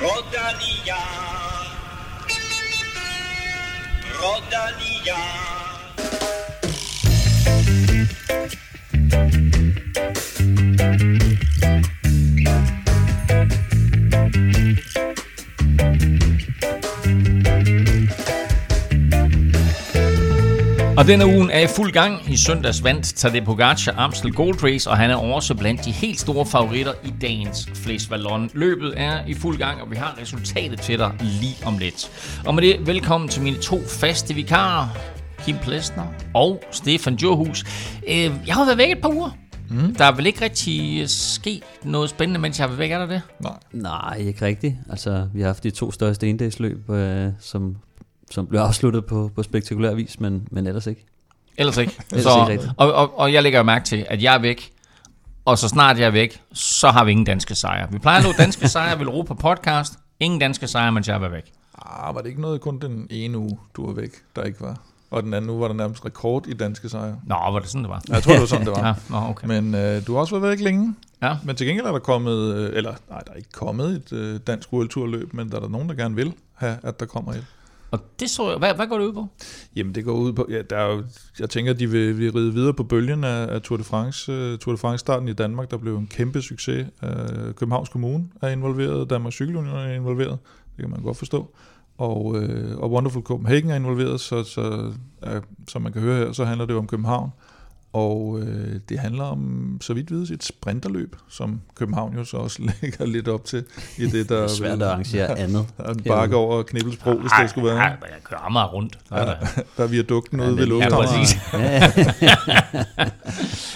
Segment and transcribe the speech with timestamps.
[0.00, 0.96] Rodalia.
[4.18, 5.40] Rodalia.
[21.00, 22.32] Og denne ugen er i fuld gang.
[22.32, 26.20] I søndags vandt Tadej Pogacar Amstel Gold Race, og han er også blandt de helt
[26.20, 28.50] store favoritter i dagens Flæs Vallon.
[28.54, 32.10] Løbet er i fuld gang, og vi har resultatet til dig lige om lidt.
[32.46, 34.88] Og med det, velkommen til mine to faste vikarer,
[35.44, 37.64] Kim Plesner og Stefan Johus.
[38.08, 39.30] Øh, Jeg har været væk et par uger.
[39.70, 39.94] Mm.
[39.94, 43.06] Der er vel ikke rigtig sket noget spændende, mens jeg har været væk, er der
[43.06, 43.22] det?
[43.40, 43.52] Nej.
[43.72, 44.74] Nej, ikke rigtigt.
[44.90, 47.76] Altså, vi har haft de to største endagsløb, øh, som,
[48.30, 51.06] som blev afsluttet på, på spektakulær vis, men, men ellers ikke.
[51.56, 51.92] Ellers ikke.
[52.10, 52.72] Ellers så, ikke rigtigt.
[52.76, 54.72] og, og, og jeg lægger mærke til, at jeg er væk,
[55.44, 57.92] og så snart jeg er væk, så har vi ingen danske sejre.
[57.92, 59.98] Vi plejer at nå danske sejre ved Europa Podcast.
[60.20, 61.52] Ingen danske sejre, mens jeg er væk.
[61.82, 64.76] Ah, var det ikke noget kun den ene uge, du var væk, der ikke var?
[65.10, 67.16] Og den anden uge var der nærmest rekord i danske sejre.
[67.26, 68.02] Nå, var det sådan, det var?
[68.08, 68.84] Ja, Jeg tror, det var sådan, det var.
[68.86, 69.46] Ja, nå, okay.
[69.46, 70.94] Men øh, du har også været væk længe.
[71.22, 71.36] Ja.
[71.44, 74.40] Men til gengæld er der kommet, øh, eller nej, der er ikke kommet et øh,
[74.46, 77.46] dansk World men der er der nogen, der gerne vil have, at der kommer et.
[77.90, 78.58] Og det så jeg.
[78.58, 79.28] Hvad, hvad går det ud på?
[79.76, 81.04] Jamen det går ud på, ja, der er jo,
[81.38, 84.32] jeg tænker, de vil, vil ride videre på bølgen af, af Tour de France.
[84.32, 86.86] Uh, Tour de France starten i Danmark, der blev en kæmpe succes.
[87.02, 90.38] Uh, Københavns Kommune er involveret, Danmarks Cykelunion er involveret,
[90.76, 91.54] det kan man godt forstå.
[91.98, 94.92] Og, uh, og Wonderful Copenhagen er involveret, så, så
[95.26, 95.32] uh,
[95.68, 97.30] som man kan høre her, så handler det jo om København.
[97.92, 98.42] Og uh,
[98.88, 103.28] det handler om, så vidt vides, et sprinterløb, som København jo så også lægger lidt
[103.28, 103.64] op til
[103.98, 105.66] i det, der Det er svært at arrangere andet.
[105.76, 107.76] Der er en bakke over Knibbelsbro, hvis det skulle være.
[107.76, 108.98] Nej, jeg kører Amager rundt.
[109.08, 109.46] Der er der.
[109.76, 111.08] Der er viadukten ude ved det- Ja, Lufthavnen.
[111.08, 111.38] præcis.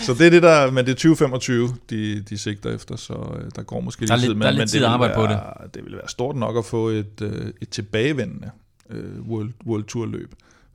[0.06, 3.50] Så det er det der, men det er 2025, de, de sigter efter, så øh,
[3.56, 4.34] der går måske Der er lidt tid.
[4.40, 6.08] der er Men, lidt men tid det at vil arbejde på være, det vil være
[6.08, 8.50] stort nok at få et, øh, et tilbagevendende
[8.90, 10.34] øh, World, World Tour løb.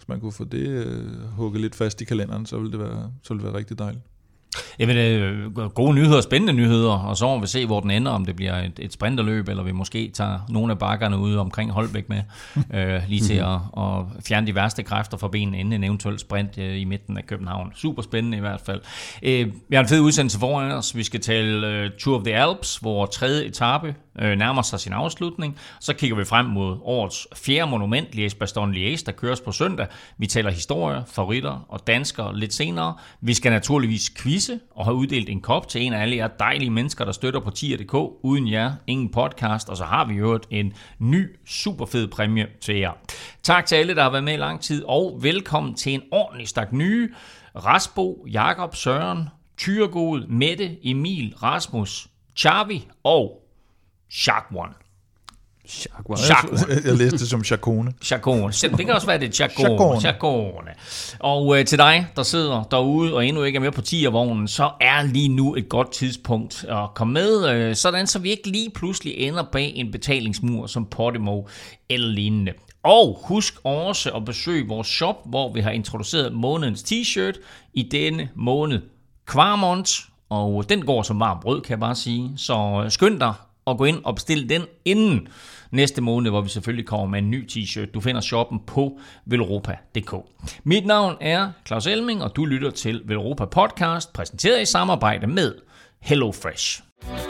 [0.10, 3.34] Man kunne få det øh, hugget lidt fast i kalenderen, så ville det være, så
[3.34, 4.04] ville det være rigtig dejligt.
[4.80, 8.26] Jamen, øh, gode nyheder, spændende nyheder, og så må vi se, hvor den ender, om
[8.26, 12.10] det bliver et, et sprinterløb, eller vi måske tager nogle af bakkerne ude omkring Holbæk
[12.10, 12.22] med,
[12.74, 16.58] øh, lige til at, at fjerne de værste kræfter fra benene, inden en eventuel sprint
[16.58, 17.72] øh, i midten af København.
[17.76, 18.82] Super spændende i hvert fald.
[19.24, 20.96] Øh, vi har en fed udsendelse foran os.
[20.96, 24.94] Vi skal tale øh, Tour of the Alps, hvor tredje etape øh, nærmer sig sin
[24.94, 25.58] afslutning.
[25.80, 29.88] Så kigger vi frem mod årets fjerde monument, Liège Baston Liège, der køres på søndag.
[30.18, 32.96] Vi taler historie, favoritter og danskere lidt senere.
[33.22, 36.70] Vi skal naturligvis quizze og have uddelt en kop til en af alle jer dejlige
[36.70, 37.94] mennesker, der støtter på tier.dk.
[38.24, 39.70] Uden jer, ingen podcast.
[39.70, 42.92] Og så har vi jo en ny, super fed præmie til jer.
[43.44, 46.48] Tak til alle, der har været med i lang tid, og velkommen til en ordentlig
[46.48, 47.10] stak nye.
[47.56, 53.49] Rasbo, Jakob, Søren, Tyregod, Mette, Emil, Rasmus, Charvi og
[54.10, 54.74] Shark One.
[55.70, 56.18] Chakwa.
[56.18, 56.82] Shark One.
[56.86, 57.94] Jeg, læste det som Chacone.
[58.02, 58.52] Chacone.
[58.52, 59.70] Det kan også være, det er Chacone.
[59.70, 60.02] Chacone.
[60.02, 60.72] Chacone.
[61.20, 64.72] Og øh, til dig, der sidder derude og endnu ikke er med på 10'er-vognen, så
[64.82, 68.70] er lige nu et godt tidspunkt at komme med, øh, sådan så vi ikke lige
[68.70, 71.44] pludselig ender bag en betalingsmur som Podimo
[71.90, 72.54] eller lignende.
[72.84, 77.40] Og husk også at besøge vores shop, hvor vi har introduceret månedens t-shirt
[77.74, 78.82] i denne måned.
[79.26, 80.00] Kvarmont,
[80.30, 82.32] og den går som varmt brød, kan jeg bare sige.
[82.38, 83.34] Så øh, skynd dig
[83.70, 85.28] og gå ind og bestil den inden
[85.72, 87.92] næste måned, hvor vi selvfølgelig kommer med en ny t-shirt.
[87.92, 90.16] Du finder shoppen på velropa.dk.
[90.64, 95.56] Mit navn er Claus Elming, og du lytter til Velropa Podcast, præsenteret i samarbejde med
[96.02, 96.82] HelloFresh.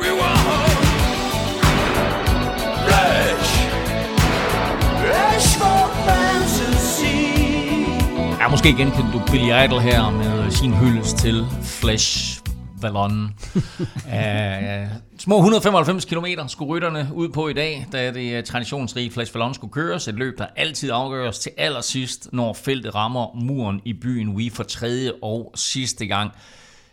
[0.02, 0.20] We.
[8.40, 12.39] Ja, måske genkendte du Billy Idol her med sin hyldest til Flash
[12.82, 13.24] Vallon.
[14.16, 19.36] uh, små 195 km skulle rytterne ud på i dag, da det øh, traditionsrige Flash
[19.36, 20.08] Vallon skulle køres.
[20.08, 24.64] Et løb, der altid afgøres til allersidst, når feltet rammer muren i byen Wii for
[24.64, 26.32] tredje og sidste gang.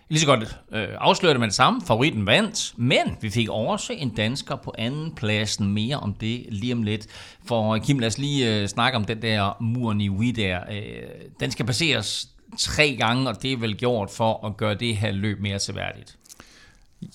[0.09, 1.81] Lige så godt øh, afslørte man det samme.
[1.87, 5.73] Favoritten vandt, men vi fik også en dansker på anden pladsen.
[5.73, 7.07] Mere om det lige om lidt.
[7.47, 10.61] For øh, Kim, lad os lige øh, snakke om den der muren i Wii der.
[10.73, 11.03] Øh,
[11.41, 12.29] den skal passeres
[12.59, 16.19] tre gange, og det er vel gjort for at gøre det her løb mere seværdigt.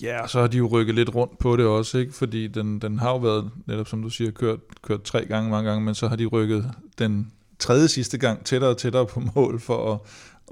[0.01, 2.13] Ja, og så har de jo rykket lidt rundt på det også, ikke?
[2.13, 5.69] fordi den, den har jo været, netop som du siger, kørt, kørt tre gange mange
[5.69, 9.60] gange, men så har de rykket den tredje sidste gang tættere og tættere på mål
[9.60, 10.00] for at,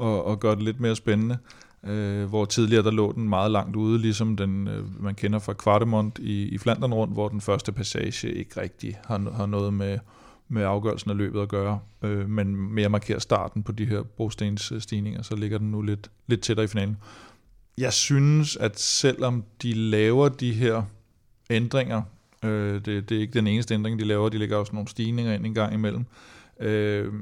[0.08, 1.38] at, at gøre det lidt mere spændende.
[1.84, 5.54] Øh, hvor tidligere der lå den meget langt ude, ligesom den øh, man kender fra
[5.54, 10.00] Kvartemont i, i Flandern rundt, hvor den første passage ikke rigtig har, har noget med,
[10.50, 15.22] med afgørelsen af løbet at gøre, øh, men mere markerer starten på de her brostensstigninger,
[15.22, 16.98] så ligger den nu lidt, lidt tættere i finalen.
[17.78, 20.84] Jeg synes, at selvom de laver de her
[21.50, 22.02] ændringer
[22.44, 24.30] Øh, det, det er ikke den eneste ændring, de laver.
[24.30, 26.06] De lægger også nogle stigninger ind en gang imellem.
[26.60, 27.14] Øh,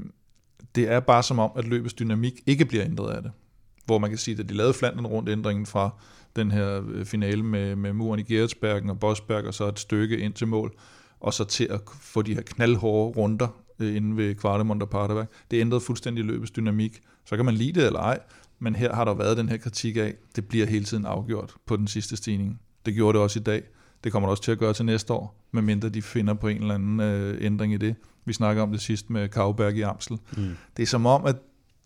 [0.75, 3.31] det er bare som om, at løbets dynamik ikke bliver ændret af det.
[3.85, 5.89] Hvor man kan sige, at de lavede flanderen rundt ændringen fra
[6.35, 10.17] den her øh, finale med, med muren i Geretsbergen og Bosberg, og så et stykke
[10.17, 10.73] ind til mål,
[11.19, 13.47] og så til at få de her knaldhårde runder
[13.79, 15.27] øh, inde ved Kvartemont og Paterberg.
[15.51, 17.01] Det ændrede fuldstændig løbets dynamik.
[17.25, 18.19] Så kan man lide det eller ej,
[18.59, 21.75] men her har der været den her kritik af, det bliver hele tiden afgjort på
[21.75, 22.59] den sidste stigning.
[22.85, 23.63] Det gjorde det også i dag.
[24.03, 26.61] Det kommer det også til at gøre til næste år, medmindre de finder på en
[26.61, 27.95] eller anden øh, ændring i det.
[28.25, 30.17] Vi snakker om det sidst med Kavberg i Amsel.
[30.37, 30.49] Mm.
[30.77, 31.35] Det er som om, at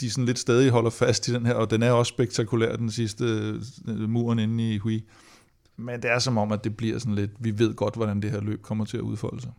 [0.01, 2.91] de sådan lidt stadig holder fast i den her, og den er også spektakulær, den
[2.91, 3.25] sidste
[3.87, 5.03] øh, muren inde i Hui.
[5.81, 8.31] Men det er som om, at det bliver sådan lidt, vi ved godt, hvordan det
[8.31, 9.51] her løb kommer til at udfolde sig.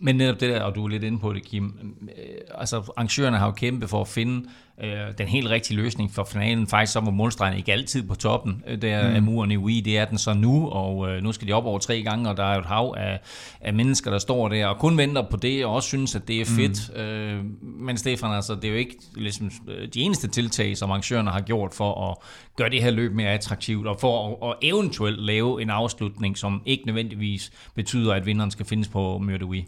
[0.00, 1.64] Men netop det der, og du er lidt inde på det, Kim,
[2.02, 2.24] øh,
[2.54, 4.48] altså arrangørerne har jo kæmpet for at finde
[4.82, 6.66] øh, den helt rigtige løsning for finalen.
[6.66, 9.14] Faktisk så var målstregen ikke altid på toppen øh, der mm.
[9.14, 9.80] af muren i Wii.
[9.80, 12.36] Det er den så nu, og øh, nu skal de op over tre gange, og
[12.36, 13.20] der er jo et hav af,
[13.60, 16.40] af mennesker, der står der og kun venter på det, og også synes, at det
[16.40, 16.90] er fedt.
[16.94, 17.00] Mm.
[17.00, 21.30] Øh, men Stefan, altså, det er jo ikke ligesom, øh, de eneste tiltag, som arrangørerne
[21.30, 22.16] har gjort for at
[22.56, 26.62] gøre det her løb mere attraktivt, og for at, at eventuelt lave en afslutning, som
[26.66, 29.66] ikke nødvendigvis betyder, at vinderen skal findes på Møre de Wii.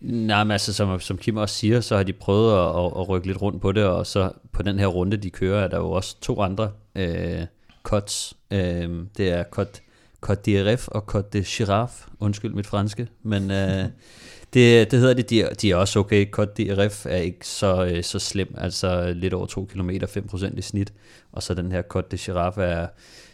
[0.00, 3.08] Nej, men altså, som, som Kim også siger, så har de prøvet at, at, at
[3.08, 5.76] rykke lidt rundt på det, og så på den her runde, de kører, er der
[5.78, 7.42] jo også to andre øh,
[7.82, 8.34] cuts.
[8.50, 9.82] Øh, det er cut,
[10.20, 12.04] cut de Ref og cut de Giraffe.
[12.20, 13.84] Undskyld mit franske, men øh,
[14.54, 16.30] det, det hedder det, de, er- de er også okay.
[16.30, 20.58] Cut de Ref er ikke så, øh, så slem, altså lidt over 2 km, 5%
[20.58, 20.92] i snit.
[21.32, 22.86] Og så den her cut de Giraffe er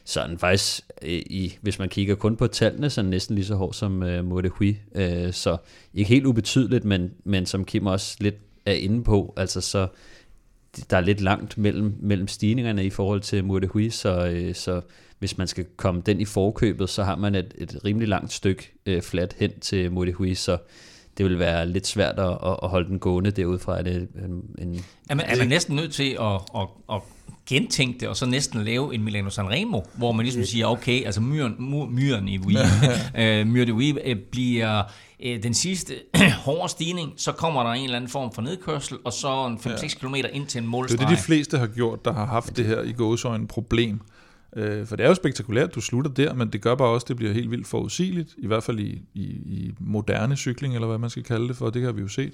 [0.04, 3.46] sådan faktisk, øh, i, hvis man kigger kun på tallene, så er den næsten lige
[3.46, 4.76] så hård som øh, Mode Hui.
[4.94, 5.56] Øh, så
[5.94, 8.36] ikke helt ubetydeligt, men, men som Kim også lidt
[8.66, 9.88] er inde på, altså så
[10.90, 14.80] der er lidt langt mellem, mellem stigningerne i forhold til Morte Hui, så, øh, så
[15.18, 18.72] hvis man skal komme den i forkøbet, så har man et, et rimelig langt stykke
[18.86, 20.58] øh, flat hen til Morte Hui, så
[21.18, 23.78] det vil være lidt svært at, at at holde den gående derudfra.
[23.78, 27.00] Er det en, en, Er man, er man næsten nødt til at, at, at
[27.48, 31.20] gentænke det, og så næsten lave en Milano Sanremo, hvor man ligesom siger, okay, altså
[31.20, 32.56] myren, mu- myren i Wii,
[33.18, 34.82] øh, Myre de Wii øh, bliver
[35.24, 35.94] øh, den sidste
[36.44, 39.98] hårde stigning, så kommer der en eller anden form for nedkørsel, og så en 5-6
[40.00, 41.04] km ind til en Det målstreg.
[41.04, 44.00] er det, de fleste har gjort, der har haft det her i gåsøjne problem.
[44.56, 47.08] Øh, For det er jo spektakulært, du slutter der, men det gør bare også, at
[47.08, 50.98] det bliver helt vildt forudsigeligt, i hvert fald i, i, i moderne cykling, eller hvad
[50.98, 52.32] man skal kalde det for, det har vi jo set.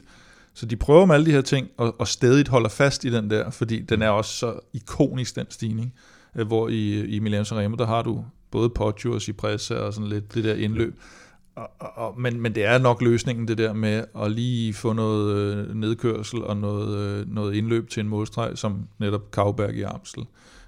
[0.54, 3.30] Så de prøver med alle de her ting, og, og stadig holder fast i den
[3.30, 5.94] der, fordi den er også så ikonisk, den stigning.
[6.36, 10.08] Øh, Hvor i, i Milano Sanremo, der har du både Poggio og Cipressa og sådan
[10.08, 10.94] lidt det der indløb.
[11.56, 15.36] Og, og, men, men det er nok løsningen, det der med at lige få noget
[15.36, 20.24] øh, nedkørsel og noget, øh, noget indløb til en målstreg, som netop Kavberg i Amstel,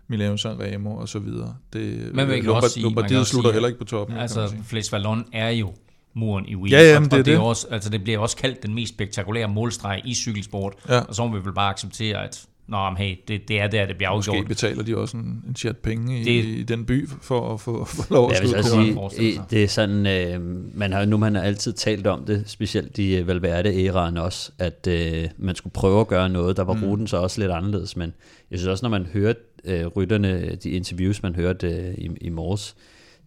[0.08, 1.54] Milano Sanremo og så videre.
[1.72, 4.16] Det, Men man kan Lombard- også sige- Lombardiet slutter sige, heller ikke på toppen.
[4.16, 4.62] Altså, sige.
[4.64, 5.72] Fles Vallon er jo
[6.14, 6.72] muren i Wii.
[6.72, 7.38] Ja, ja, og, det er og det, det.
[7.38, 11.00] også, altså, det bliver også kaldt den mest spektakulære målstreg i cykelsport, Ja.
[11.00, 13.86] og så må vi vel bare acceptere, at Nå, men hey, det, det er der,
[13.86, 14.48] det bliver Måske afgjort.
[14.48, 17.84] betaler de også en, en chat penge i, Det- i den by for at få,
[17.84, 18.64] få lov at man
[19.10, 20.40] sige, øh, det er sådan, øh,
[20.76, 24.86] man har nu man har altid talt om det, specielt i øh, Valverde-æraen også, at
[24.90, 26.84] øh, man skulle prøve at gøre noget, der var mm.
[26.84, 28.12] ruten så også lidt anderledes, men
[28.50, 32.28] jeg synes også, når man hørte øh, rytterne, de interviews, man hørte øh, i, i
[32.28, 32.74] morges,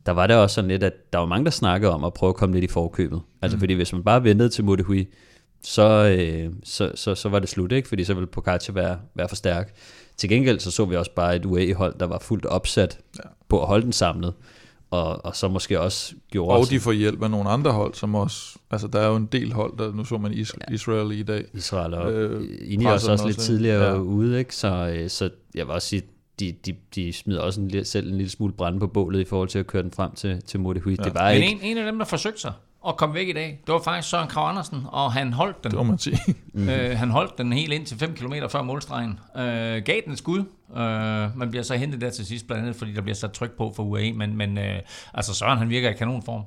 [0.05, 2.29] der var det også sådan lidt, at der var mange, der snakkede om at prøve
[2.29, 3.21] at komme lidt i forkøbet.
[3.41, 3.59] Altså mm.
[3.59, 5.07] fordi hvis man bare ventede til Modehui,
[5.63, 7.87] så, øh, så, så, så var det slut, ikke?
[7.87, 9.73] Fordi så ville Pogacar være, være for stærk.
[10.17, 13.29] Til gengæld så så vi også bare et UAE-hold, der var fuldt opsat ja.
[13.49, 14.33] på at holde den samlet,
[14.91, 18.15] og, og så måske også gjorde Og de får hjælp af nogle andre hold, som
[18.15, 18.57] også...
[18.71, 21.45] Altså, der er jo en del hold, der nu så man Is- Israel i dag.
[21.53, 23.91] Israel og Øh, Ineos også, den lidt også, tidligere ja.
[23.93, 23.99] ja.
[23.99, 24.55] ude, ikke?
[24.55, 26.01] Så, øh, så jeg vil også sige,
[26.39, 29.49] de, de, de smider også en, selv en lille smule brænde på bålet i forhold
[29.49, 30.95] til at køre den frem til, til Modehui.
[30.99, 31.03] Ja.
[31.03, 31.51] Det var Men ikke...
[31.51, 32.53] en, en af dem, der forsøgte sig
[32.85, 35.71] og kom væk i dag, det var faktisk Søren Krav Andersen, og han holdt den.
[35.71, 36.19] Det må man sige.
[36.27, 36.69] Mm-hmm.
[36.75, 39.19] Øh, han holdt den helt ind til 5 km før målstregen.
[39.37, 40.39] Øh, gav den et skud.
[40.77, 43.51] Øh, man bliver så hentet der til sidst, blandt andet fordi der bliver sat tryk
[43.57, 44.79] på for UAE, men, men øh,
[45.13, 46.41] altså Søren han virker i kanonform.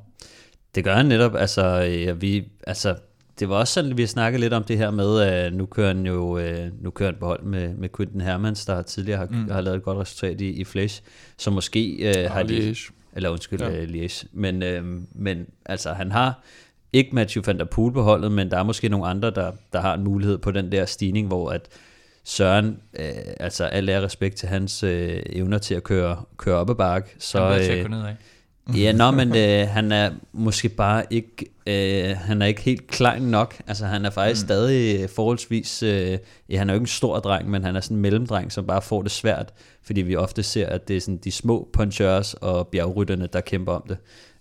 [0.75, 2.97] Det gør han netop, altså, øh, vi, altså
[3.38, 6.07] det var også sådan, vi snakkede lidt om det her med, at nu kører han
[6.07, 9.50] jo øh, nu kører han på hold med, med Quinten Hermans, der tidligere har, mm.
[9.50, 11.02] har lavet et godt resultat i, i Flash,
[11.37, 12.76] så måske øh, har de,
[13.12, 13.83] eller undskyld, Ja.
[13.83, 16.42] uh, Liège, men, øh, men altså han har
[16.92, 19.80] ikke Matthew van der Poel på holdet, men der er måske nogle andre, der, der
[19.80, 21.68] har en mulighed på den der stigning, hvor at
[22.25, 23.07] Søren, øh,
[23.40, 27.09] altså al ære respekt til hans øh, evner til at køre, køre op ad bakke,
[27.18, 28.14] så, øh.
[28.77, 33.23] Ja, nå, men øh, han er måske bare ikke, øh, han er ikke helt klein
[33.23, 33.55] nok.
[33.67, 34.47] Altså han er faktisk mm.
[34.47, 37.81] stadig øh, forholdsvis, øh, ja, han er jo ikke en stor dreng, men han er
[37.81, 41.01] sådan en mellemdreng, som bare får det svært, fordi vi ofte ser, at det er
[41.01, 43.97] sådan de små punchers og bjergrytterne, der kæmper om det.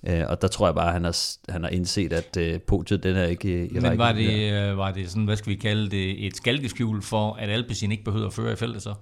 [0.08, 1.18] Øh, og der tror jeg bare, at han har,
[1.50, 4.20] han har indset, at øh, podiet den er ikke i, i Men rækken var der.
[4.20, 7.92] det, øh, var det sådan, hvad skal vi kalde det, et skalkeskjul for, at Alpecin
[7.92, 8.94] ikke behøvede at føre i feltet så?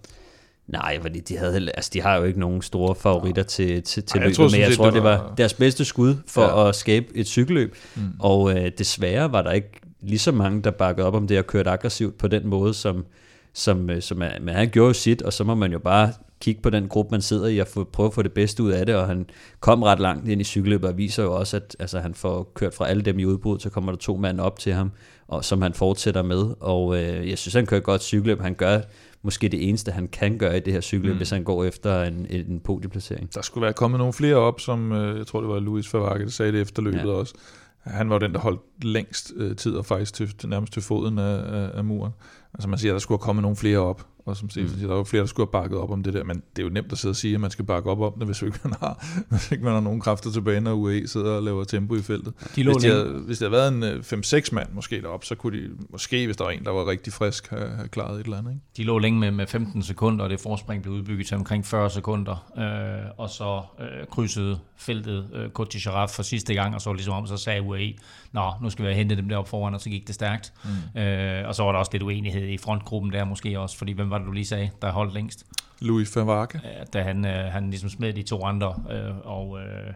[0.67, 4.17] Nej, fordi de, havde, altså, de har jo ikke nogen store favoritter til, til, til
[4.17, 6.61] Ej, jeg løbet, tror men jeg tror, det det var deres bedste skud for Ja.
[6.61, 6.69] ja.
[6.69, 7.75] at skabe et cykelløb.
[7.95, 8.01] Mm.
[8.19, 11.47] Og øh, desværre var der ikke lige så mange, der bakkede op om det og
[11.47, 13.05] kørte aggressivt på den måde, som,
[13.53, 16.61] som, øh, som men han gjorde jo sit, og så må man jo bare kigge
[16.61, 18.85] på den gruppe, man sidder i, og få, prøve at få det bedste ud af
[18.85, 19.25] det, og han
[19.59, 22.73] kom ret langt ind i cykelløbet, og viser jo også, at altså, han får kørt
[22.73, 24.91] fra alle dem i udbrud, så kommer der to mand op til ham,
[25.27, 28.79] og som han fortsætter med, og øh, jeg synes, han kører godt cykelløb, han gør
[29.25, 31.17] måske det eneste, han kan gøre i det her cykelløb, mm.
[31.17, 33.33] hvis han går efter en, en podieplacering.
[33.33, 36.23] Der skulle være kommet nogle flere op, som øh, jeg tror, det var Louis Favake,
[36.23, 37.05] der sagde det efter løbet Ja.
[37.07, 37.33] også.
[37.81, 40.81] Han var jo den, der holdt længst øh, tid og faktisk til, til, nærmest til
[40.81, 42.11] foden af, af, af muren.
[42.53, 44.77] Altså man siger, at der skulle have kommet nogle flere op, og som Stefan Mm.
[44.77, 46.63] siger, der var flere, der skulle have bakket op om det der, men det er
[46.63, 48.59] jo nemt at sidde og sige, at man skal bakke op om det, hvis ikke
[48.63, 51.95] man har, hvis ikke man har nogen kræfter tilbage, når UAE sidder og laver tempo
[51.95, 52.33] i feltet.
[52.55, 55.35] De Hvis de, havde, hvis det havde været en øh, 5-6 mand måske derop, så
[55.35, 58.23] kunne de måske, hvis der var en, der var rigtig frisk, have, have klaret et
[58.23, 58.51] eller andet.
[58.51, 58.61] Ikke?
[58.77, 61.89] de lå længe med, med 15 sekunder, og det forspring blev udbygget til omkring 40
[61.89, 66.93] sekunder, øh, og så øh, krydsede feltet øh, de Giraffe for sidste gang, og så
[66.93, 67.93] ligesom om, så sagde UAE,
[68.31, 70.53] nå, nu skal vi have hentet dem deroppe foran, og så gik det stærkt.
[70.95, 71.01] Mm.
[71.01, 74.09] Øh, og så var der også lidt uenighed i frontgruppen der måske også, fordi hvem
[74.09, 75.45] var det, du lige sagde, der holdt længst?
[75.81, 76.61] Louis Favake.
[76.93, 79.93] da han, øh, han ligesom smed de to andre, øh, og, øh,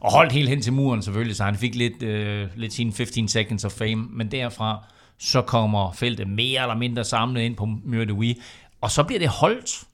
[0.00, 3.28] og holdt helt hen til muren selvfølgelig, så han fik lidt, øh, lidt sine 15
[3.28, 4.84] seconds of fame, men derfra
[5.18, 8.34] så kommer feltet mere eller mindre samlet ind på Mur de Huy,
[8.80, 9.84] og så bliver det holdt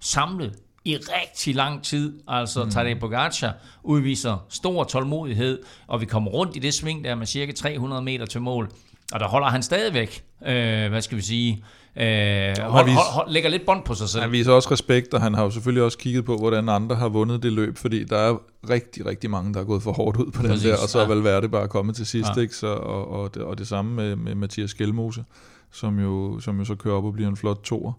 [0.00, 2.12] samlet i rigtig lang tid.
[2.28, 2.70] Altså mm.
[2.70, 3.52] Tadej Pogacar
[3.82, 8.26] udviser stor tålmodighed, og vi kommer rundt i det sving der med cirka 300 meter
[8.26, 8.70] til mål,
[9.12, 11.64] og der holder han stadigvæk, øh, hvad skal vi sige,
[11.96, 14.22] øh, hold, hold, hold, lægger lidt bånd på sig selv.
[14.22, 17.08] Han viser også respekt, og han har jo selvfølgelig også kigget på, hvordan andre har
[17.08, 18.36] vundet det løb, fordi der er
[18.70, 20.98] rigtig, rigtig mange, der er gået for hårdt ud på den Præcis, der, og så
[20.98, 21.08] er ja.
[21.08, 22.40] Valverde bare kommet til sidst, Ja.
[22.40, 22.54] ikke?
[22.54, 25.24] Så, og, og, det, og det samme med, med Mathias Skelmose,
[25.72, 27.92] som jo, som jo så kører op og bliver en flot toer.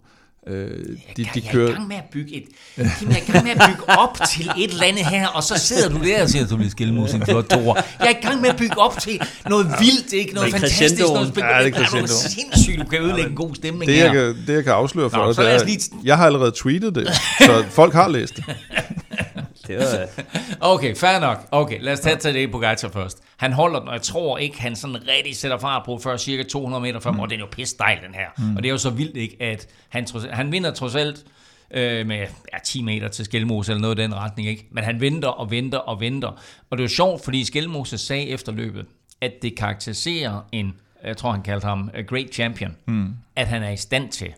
[0.48, 0.70] Øh, de,
[1.16, 2.44] de jeg er i kører, gang med at bygge et,
[2.98, 5.42] Kim, jeg er i gang med at bygge op til et eller andet her, og
[5.42, 7.74] så sidder du der og siger, du bliver skilmus en flot toer.
[8.00, 10.34] Jeg er i gang med at bygge op til noget vildt, ikke?
[10.34, 11.56] Noget Det er fantastisk, noget spændende.
[11.56, 14.32] Ja, det er er sindssygt, du kan ødelægge en god stemning det, jeg her.
[14.32, 16.26] kan, det, jeg kan afsløre for Nå, dig, så det er, os lige- jeg har
[16.26, 17.08] allerede tweetet det,
[17.40, 18.44] så folk har læst det.
[19.68, 20.24] Det var,
[20.74, 21.48] Okay, fair nok.
[21.50, 23.22] Okay, lad os tage til det Pogacar først.
[23.36, 26.42] Han holder den, og jeg tror ikke, han sådan rigtig sætter fart på før cirka
[26.42, 27.20] 200 meter frem, mm.
[27.20, 28.26] og den er jo pisse dejl, den her.
[28.38, 28.56] Mm.
[28.56, 31.24] Og det er jo så vildt, ikke, at han, trods, han vinder trods alt
[31.70, 32.18] øh, med
[32.52, 34.66] ja, 10 meter til Skelmose eller noget i den retning, ikke?
[34.70, 36.28] Men han venter og venter og venter.
[36.70, 38.86] Og det er jo sjovt, fordi Skelmose sagde efter løbet,
[39.20, 43.14] at det karakteriserer en, jeg tror han kaldte ham a great champion, mm.
[43.36, 44.34] at han er i stand til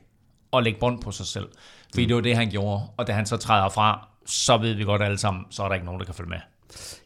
[0.52, 1.48] at lægge bånd på sig selv.
[1.90, 2.08] Fordi mm.
[2.08, 2.82] det var det, han gjorde.
[2.96, 5.74] Og da han så træder fra, så ved vi godt alle sammen, så er der
[5.74, 6.38] ikke nogen, der kan følge med.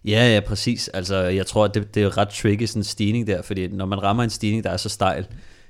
[0.05, 0.89] Ja, ja, præcis.
[0.89, 3.87] Altså, jeg tror, at det, det er ret tricky, sådan en stigning der, fordi når
[3.87, 5.27] man rammer en stigning, der er så stejl,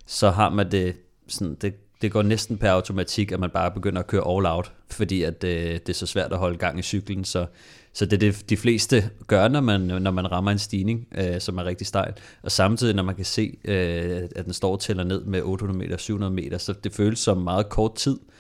[0.06, 0.96] så har man det
[1.28, 4.73] sådan, det, det går næsten per automatik, at man bare begynder at køre all out,
[4.90, 7.46] fordi at øh, det er så svært at holde gang i cyklen, så,
[7.92, 11.40] så det er det, de fleste gør, når man, når man rammer en stigning, øh,
[11.40, 14.80] som er rigtig stejl, og samtidig, når man kan se, øh, at den står og
[14.80, 18.34] tæller ned med 800 meter, 700 meter, så det føles som meget kort tid, øh,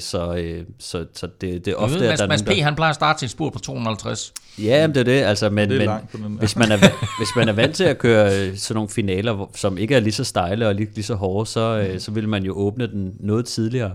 [0.00, 2.46] så, øh, så, så det, det er ofte, Ofte, at der er Mads P.
[2.46, 4.32] der, han plejer at starte sin spur på 250.
[4.58, 6.18] Ja, men det er det, altså, men, Det er men langt der.
[6.18, 6.76] hvis, man er,
[7.20, 10.12] hvis man er vant til at køre øh, sådan nogle finaler, som ikke er lige
[10.12, 13.14] så stejle og lige, lige så hårde, så, øh, så vil man jo åbne den
[13.20, 13.94] noget tidligere.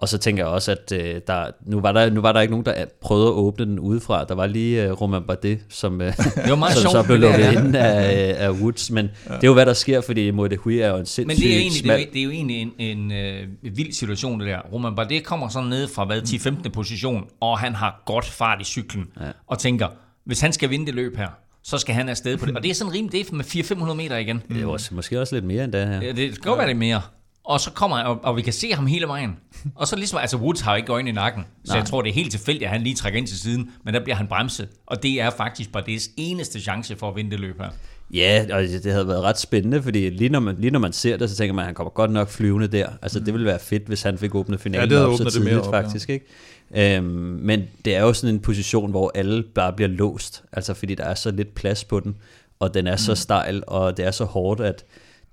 [0.00, 2.50] Og så tænker jeg også, at øh, der, nu, var der, nu var der ikke
[2.50, 4.24] nogen, der prøvede at åbne den udefra.
[4.24, 6.92] Der var lige øh, Romain Bardet, som, øh, Det var meget som sjovt.
[6.92, 8.90] så blev lukket ind af, af Woods.
[8.90, 9.34] Men ja.
[9.34, 11.36] det er jo, hvad der sker, fordi Moe de Huy er jo en sindssyg Men
[11.36, 11.98] det er, egentlig, smal...
[11.98, 14.58] det, er, det er jo egentlig en, en øh, vild situation, det der.
[14.72, 16.68] Roman Bardet kommer sådan ned fra hvad, 10-15.
[16.68, 19.26] position, og han har godt fart i cyklen, ja.
[19.46, 19.88] og tænker,
[20.24, 21.28] hvis han skal vinde det løb her,
[21.62, 22.56] så skal han afsted på det.
[22.56, 23.44] Og det er sådan rimelig, det er med
[23.90, 24.42] 400-500 meter igen.
[24.48, 26.02] Det er jo også, måske også lidt mere end det her.
[26.02, 27.00] Ja, det skal godt være det mere.
[27.44, 29.36] Og så kommer han, og, og vi kan se ham hele vejen.
[29.74, 31.78] Og så ligesom, altså Woods har jo ikke øjne i nakken, så Nej.
[31.78, 34.00] jeg tror, det er helt tilfældigt, at han lige trækker ind til siden, men der
[34.00, 34.68] bliver han bremset.
[34.86, 37.68] Og det er faktisk Bardets eneste chance for at vinde det løb her.
[38.14, 40.92] Ja, og det det havde været ret spændende, fordi lige når man, lige når man
[40.92, 42.88] ser det, så tænker man, at han kommer godt nok flyvende der.
[43.02, 45.34] Altså, det ville være fedt, hvis han fik åbnet finalen Ja, det op så åbnet
[45.34, 45.80] det mere tidligt, op, ja.
[45.80, 46.10] faktisk.
[46.10, 46.96] Ikke?
[46.96, 47.04] Øhm,
[47.42, 51.04] men det er jo sådan en position, hvor alle bare bliver låst, altså fordi der
[51.04, 52.16] er så lidt plads på den,
[52.60, 54.84] og den er så stejl, og det er så hårdt, at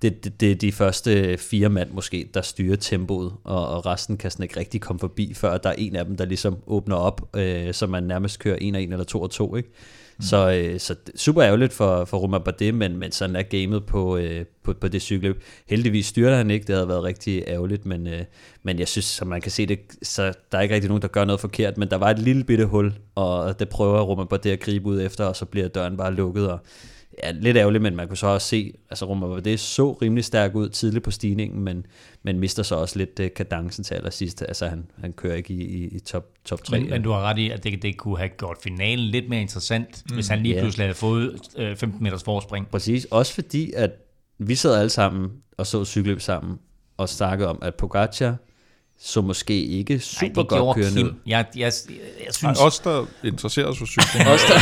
[0.02, 4.16] det, det, det er de første fire mand måske, der styrer tempoet, og, og resten
[4.16, 6.96] kan sådan ikke rigtig komme forbi, før der er en af dem, der ligesom åbner
[6.96, 9.70] op, øh, så man nærmest kører en og en eller to og to, ikke?
[10.20, 14.16] Så, øh, så super ærgerligt for, for Romain Bardet, men, men sådan er gamet på,
[14.16, 15.42] øh, på, på det cykelløb.
[15.66, 18.24] Heldigvis styrter han ikke, det havde været rigtig ærgerligt, men, øh,
[18.62, 21.08] men jeg synes, som man kan se det, så der er ikke rigtig nogen, der
[21.08, 24.50] gør noget forkert, men der var et lille bitte hul, og det prøver Romain Bardet
[24.50, 26.58] at gribe ud efter, og så bliver døren bare lukket, og
[27.22, 30.54] ja, lidt ærgerligt, men man kunne så også se, altså Romain Bardet så rimelig stærk
[30.54, 31.86] ud tidligt på stigningen, men,
[32.22, 35.62] men mister så også lidt øh, kadencen til allersidst, altså han, han kører ikke i,
[35.62, 36.80] i, i top, top 3.
[36.80, 39.40] Men, men du har ret i, at det, det kunne have gjort finalen lidt mere
[39.40, 40.14] interessant, mm.
[40.14, 40.60] hvis han lige Ja.
[40.60, 42.68] pludselig havde fået øh, 15 meters forspring.
[42.68, 43.90] Præcis, også fordi, at
[44.38, 46.58] vi sad alle sammen og så cykelløb sammen,
[46.96, 48.36] og snakkede om, at Pogacar
[49.00, 50.92] så måske ikke super Nej, det godt ud.
[50.96, 51.06] Kim.
[51.06, 51.72] Jeg, jeg, jeg,
[52.26, 52.60] jeg synes...
[52.60, 54.28] os, der interesserer os for cykling.
[54.32, 54.58] Også der,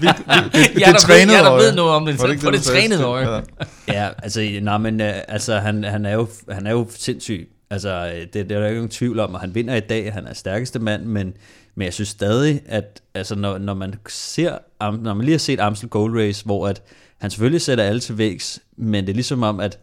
[0.00, 0.06] vi, vi,
[0.64, 2.80] det, Jeg, der ved, jeg, der ved noget om det, på det, du sagde?
[2.80, 3.28] trænede øje.
[3.28, 3.40] Ja.
[4.04, 7.48] ja, altså, nej, men øh, altså, han, han, er jo, han er jo sindssyg.
[7.70, 10.12] Altså, øh, det, det er der ikke nogen tvivl om, og han vinder i dag,
[10.12, 11.32] han er stærkeste mand, men,
[11.74, 15.60] men jeg synes stadig, at altså, når, når man ser, når man lige har set
[15.60, 16.82] Amstel Gold Race, hvor at
[17.18, 19.78] han selvfølgelig sætter alle til vægs, men det er ligesom om, at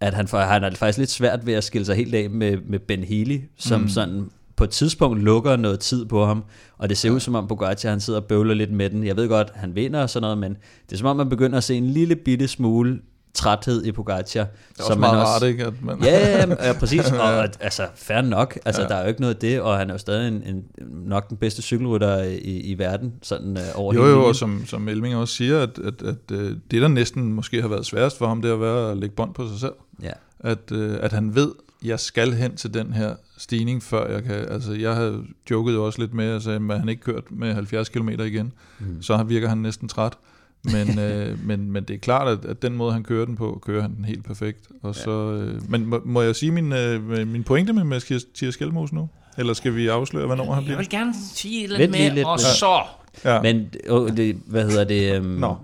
[0.00, 2.30] at han, får, han har det faktisk lidt svært ved at skille sig helt af
[2.30, 3.88] med, med Ben Healy, som mm.
[3.88, 6.44] sådan på et tidspunkt lukker noget tid på ham,
[6.78, 9.06] og det ser ud som om Pogacar han sidder og bøvler lidt med den.
[9.06, 11.58] Jeg ved godt, han vinder og sådan noget, men det er som om man begynder
[11.58, 13.00] at se en lille bitte smule
[13.36, 14.44] træthed i Pogacar.
[14.44, 15.64] Det er også meget rart, ikke?
[15.64, 17.10] At man, Ja, ja, ja, præcis.
[17.22, 18.58] Og at- altså, fair nok.
[18.64, 18.88] Altså, Ja.
[18.88, 20.64] der er jo ikke noget af det, og han er jo stadig en, en,
[21.08, 24.62] nok den bedste cykelrytter i, i verden, sådan uh, over Jo, hele jo, og som,
[24.66, 28.18] som Elming også siger, at, at, at øh, det, der næsten måske har været sværest
[28.18, 29.72] for ham, det har været at lægge bånd på sig selv.
[30.02, 30.12] Ja.
[30.40, 31.52] At, øh, at han ved,
[31.84, 34.34] jeg skal hen til den her stigning, før jeg kan...
[34.34, 37.54] Altså, jeg havde joket jo også lidt med, at sagde, at han ikke kørt med
[37.54, 38.52] 70 km igen.
[38.78, 39.02] Mm.
[39.02, 40.12] Så virker han næsten træt.
[40.72, 43.58] Men, øh, men, men det er klart, at, at den måde, han kører den på,
[43.66, 44.58] kører han den helt perfekt.
[44.82, 45.00] Og ja.
[45.02, 49.08] så, øh, men må, må jeg sige min, øh, min pointe med Mathias Skelmos nu?
[49.38, 50.78] Eller skal vi afsløre, hvad nummer han Jeg bliver?
[50.78, 52.80] vil gerne sige eller Vent med, lidt og med- så...
[53.24, 53.42] Ja.
[53.42, 55.18] Men åh, det, hvad hedder det?
[55.20, 55.56] Um, Nå.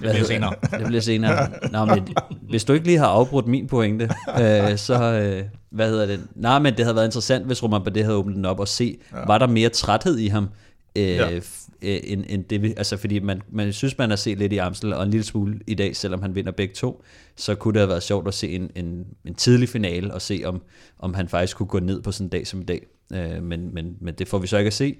[0.00, 0.54] Hvad bliver senere.
[0.78, 1.48] Det bliver senere.
[1.72, 2.08] Nå, men
[2.48, 4.04] hvis du ikke lige har afbrudt min pointe,
[4.40, 6.20] øh, så, øh, hvad hedder det?
[6.34, 8.96] Nej, men det havde været interessant, hvis Roman Bardet havde åbnet den op og se,
[9.12, 9.18] ja.
[9.26, 10.48] var der mere træthed i ham,
[10.96, 11.40] øh, Ja.
[11.84, 14.56] Øh, end, end det, vi- altså fordi man, man synes, man har set lidt i
[14.58, 17.04] Amstel, og en lille smule i dag, selvom han vinder begge to,
[17.36, 20.42] så kunne det have været sjovt at se en, en, en tidlig finale, og se
[20.44, 20.62] om,
[20.98, 22.86] om han faktisk kunne gå ned på sådan en dag som i dag.
[23.12, 24.96] Øh, men, men, men det får vi så ikke at se.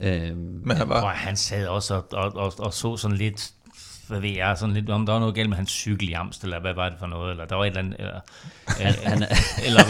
[0.00, 3.50] Øh, Men han var, han sad også og, og, og, og så sådan lidt,
[4.08, 6.46] hvad ved jeg, sådan lidt, om der var noget galt med hans cykel i Amstel,
[6.46, 9.22] eller hvad var det for noget, eller der var et eller andet, eller, han,
[9.66, 9.82] eller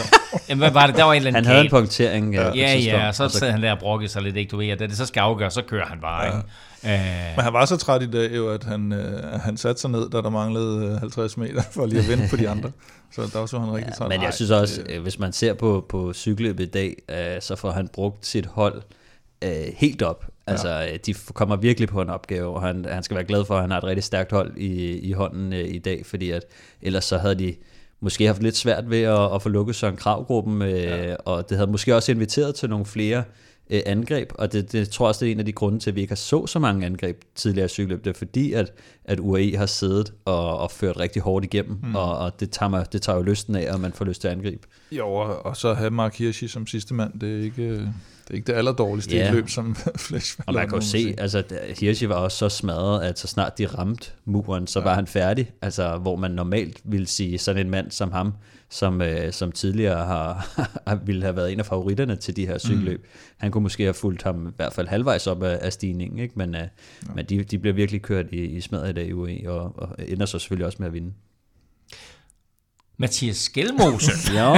[0.48, 2.35] jamen, hvad var det, der var et eller andet han havde en punktering.
[2.35, 4.76] Ja, Ja, ja, og så sad han der og brokkede sig lidt, ikke, du ved,
[4.76, 6.38] da det så skal afgøre, så kører han bare, ikke?
[6.85, 9.90] Øh, Men han var så træt i dag, jo, at han, øh, han satte sig
[9.90, 12.70] ned, da der manglede øh, 50 meter, for lige at vente på de andre.
[13.14, 14.09] Så der så han rigtig træt.
[14.09, 17.57] Men jeg synes også, øh, hvis man ser på, på cykelløbet i dag, øh, så
[17.57, 18.83] får han brugt sit hold
[19.44, 20.27] øh, helt op.
[20.46, 23.55] Altså, øh, de kommer virkelig på en opgave, og han, han skal være glad for,
[23.55, 26.44] at han har et rigtig stærkt hold i, i hånden øh, i dag, fordi at
[26.83, 27.55] ellers så havde de
[28.01, 31.14] måske haft lidt svært ved at, at få lukket Søren Krav-gruppen, øh, ja.
[31.14, 33.24] og det havde måske også inviteret til nogle flere
[33.70, 35.90] øh, angreb, og det, det tror jeg også, det er en af de grunde til,
[35.90, 38.05] at vi ikke har så så mange angreb tidligere i cykelløb.
[38.05, 38.72] Det er fordi, at,
[39.05, 41.94] at UAE har siddet og, og ført rigtig hårdt igennem, mm.
[41.94, 44.29] og, og det, tager, mig, det tager jo lysten af, at man får lyst til
[44.29, 44.66] at angribe.
[44.92, 47.87] Jo, og, og så have Mark Hirschi som sidste mand, det er ikke, øh,
[48.29, 49.23] det, er ikke det allerdårligste Ja.
[49.23, 49.35] yeah.
[49.35, 51.43] løb, som Flash Og man kan jo se, altså
[51.81, 54.85] Hirschi var også så smadret, at så snart de ramte muren, så ja.
[54.85, 55.51] var han færdig.
[55.62, 58.33] Altså hvor man normalt ville sige sådan en mand som ham,
[58.71, 60.47] som, øh, som tidligere har,
[61.07, 63.01] ville have været en af favoritterne til de her cykelløb.
[63.01, 63.09] Mm.
[63.37, 66.35] Han kunne måske have fulgt ham i hvert fald halvvejs op af, af stigningen, ikke?
[66.37, 66.69] men, øh, ja.
[67.14, 69.88] men de, de bliver virkelig kørt i, i smadret i dag i UE, og, og
[70.09, 71.12] ender så selvfølgelig også med at vinde.
[72.97, 74.51] Mathias Skelmose Ja,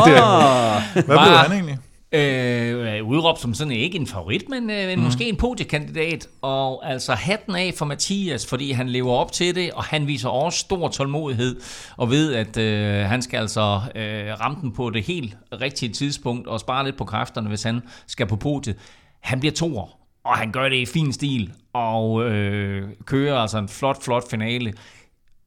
[0.92, 1.78] Hvad blev han egentlig?
[2.12, 5.04] Øh, udråbt som sådan ikke en favorit, men, øh, men mm.
[5.04, 6.28] måske en podiekandidat.
[6.42, 10.28] Og altså hatten af for Mathias, fordi han lever op til det, og han viser
[10.28, 11.60] også stor tålmodighed,
[11.96, 16.46] og ved, at øh, han skal altså øh, ramme den på det helt rigtige tidspunkt,
[16.46, 18.76] og spare lidt på kræfterne, hvis han skal på podiet.
[19.20, 23.68] Han bliver toer, og han gør det i fin stil, og øh, kører altså en
[23.68, 24.72] flot, flot finale.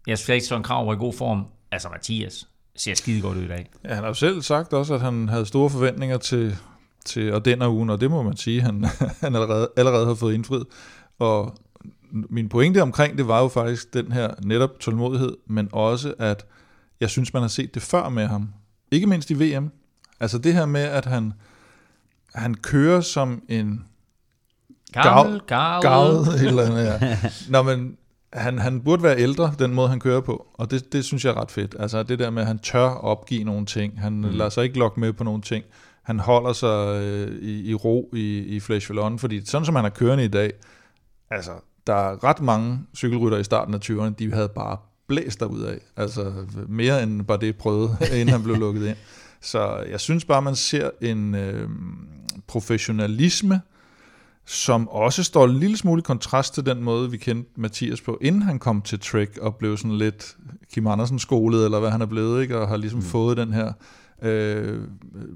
[0.08, 1.46] Jeg synes ikke, Søren Krav var i god form.
[1.72, 3.70] Altså Mathias ser skide godt ud i dag.
[3.84, 6.58] Ja, han har jo selv sagt også, at han havde store forventninger til,
[7.06, 8.84] til Ardenner-ugen, og det må man sige, han,
[9.22, 10.66] han allerede, allerede har fået indfriet.
[11.20, 11.58] Og
[12.12, 16.46] min pointe omkring det var jo faktisk den her netop tålmodighed, men også, at
[17.00, 18.50] jeg synes, man har set det før med ham.
[18.92, 19.72] Ikke mindst i VM.
[20.20, 21.34] Altså det her med, at han,
[22.36, 23.86] han kører som en
[24.94, 25.90] Gammel, gammel.
[25.90, 27.18] gavet et eller andet, ja.
[27.50, 27.98] Nå, men
[28.34, 31.32] han, han burde være ældre, den måde han kører på, og det, det synes jeg
[31.32, 31.76] er ret fedt.
[31.80, 34.24] Altså det der med, at han tør opgive nogle ting, han mm.
[34.24, 35.66] lader sig ikke lokke med på nogle ting,
[36.04, 39.86] han holder sig øh, i, i ro i, i Flash Vallon, fordi sådan som han
[39.86, 40.54] er kørende i dag,
[41.30, 41.52] altså
[41.88, 45.78] der er rytter mange cykelrytter i starten af 20'erne, de havde bare blæst ud af.
[45.98, 46.34] Altså
[46.68, 48.98] mere end bare det prøvede, inden han blev lukket ind.
[49.42, 51.70] Så jeg synes bare, man ser en øh,
[52.48, 53.62] professionalisme,
[54.46, 58.42] som også står en lille smule kontrast til den måde, vi kendte Mathias på, inden
[58.42, 60.36] han kom til Trek og blev sådan lidt
[60.74, 62.60] Kim Andersen skolet, eller hvad han er blevet, ikke?
[62.60, 63.06] og har ligesom mm.
[63.06, 63.74] fået den her
[64.22, 64.82] øh,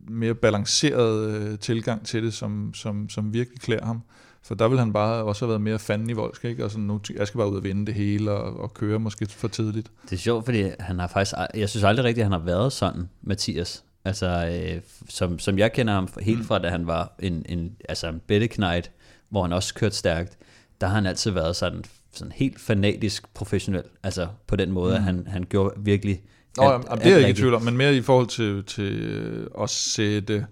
[0.09, 4.01] mere balancerede øh, tilgang til det, som, som, som virkelig klæder ham.
[4.43, 6.65] For der vil han bare også have været mere fanden i voldsk, ikke?
[6.65, 9.25] Og sådan, nu, jeg skal bare ud og vinde det hele, og, og køre måske
[9.25, 9.91] for tidligt.
[10.03, 12.73] Det er sjovt, fordi han har faktisk, jeg synes aldrig rigtigt, at han har været
[12.73, 13.83] sådan, Mathias.
[14.05, 18.07] Altså, øh, som, som jeg kender ham helt fra, da han var en, en, altså
[18.07, 18.91] en betteknejt,
[19.29, 20.37] hvor han også kørte stærkt,
[20.81, 23.83] der har han altid været sådan, sådan helt fanatisk professionel.
[24.03, 24.95] Altså på den måde, mm.
[24.95, 26.21] at han, han gjorde virkelig
[26.57, 28.63] Nå, alt, jamen, det er jeg ikke i tvivl om, men mere i forhold til,
[28.63, 30.45] til øh, at sætte,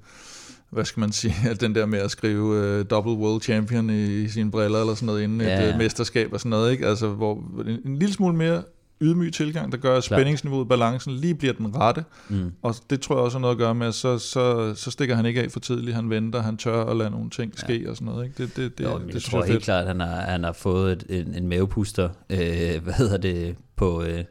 [0.70, 4.24] hvad skal man sige, at den der med at skrive uh, double world champion i,
[4.24, 6.88] i sine briller eller sådan noget inden ja, et uh, mesterskab og sådan noget, ikke?
[6.88, 8.64] Altså, hvor en, en lille smule mere
[9.02, 12.04] ydmyg tilgang, der gør, at spændingsniveauet, balancen lige bliver den rette.
[12.30, 12.52] Mm.
[12.62, 15.16] Og det tror jeg også har noget at gøre med, at så, så, så stikker
[15.16, 17.90] han ikke af for tidligt, han venter, han tør at lade nogle ting ske ja.
[17.90, 18.26] og sådan noget.
[18.26, 18.44] Ikke?
[18.44, 20.44] Det, det, det, jo, det, jeg det tror jeg helt klart, at han har, han
[20.44, 24.04] har fået et, en, en mavepuster, øh, hvad hedder det, på...
[24.04, 24.24] Øh,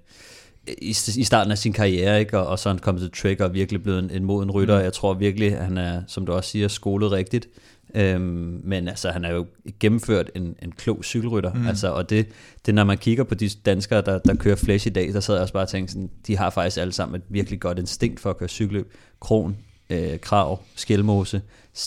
[0.82, 2.38] i, i starten af sin karriere, ikke?
[2.38, 4.78] Og, og så er han kommet til Trek og virkelig blevet en, en moden rytter.
[4.78, 4.84] Mm.
[4.84, 7.48] Jeg tror virkelig, at han er, som du også siger, skolet rigtigt.
[7.94, 9.46] Øhm, men altså, han har jo
[9.80, 11.52] gennemført en, en klog cykelrytter.
[11.52, 11.66] Mm.
[11.66, 12.28] Altså, og det,
[12.66, 15.34] det, når man kigger på de danskere, der, der kører flash i dag, der sad
[15.34, 18.20] jeg også bare og tænkte, sådan, de har faktisk alle sammen et virkelig godt instinkt
[18.20, 18.92] for at køre cykelløb.
[19.20, 19.56] Kron,
[19.90, 21.42] øh, Krav, Skelmose,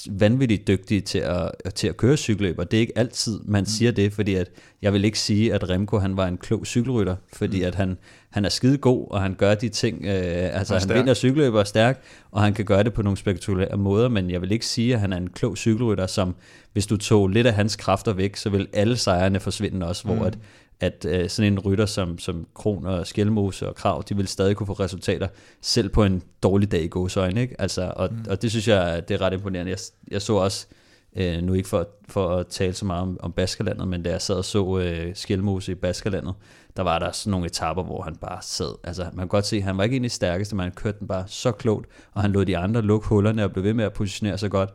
[0.10, 3.65] vanvittigt dygtige til at, til at køre cykelløb, og det er ikke altid, man mm.
[3.65, 4.49] siger det, fordi at,
[4.81, 7.65] jeg vil ikke sige, at Remco han var en klog cykelrytter, fordi mm.
[7.65, 7.97] at han,
[8.29, 11.60] han er skide god, og han gør de ting, øh, altså han vinder cykelløb og
[11.60, 14.65] er stærk, og han kan gøre det på nogle spektakulære måder, men jeg vil ikke
[14.65, 16.36] sige, at han er en klog cykelrytter, som
[16.73, 20.15] hvis du tog lidt af hans kræfter væk, så vil alle sejrene forsvinde også, mm.
[20.15, 20.38] hvor at,
[20.79, 24.55] at øh, sådan en rytter som, som Kron og Skelmose og Krav, de vil stadig
[24.55, 25.27] kunne få resultater,
[25.61, 27.61] selv på en dårlig dag i gåsøjne, ikke?
[27.61, 28.25] Altså, og, mm.
[28.29, 29.71] og det synes jeg, det er ret imponerende.
[29.71, 29.79] Jeg,
[30.11, 30.67] jeg så også,
[31.15, 34.21] øh, nu ikke for, for at tale så meget om, om Baskerlandet, men da jeg
[34.21, 36.33] sad og så øh, Skelmose i Baskerlandet,
[36.77, 38.75] der var der sådan nogle etapper, hvor han bare sad.
[38.83, 41.07] Altså, man kan godt se, at han var ikke egentlig stærkeste, men han kørte den
[41.07, 43.93] bare så klogt, og han lod de andre lukke hullerne og blev ved med at
[43.93, 44.69] positionere sig godt.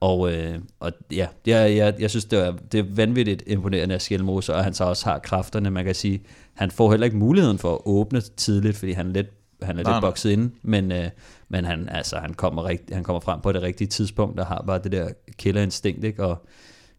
[0.00, 4.02] Og, øh, og ja, jeg, jeg, jeg synes, det er, det er vanvittigt imponerende af
[4.02, 5.70] Skelmose, og han så også har kræfterne.
[5.70, 6.22] Man kan sige,
[6.54, 9.26] han får heller ikke muligheden for at åbne tidligt, fordi han er lidt,
[9.62, 11.10] han er Nej, lidt bokset inde, men, øh,
[11.48, 14.64] men han, altså, han, kommer rigt, han kommer frem på det rigtige tidspunkt, og har
[14.66, 16.24] bare det der killerinstinkt, ikke?
[16.24, 16.46] Og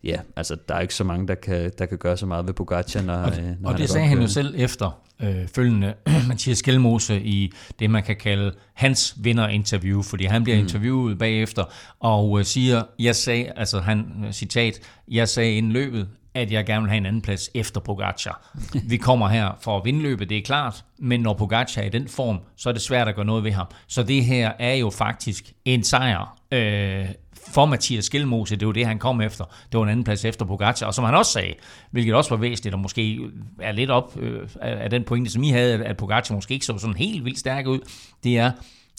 [0.05, 2.53] ja, altså, der er ikke så mange, der kan, der kan gøre så meget ved
[2.53, 5.47] Pogacar, når, Og, øh, når og han det er sagde han jo selv efter øh,
[5.55, 5.93] følgende
[6.27, 10.63] Mathias Skelmose i det, man kan kalde hans vinderinterview, fordi han bliver mm.
[10.63, 11.63] interviewet bagefter
[11.99, 16.65] og øh, siger, jeg sagde, altså han, øh, citat, jeg sagde inden løbet, at jeg
[16.65, 18.55] gerne vil have en anden plads efter Pogacar.
[18.89, 21.89] Vi kommer her for at vinde løbet, det er klart, men når Pogacar er i
[21.89, 23.67] den form, så er det svært at gøre noget ved ham.
[23.87, 27.05] Så det her er jo faktisk en sejr øh,
[27.53, 29.43] for Mathias Skelmose, det var det, han kom efter.
[29.71, 31.53] Det var en anden plads efter Pogacar, og som han også sagde,
[31.91, 33.19] hvilket også var væsentligt, og måske
[33.60, 36.77] er lidt op øh, af den pointe, som I havde, at- Pogacar måske ikke så
[36.77, 37.79] sådan helt vildt stærk ud,
[38.23, 38.51] det er,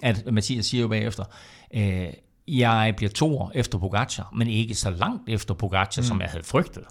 [0.02, 1.24] at Mathias siger jo bagefter,
[1.74, 2.06] øh,
[2.48, 6.02] jeg bliver to år efter Pogacar, men ikke så langt efter Pogacar, mm.
[6.06, 6.82] som jeg havde frygtet.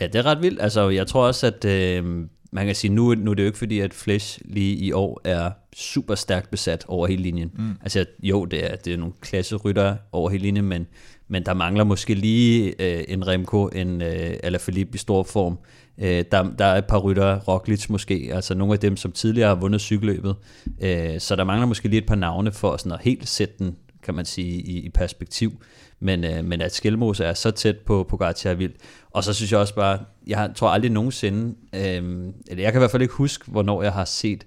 [0.00, 0.62] Ja, det er ret vildt.
[0.62, 3.58] Altså, jeg tror også, at øh, man kan sige, nu, nu er det jo ikke
[3.58, 7.50] fordi, at Flash lige i år er super stærkt besat over hele linjen.
[7.58, 7.70] Mm.
[7.82, 10.86] Altså, jo, det er, det er nogle klasserytter over hele linjen, men,
[11.28, 15.58] men der mangler måske lige øh, en Remco, en øh, Alaphilippe i stor form.
[15.98, 19.48] Øh, der, der er et par rytter, Roglic måske, altså nogle af dem, som tidligere
[19.48, 20.36] har vundet cykelløbet.
[20.80, 23.76] Øh, så der mangler måske lige et par navne for sådan at helt sætte den,
[24.02, 25.52] kan man sige, i, i perspektiv.
[26.00, 28.76] Men, øh, men at Skelmose er så tæt på Pogacar er vildt.
[29.10, 32.82] Og så synes jeg også bare, jeg tror aldrig nogensinde, øh, eller jeg kan i
[32.82, 34.46] hvert fald ikke huske, hvornår jeg har set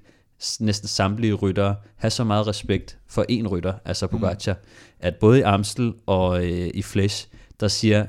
[0.60, 4.60] næsten samtlige ryttere have så meget respekt for en rytter, altså Pogacar, mm.
[5.00, 7.28] at både i Amstel og øh, i Flesh,
[7.60, 8.06] der siger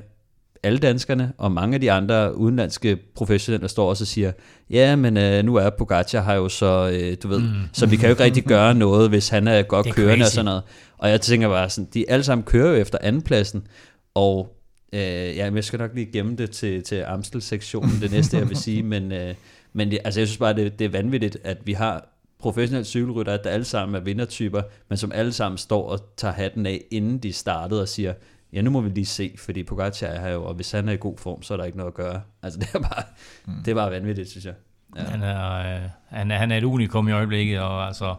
[0.63, 4.33] alle danskerne og mange af de andre udenlandske professionelle står også og siger,
[4.71, 7.53] ja, men øh, nu er Pogacar har jo så, øh, du ved, mm.
[7.73, 10.13] så vi kan jo ikke rigtig gøre noget, hvis han er godt Det er kørende
[10.13, 10.35] og crazy.
[10.35, 10.63] sådan noget.
[10.99, 13.67] Og jeg tænker bare sådan, de alle sammen kører jo efter andenpladsen,
[14.15, 14.56] og
[14.93, 15.01] øh,
[15.37, 18.57] ja, men jeg skal nok lige gemme det til, til Amstel-sektionen, det næste jeg vil
[18.57, 19.35] sige, men, øh,
[19.73, 23.51] men altså, jeg synes bare, det, det er vanvittigt, at vi har professionelle cykelryttere, der
[23.51, 27.33] alle sammen er vindertyper, men som alle sammen står og tager hatten af, inden de
[27.33, 28.15] startede og siger,
[28.53, 30.93] ja, nu må vi lige se, fordi Pogacar er her jo, og hvis han er
[30.93, 32.21] i god form, så er der ikke noget at gøre.
[32.43, 33.03] Altså, det er bare,
[33.47, 33.53] mm.
[33.65, 34.55] det er bare vanvittigt, synes jeg.
[34.97, 35.03] Ja.
[35.03, 38.15] Han, er, øh, han, er, han er et unikum i øjeblikket, og altså,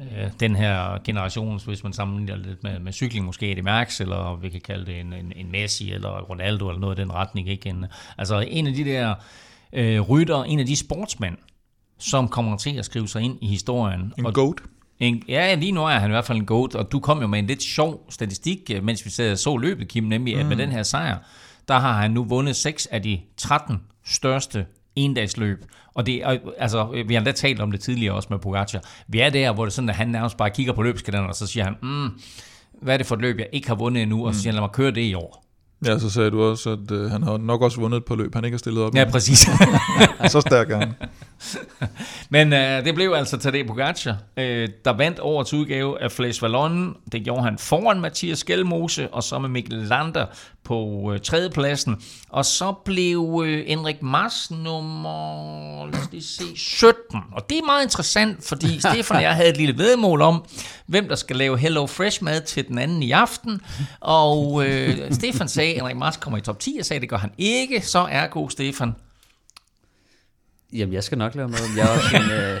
[0.00, 4.36] øh, den her generation, hvis man sammenligner lidt med, med cykling, måske Eddie Merckx, eller
[4.36, 7.48] vi kan kalde det en, en, en Messi, eller Ronaldo, eller noget i den retning.
[7.48, 7.68] Ikke?
[7.68, 7.86] En,
[8.18, 9.14] altså en af de der
[9.72, 11.36] øh, rytter, en af de sportsmænd,
[11.98, 14.12] som kommer til at skrive sig ind i historien.
[14.18, 14.56] En og, goat.
[15.00, 17.26] en, ja, lige nu er han i hvert fald en goat, og du kom jo
[17.26, 20.56] med en lidt sjov statistik, øh, mens vi sad så løbet, Kim, nemlig at med
[20.56, 21.18] den her sejr,
[21.68, 25.64] der har han nu vundet 6 af de 13 største endagsløb.
[25.94, 26.22] Og det
[26.58, 28.80] altså, vi har endda talt om det tidligere også med Pogacar.
[29.08, 31.36] Vi er der, hvor det er sådan, at han nærmest bare kigger på løbskalenderen, og
[31.36, 32.10] så siger han, mm,
[32.82, 34.54] hvad er det for et løb, jeg ikke har vundet endnu, og så siger han,
[34.54, 35.42] lad mig køre det i år.
[35.84, 38.34] Ja, så sagde du også, at øh, han har nok også vundet et par løb,
[38.34, 38.94] han ikke har stillet op.
[38.94, 39.10] Ja, i.
[39.10, 39.38] præcis.
[40.28, 40.94] Så stærk er han.
[42.30, 46.96] Men øh, det blev altså Tadej Pogacar, øh, der vandt årets udgave af Flash Wallon.
[47.12, 50.26] Det gjorde han foran Mathias Skelmose, og så med Mikkel Lander
[50.64, 51.96] på øh, tredjepladsen.
[52.28, 57.20] Og så blev øh, Henrik Mars nummer lad os lige se, 17.
[57.32, 60.44] Og det er meget interessant, fordi Stefan og jeg havde et lille vedmål om,
[60.86, 63.60] hvem der skal lave Hello Fresh mad til den anden i aften.
[64.00, 66.74] Og øh, Stefan sagde, at Henrik Mars kommer i top 10.
[66.76, 67.80] Jeg sagde, at det gør han ikke.
[67.80, 68.94] Så er god Stefan.
[70.72, 71.58] Jamen, jeg skal nok lave mad.
[71.76, 72.60] Jeg er også en øh,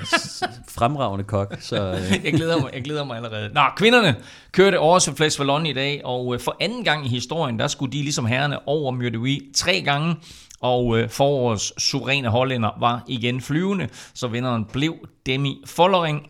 [0.68, 3.50] fremragende kok, så øh, jeg, glæder mig, jeg glæder mig allerede.
[3.54, 4.16] Nå, kvinderne
[4.52, 7.66] kørte over til Flash Vallon i dag, og øh, for anden gang i historien, der
[7.66, 10.16] skulle de ligesom herrene over Myrdewi tre gange,
[10.60, 14.94] og øh, forårets suveræne hollænder var igen flyvende, så vinderen blev
[15.26, 16.26] Demi Follering,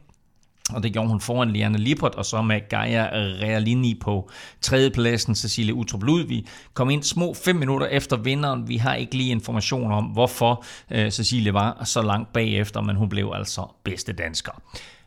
[0.70, 5.34] og det gjorde hun foran Liane Lippert, og så med Gaia Realini på tredjepladsen.
[5.34, 6.44] Cecilie Utrup Ludvig
[6.74, 8.68] kom ind små fem minutter efter vinderen.
[8.68, 13.08] Vi har ikke lige information om, hvorfor øh, Cecilie var så langt bagefter, men hun
[13.08, 14.52] blev altså bedste dansker.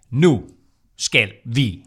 [0.09, 0.43] Nu
[0.97, 1.83] skal vi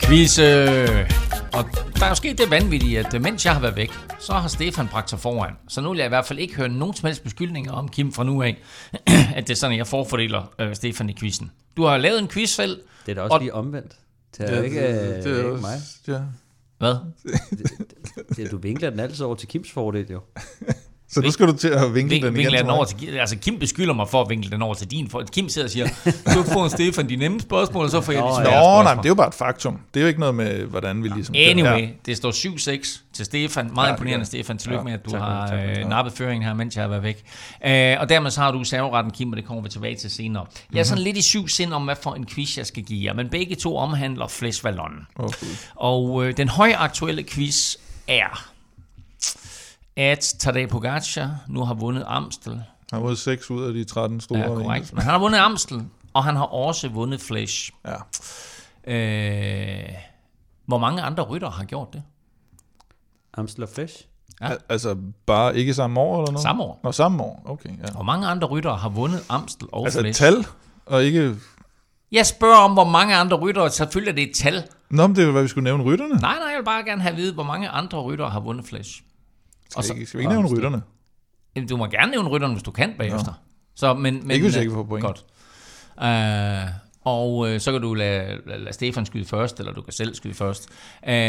[0.00, 0.42] Quizze!
[0.42, 1.23] Øh,
[1.54, 1.64] øh, Og
[1.98, 3.90] der er jo sket det vanvittige, at øh, mens jeg har været væk,
[4.20, 5.52] så har Stefan bragt sig foran.
[5.68, 8.12] Så nu vil jeg i hvert fald ikke høre nogen som helst beskyldninger om Kim
[8.12, 8.62] fra nu af,
[9.36, 11.50] at det er sådan, at jeg forfordeler øh, Stefan i quizzen.
[11.76, 12.80] Du har lavet en quiz selv.
[13.06, 13.92] det er da også Og- lige omvendt.
[14.38, 14.80] Det er jo ikke,
[15.16, 15.78] det, det er ikke mig.
[16.08, 16.20] Ja.
[16.78, 16.94] Hvad?
[18.36, 20.20] Det, du vinkler den altid over til Kims fordel, jo.
[21.14, 23.58] Så nu skal du til at vinkle Vink, den igen, den over til, altså Kim
[23.58, 25.10] beskylder mig for at vinkle den over til din.
[25.10, 25.86] For, Kim sidder og siger,
[26.34, 28.84] du får Stefan de nemme spørgsmål, og så får jeg de svære Nå, spørgsmål.
[28.84, 29.78] nej, det er jo bare et faktum.
[29.94, 31.34] Det er jo ikke noget med, hvordan vi ligesom...
[31.38, 31.88] Anyway, Ja.
[32.06, 32.30] det står
[32.80, 33.70] 7-6 til Stefan.
[33.74, 34.58] Meget Ja, ja, imponerende, gør Stefan.
[34.58, 35.88] Tillykke Ja, med, at du tak har tak øh, Ja.
[35.88, 37.24] nappet føringen her, mens jeg har været væk.
[37.66, 40.46] Øh, og dermed så har du serveretten, Kim, og det kommer vi tilbage til senere.
[40.72, 41.04] Jeg er sådan Mhm.
[41.04, 43.54] lidt i syv sind om, hvad for en quiz jeg skal give jer, men begge
[43.54, 44.24] to omhandler.
[45.18, 45.32] Åh, Gud.
[45.74, 47.76] Og øh, den højaktuelle quiz
[48.08, 48.48] er,
[49.96, 52.52] at Tadej Pogacar nu har vundet Amstel.
[52.52, 54.38] Han har vundet 6 ud af de 13 store.
[54.38, 54.92] Ja, korrekt.
[54.92, 55.82] Men han har vundet Amstel,
[56.14, 57.70] og han har også vundet Flesh.
[57.86, 57.94] Ja.
[58.92, 59.88] Øh,
[60.66, 62.02] hvor mange andre rytter har gjort det?
[63.36, 63.96] Amstel og Flesh.
[64.40, 64.48] Ja.
[64.50, 66.42] Al- Altså bare ikke samme år eller noget?
[66.42, 66.80] Samme år.
[66.84, 67.42] Nå, samme år.
[67.44, 67.92] Okay, ja.
[67.92, 70.20] Hvor mange andre ryttere har vundet Amstel og Altså et Flesh?
[70.20, 70.46] tal,
[70.86, 71.36] og ikke...
[72.12, 74.62] Jeg spørger om, hvor mange andre ryttere, selvfølgelig er det et tal.
[74.90, 76.14] Nå, men det er jo, hvad vi skulle nævne rytterne.
[76.14, 78.66] Nej, nej, jeg vil bare gerne have at vide, hvor mange andre ryttere har vundet
[79.74, 79.78] Flesh.
[79.78, 80.82] Og så- Skal, vi, skal vi ikke nævne rytterne?
[81.56, 83.32] Jamen, Du må gerne nævne rytterne, hvis du kan bagefter.
[83.76, 85.04] Så, men, men, Ikke hvis jeg øh, ikke får point.
[85.06, 85.24] Godt.
[86.02, 86.70] Uh,
[87.04, 90.14] og øh, så kan du lade, lade, lade Stefan skyde først, eller du kan selv
[90.14, 90.68] skyde først.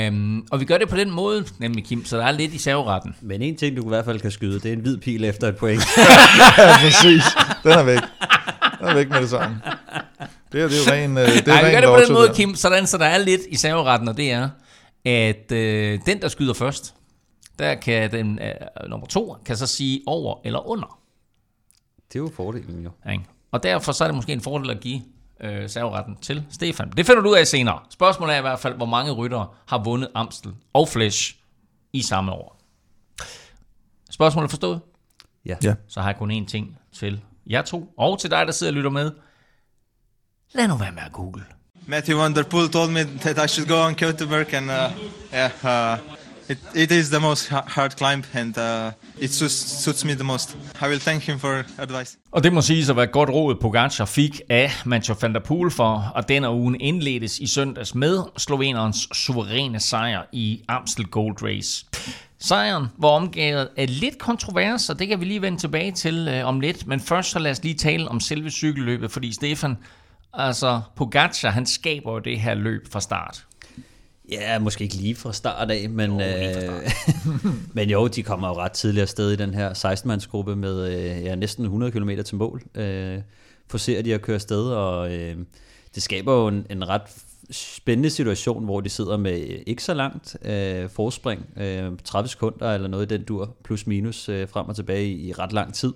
[0.09, 2.57] Um, og vi gør det på den måde, nemlig Kim, så der er lidt i
[2.57, 3.15] serveretten.
[3.21, 5.47] Men en ting, du i hvert fald kan skyde, det er en hvid pil efter
[5.47, 5.81] et point.
[6.57, 7.23] Ja, præcis.
[7.63, 7.99] Den er væk.
[8.79, 9.61] Den er væk med det samme.
[10.51, 12.13] Det er, det er jo ren, øh, det er Nej, vi gør det på den
[12.13, 12.33] måde, der.
[12.33, 14.49] Kim, sådan, så der er lidt i serveretten, og det er,
[15.05, 16.93] at øh, den, der skyder først,
[17.59, 20.99] der kan den øh, nummer to, kan så sige over eller under.
[22.07, 22.91] Det er jo fordelen, jo.
[23.11, 23.25] Ikke?
[23.51, 25.01] Og derfor så er det måske en fordel at give
[25.41, 26.89] øh, serveretten til Stefan.
[26.89, 27.79] Det finder du ud af senere.
[27.89, 31.35] Spørgsmålet er i hvert fald, hvor mange ryttere har vundet Amstel og Flesh
[31.93, 32.61] i samme år.
[34.09, 34.81] Spørgsmålet forstået?
[35.45, 35.55] Ja.
[35.63, 35.75] Ja.
[35.87, 38.75] Så har jeg kun én ting til jer to, og til dig, der sidder og
[38.75, 39.11] lytter med.
[40.53, 41.45] Lad nu være med at google.
[41.87, 44.91] Matthew Van Der Poel told me that I should go on Keutenberg, and uh,
[45.33, 46.14] yeah, uh,
[46.49, 50.57] it, it is the most hard climb, and uh, it suits, suits me the most.
[50.81, 52.17] I will thank him for advice.
[52.31, 55.71] Og det må siges at være godt råd, Pogacar fik af Mathieu van der Poel
[55.71, 61.85] for, og denne ugen indledes i søndags med slovenerens suveræne sejr i Amstel Gold Race.
[62.39, 66.47] Sejren var omgivet af lidt kontrovers, og det kan vi lige vende tilbage til øh,
[66.47, 66.87] om lidt.
[66.87, 69.77] Men først så lad os lige tale om selve cykelløbet, fordi Stefan,
[70.33, 73.45] altså Pogacar, han skaber jo det her løb fra start.
[74.31, 76.89] Ja, måske ikke lige fra start af, men, øh,
[77.75, 81.35] men jo, de kommer jo ret tidligt afsted i den her 16-mandsgruppe med øh, ja,
[81.35, 82.63] næsten 100 km til mål.
[82.75, 83.19] Øh,
[83.67, 85.37] forser de at køre afsted, og øh,
[85.95, 87.01] det skaber jo en, en ret
[87.51, 92.87] spændende situation, hvor de sidder med ikke så langt øh, forspring, øh, 30 sekunder eller
[92.87, 95.93] noget i den dur, plus minus øh, frem og tilbage i, i ret lang tid.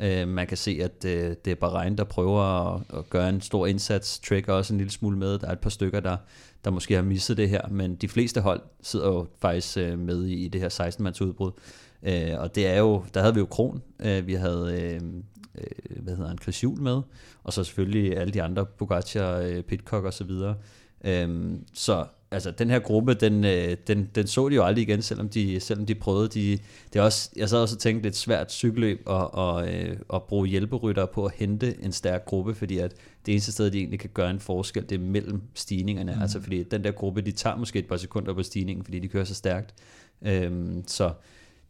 [0.00, 3.40] Øh, man kan se, at øh, det er Bahrein, der prøver at, at gøre en
[3.40, 4.18] stor indsats.
[4.18, 5.38] Trek også en lille smule med.
[5.38, 6.16] Der er et par stykker, der,
[6.66, 10.26] der måske har misset det her, men de fleste hold sidder jo faktisk øh, med
[10.26, 11.50] i, i det her 16-mands udbrud.
[12.02, 15.00] Øh, og det er jo, der havde vi jo Kron, øh, vi havde, øh,
[15.54, 17.00] øh hvad hedder han, Chris Juhl med,
[17.44, 20.54] og så selvfølgelig alle de andre, Bogacar, øh, Pitcock og så videre.
[21.04, 25.02] Øh, så altså den her gruppe, den, øh, den, den så de jo aldrig igen,
[25.02, 26.28] selvom de, selvom de prøvede.
[26.28, 26.58] De,
[26.92, 30.22] det er også, jeg sad også og tænkte, lidt svært cykelløb og, og, øh, at
[30.22, 32.94] bruge hjælperytter på at hente en stærk gruppe, fordi at
[33.26, 36.14] det eneste sted, de egentlig kan gøre en forskel, det er mellem stigningerne.
[36.14, 36.22] Mm.
[36.22, 39.08] Altså fordi den der gruppe, de tager måske et par sekunder på stigningen, fordi de
[39.08, 39.74] kører så stærkt.
[40.22, 41.12] Øhm, så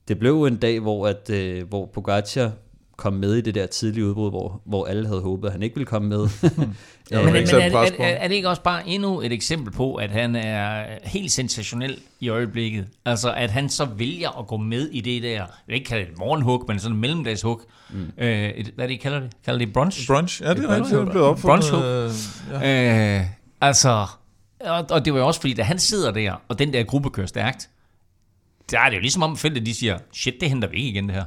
[0.09, 2.52] det blev en dag, hvor, at, øh, hvor Pogacar
[2.97, 5.75] kom med i det der tidlige udbrud, hvor, hvor alle havde håbet, at han ikke
[5.75, 6.29] ville komme med.
[7.11, 9.33] Ja, Men, men men er, er, på er, er det ikke også bare endnu et
[9.33, 12.87] eksempel på, at han er helt sensationel i øjeblikket?
[13.05, 16.05] Altså, at han så vælger at gå med i det der, jeg vil ikke kalde
[16.05, 17.63] det et morgenhug, men sådan en mellemdagshug.
[17.91, 18.13] Mm.
[18.19, 19.31] Øh, et, hvad er det, I kalder det?
[19.45, 20.07] Kalder det brunch?
[20.07, 22.11] Brunch, ja, det er rigtigt, det er blevet brunch opfundet.
[22.55, 23.19] øh, ja.
[23.19, 23.25] Øh,
[23.61, 24.07] altså,
[24.61, 27.11] og, og det var jo også fordi, da han sidder der, og den der gruppe
[27.11, 27.69] kører stærkt,
[28.71, 31.07] der er det jo ligesom om feltet, de siger, shit, det henter vi ikke igen
[31.07, 31.25] det her.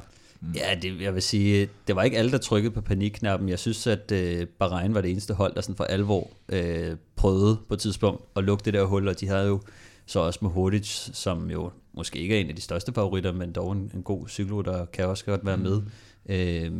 [0.54, 3.48] Ja, det, jeg vil sige, det var ikke alle, der trykkede på panikknappen.
[3.48, 7.58] Jeg synes, at øh, Bahrain var det eneste hold, der sådan for alvor øh, prøvede
[7.68, 9.60] på et tidspunkt at lukke det der hul, og de havde jo
[10.06, 13.52] så også med Hurtic, som jo måske ikke er en af de største favoritter, men
[13.52, 15.82] dog en, en god cykelrytter, der kan også godt være med.
[16.28, 16.72] Øh,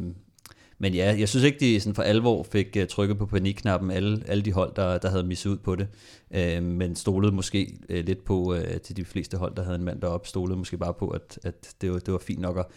[0.82, 4.22] men ja, jeg synes ikke, de sådan for alvor fik uh, trykket på panikknappen, alle,
[4.26, 5.88] alle de hold, der, der havde misset ud på det.
[6.30, 9.84] Uh, men stolede måske uh, lidt på, uh, til de fleste hold, der havde en
[9.84, 12.56] mand deroppe, stolede måske bare på, at, at det, var, det var fint nok.
[12.56, 12.70] Og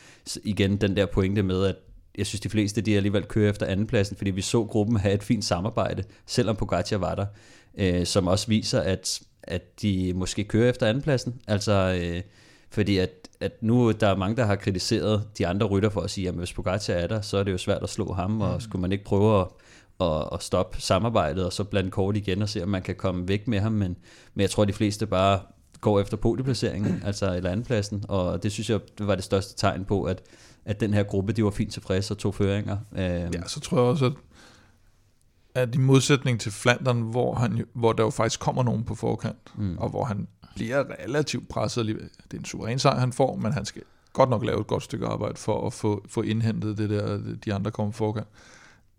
[0.43, 1.75] igen, den der pointe med, at
[2.17, 5.23] jeg synes, de fleste de alligevel kører efter andenpladsen, fordi vi så gruppen have et
[5.23, 7.25] fint samarbejde, selvom Pogacar var der,
[7.77, 11.41] øh, som også viser, at, at de måske kører efter andenpladsen.
[11.47, 12.21] Altså, øh,
[12.73, 13.09] fordi at,
[13.39, 16.33] at nu der er mange, der har kritiseret de andre rytter for at sige, at
[16.33, 18.91] hvis Pogacar er der, så er det jo svært at slå ham, og skulle man
[18.91, 19.47] ikke prøve at,
[20.01, 23.27] at, at stoppe samarbejdet, og så blande kort igen og se, om man kan komme
[23.27, 23.97] væk med ham, men,
[24.33, 25.39] men jeg tror, de fleste bare
[25.81, 30.03] går efter podieplaceringen, altså eller andenpladsen, og det synes jeg var det største tegn på,
[30.03, 30.21] at,
[30.65, 32.77] at den her gruppe, de var fint tilfredse og tog føringer.
[32.91, 34.13] Øhm, Ja, så tror jeg også, at,
[35.55, 39.53] at i modsætning til Flandern, hvor, han, hvor der jo faktisk kommer nogen på forkant,
[39.57, 39.77] mm.
[39.77, 42.09] og hvor han bliver relativt presset alligevel.
[42.23, 43.81] Det er en suveræn sejr, han får, men han skal
[44.13, 47.53] godt nok lave et godt stykke arbejde for at få, få indhentet det der, de
[47.53, 48.27] andre kommer på forkant.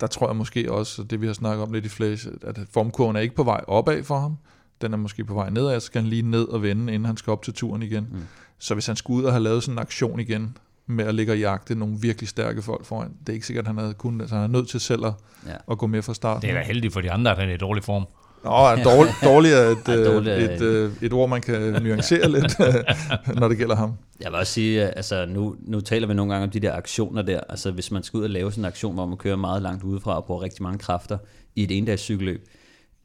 [0.00, 3.16] Der tror jeg måske også, det vi har snakket om lidt i Flash, at formkurven
[3.16, 4.36] er ikke på vej opad for ham.
[4.80, 7.16] Den er måske på vej nedad, så skal han lige ned og vende, inden han
[7.16, 8.08] skal op til turen igen.
[8.12, 8.18] Mm.
[8.58, 11.32] Så hvis han skulle ud og have lavet sådan en aktion igen, med at ligge
[11.32, 14.20] og jagte nogle virkelig stærke folk foran, det er ikke sikkert, at han havde kunnet.
[14.20, 15.12] Altså, han er nødt til selv at,
[15.46, 15.56] Ja.
[15.70, 16.42] at gå med fra starten.
[16.42, 18.04] Det er da heldigt for de andre, at han er i dårlig form.
[18.44, 18.50] Nå,
[18.84, 22.28] dårlig, dårlig er et, Ja, øh, dårlig er- et, øh, et ord, man kan nuancere
[22.30, 22.58] lidt,
[23.40, 23.92] når det gælder ham.
[24.20, 26.72] Jeg vil også sige, at, altså nu, nu taler vi nogle gange om de der
[26.74, 27.40] aktioner der.
[27.48, 29.84] Altså hvis man skal ud og lave sådan en aktion, hvor man kører meget langt
[29.84, 31.18] udefra og bruger rigtig mange kræfter
[31.56, 32.48] i et endags cykelløb.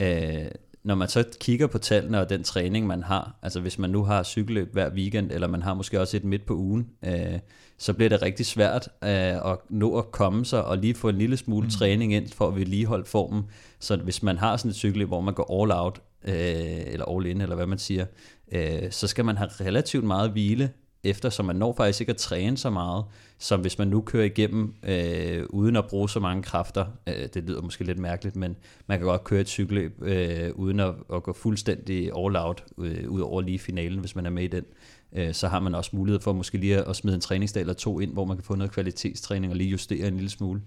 [0.00, 0.32] Øh,
[0.82, 4.04] når man så kigger på tallene og den træning, man har, altså hvis man nu
[4.04, 7.38] har cykelløb hver weekend, eller man har måske også et midt på ugen, øh,
[7.78, 11.18] så bliver det rigtig svært øh, at nå at komme sig og lige få en
[11.18, 11.70] lille smule mm.
[11.70, 13.42] træning ind for at vedligeholde formen.
[13.78, 17.26] Så hvis man har sådan et cykelløb, hvor man går all out, øh, eller all
[17.26, 18.06] in, eller hvad man siger,
[18.52, 20.70] øh, så skal man have relativt meget hvile
[21.04, 23.04] efter, så man når faktisk ikke at træne så meget,
[23.38, 26.86] som hvis man nu kører igennem øh, uden at bruge så mange kræfter.
[27.06, 30.80] Øh, det lyder måske lidt mærkeligt, men man kan godt køre et cykelløb øh, uden
[30.80, 34.42] at, at gå fuldstændig all out, øh, ud over lige finalen, hvis man er med
[34.42, 34.64] i den.
[35.12, 37.74] Øh, så har man også mulighed for måske lige at, at smide en træningsdag eller
[37.74, 40.62] to ind, hvor man kan få noget kvalitetstræning og lige justere en lille smule.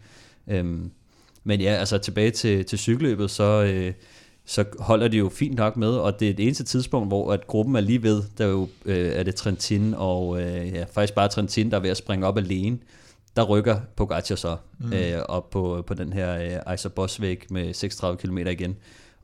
[0.48, 0.80] Øh,
[1.44, 3.94] men ja, altså tilbage til, til cykelløbet, så, øh,
[4.46, 7.48] så holder de jo fint nok med, og det er det eneste tidspunkt, hvor at
[7.48, 11.14] gruppen er lige ved, der er jo øh, er det Trentin, og øh, ja, faktisk
[11.14, 12.78] bare Trentin, der er ved at springe op alene.
[13.36, 14.94] Der rykker Pogacar så mm.
[14.94, 18.76] øh, op på, på den her øh, Isar Bosvæg med 36 km igen.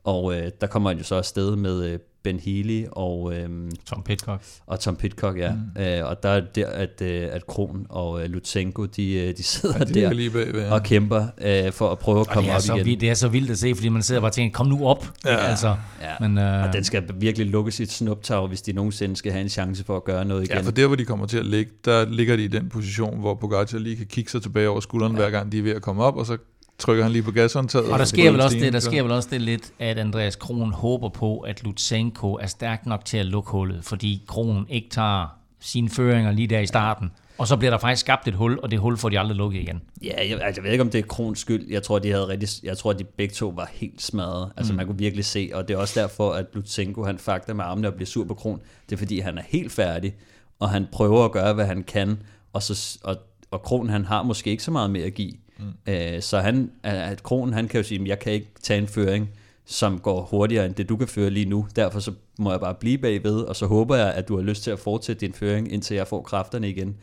[0.04, 3.48] Og øh, der kommer han jo så afsted med øh, Ben Healy og, øh,
[3.86, 4.42] Tom Pitcock.
[4.66, 5.52] og Tom Pitcock, ja.
[5.76, 5.82] Mm.
[5.82, 9.36] Øh, og der er det der, at, øh, at Kron og øh, Lutsenko, de, øh,
[9.36, 10.60] de sidder Ja, ligger der lige bagved.
[10.62, 10.72] Ja.
[10.74, 12.86] og kæmper øh, for at prøve at Og komme op så igen.
[12.86, 14.86] vildt, det er så vildt at se, fordi man sidder bare og tænker, kom nu
[14.86, 15.06] op.
[15.24, 15.36] Ja.
[15.36, 16.28] Altså, Ja.
[16.28, 19.48] men, øh, Og den skal virkelig lukke sit snuptag, hvis de nogensinde skal have en
[19.48, 20.56] chance for at gøre noget igen.
[20.56, 23.20] Ja, for der, hvor de kommer til at ligge, der ligger de i den position,
[23.20, 25.18] hvor Pogacar lige kan kigge sig tilbage over skulderen, ja.
[25.18, 26.36] hver gang de er ved at komme op, og så
[26.80, 27.92] trykker han lige på gashåndtaget.
[27.92, 30.72] Og der sker, vel også det, der sker vel også det lidt, at Andreas Kron
[30.72, 35.36] håber på, at Lutsenko er stærk nok til at lukke hullet, fordi Kron ikke tager
[35.60, 37.10] sine føringer lige der i starten.
[37.38, 39.60] Og så bliver der faktisk skabt et hul, og det hul får de aldrig lukket
[39.60, 39.80] igen.
[40.02, 41.66] Ja, jeg, altså, jeg ved ikke, om det er Krons skyld.
[41.70, 44.52] Jeg tror, de havde rigtig, jeg tror, de begge to var helt smadret.
[44.56, 44.76] Altså, mm.
[44.76, 47.88] man kunne virkelig se, og det er også derfor, at Lutsenko, han fakter med armene
[47.88, 48.60] og bliver sur på Kron.
[48.86, 50.14] Det er, fordi han er helt færdig,
[50.58, 52.22] og han prøver at gøre, hvad han kan,
[52.52, 53.16] og, så, og,
[53.50, 55.32] og Kron, han har måske ikke så meget mere at give.
[55.60, 55.92] Mm.
[55.92, 58.88] Øh, så han, at Kronen, han kan jo sige, at jeg kan ikke tage en
[58.88, 59.30] føring,
[59.64, 61.66] som går hurtigere end det, du kan føre lige nu.
[61.76, 64.62] Derfor så må jeg bare blive bagved, og så håber jeg, at du har lyst
[64.62, 66.96] til at fortsætte din føring, indtil jeg får kræfterne igen.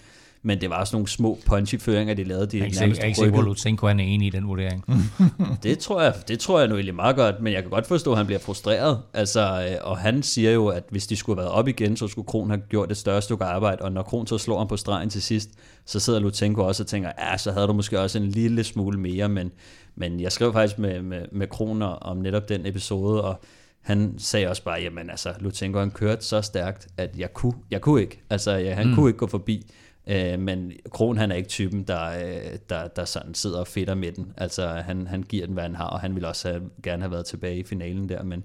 [0.47, 2.45] Men det var sådan nogle små punchy føringer, de lavede.
[2.47, 3.43] De Jeg er ikke at rykkede.
[3.43, 4.85] Lutsenko han er enig i den vurdering.
[5.63, 8.11] Det tror jeg, det tror jeg nu egentlig meget godt, men jeg kan godt forstå,
[8.11, 9.01] at han bliver frustreret.
[9.13, 12.07] Altså, øh, og han siger jo, at hvis de skulle have været op igen, så
[12.07, 14.77] skulle Kron have gjort et større stykke arbejde, og når Kron så slår ham på
[14.77, 15.49] stregen til sidst,
[15.85, 18.99] så sidder Lutsenko også og tænker, ja, så havde du måske også en lille smule
[18.99, 19.51] mere, men,
[19.95, 23.41] men jeg skrev faktisk med, med, med Kron om netop den episode, og
[23.81, 27.81] han sagde også bare, jamen altså, Lutsenko han kørte så stærkt, at jeg kunne, jeg
[27.81, 28.21] kunne ikke.
[28.29, 28.95] Altså, ja, han mm.
[28.95, 29.71] kunne ikke gå forbi.
[30.09, 33.95] Øh, men Kron han er ikke typen, der, øh, der, der sådan sidder og fedter
[33.95, 34.33] med den.
[34.37, 37.11] Altså han, han giver den, hvad han har, og han ville også have, gerne have
[37.11, 38.43] været tilbage i finalen der, men,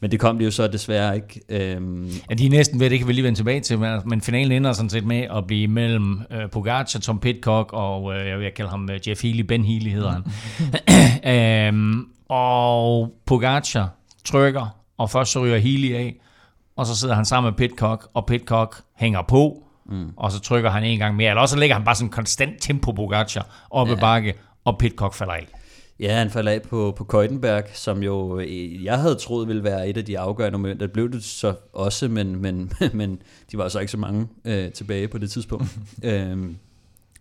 [0.00, 1.40] men det kom det jo så desværre ikke.
[1.48, 4.20] Øhm, Ja, de er næsten ved, det kan vi lige vende tilbage til, men, men
[4.20, 8.38] finalen ender sådan set med at blive mellem øh, Pogacar, Tom Pitcock og øh, jeg
[8.38, 10.24] vil kalde ham øh, Jeff Healy, Ben Healy hedder han.
[11.74, 13.90] øhm, og Pogacar
[14.24, 16.16] trykker, og først så ryger Healy af,
[16.76, 20.12] og så sidder han sammen med Pitcock, og Pitcock hænger på, mm.
[20.16, 22.12] og så trykker han en gang mere, eller også så lægger han bare sådan en
[22.12, 24.34] konstant tempo Pogacar op ad bakke,
[24.64, 25.48] og Pitcock falder af.
[26.00, 29.88] Ja, han falder af på, på Køjtenberg, som jo øh, jeg havde troet ville være
[29.88, 30.86] et af de afgørende momenter.
[30.86, 33.22] Det blev det så også, men, men, men
[33.52, 35.78] de var så ikke så mange øh, tilbage på det tidspunkt.
[36.02, 36.56] øhm,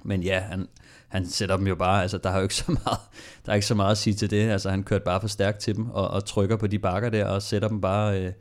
[0.03, 0.67] men ja, han,
[1.07, 2.99] han sætter dem jo bare, altså der er jo ikke så meget,
[3.45, 4.49] der er ikke så meget at sige til det.
[4.49, 7.26] Altså han kørte bare for stærkt til dem og, og trykker på de bakker der
[7.26, 8.32] og sætter dem bare, øh,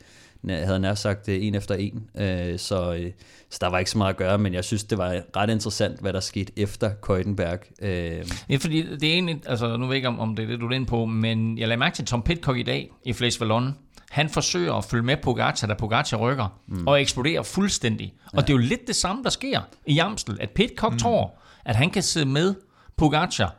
[0.48, 2.10] havde nær sagt øh, en efter en.
[2.18, 3.10] Øh, så, øh,
[3.50, 6.00] så der var ikke så meget at gøre, men jeg synes, det var ret interessant,
[6.00, 7.58] hvad der skete efter Køjtenberg.
[7.82, 10.46] Øh, Ja, fordi det er egentlig, altså nu ved jeg ikke, om, om det er
[10.46, 13.12] det, du er inde på, men jeg lagde mærke til Tom Pitcock i dag i
[13.12, 13.76] Flash Vallon.
[14.10, 16.86] Han forsøger at følge med Pogacar, da Pogacar rykker, mm.
[16.86, 18.14] og eksploderer fuldstændig.
[18.32, 18.38] Ja.
[18.38, 20.98] Og det er jo lidt det samme, der sker i Jamstel, at Pitcock mm.
[20.98, 21.34] tror,
[21.64, 22.54] at han kan sidde med
[22.96, 23.56] Pogacar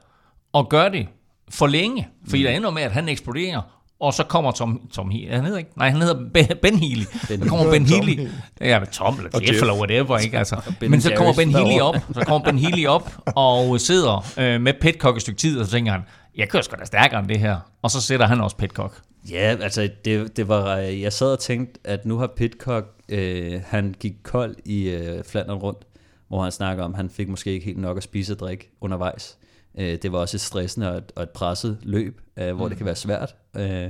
[0.54, 1.08] og gøre det
[1.50, 2.44] for længe, fordi mm.
[2.44, 3.62] der ender med, at han eksploderer,
[4.02, 7.04] og så kommer Tom, Tom Healy, han hedder ikke, nej, han hedder Ben, Healy.
[7.28, 8.28] Ben, så kommer Ben Healy,
[8.62, 9.62] ja, men Tom eller Jeff Jeff.
[9.62, 10.38] eller whatever, ikke?
[10.38, 14.62] Altså, men så kommer Ben Healy op, så kommer Ben Healy op og sidder øh,
[14.62, 16.02] med Pitcock et stykke tid, og så tænker han,
[16.38, 17.58] jeg kører sgu da stærkere end det her.
[17.82, 18.94] Og så sætter han også Pitcock.
[19.32, 23.62] Ja, altså det, det var, øh, jeg sad og tænkte, at nu har Pitcock, øh,
[23.68, 25.80] han gik kold i øh, Flandern rundt,
[26.28, 28.72] hvor han snakker om, at han fik måske ikke helt nok at spise og drikke
[28.82, 29.38] undervejs.
[29.80, 32.70] Øh, det var også et stressende og et, og et presset løb, øh, hvor mm.
[32.70, 33.36] det kan være svært.
[33.58, 33.90] Øh,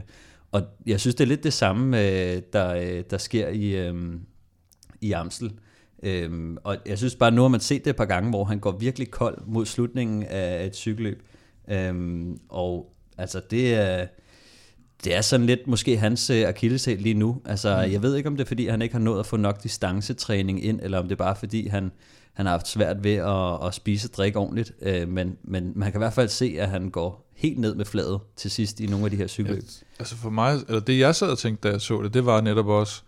[0.52, 3.96] og jeg synes, det er lidt det samme, øh, der, øh, der sker i, øh,
[5.02, 5.52] i Amstel.
[6.04, 8.60] Øhm, og jeg synes bare, nu har man set det et par gange, hvor han
[8.60, 11.24] går virkelig kold mod slutningen af et cykelløb.
[11.70, 14.08] Øhm, og altså det er,
[15.04, 17.42] det er sådan lidt måske hans øh, akilleshæl lige nu.
[17.46, 17.92] Altså mm.
[17.92, 20.64] jeg ved ikke, om det er fordi, han ikke har nået at få nok distancetræning
[20.64, 21.92] ind, eller om det er bare fordi, han,
[22.42, 24.72] han har haft svært ved at, at spise og drikke ordentligt.
[24.82, 27.86] Øh, men, men man kan i hvert fald se, at han går helt ned med
[27.86, 29.64] fladet til sidst i nogle af de her cykelløb.
[30.00, 32.42] Altså for mig, eller det jeg sad og tænkte, da jeg så det, det var
[32.42, 33.02] netop også,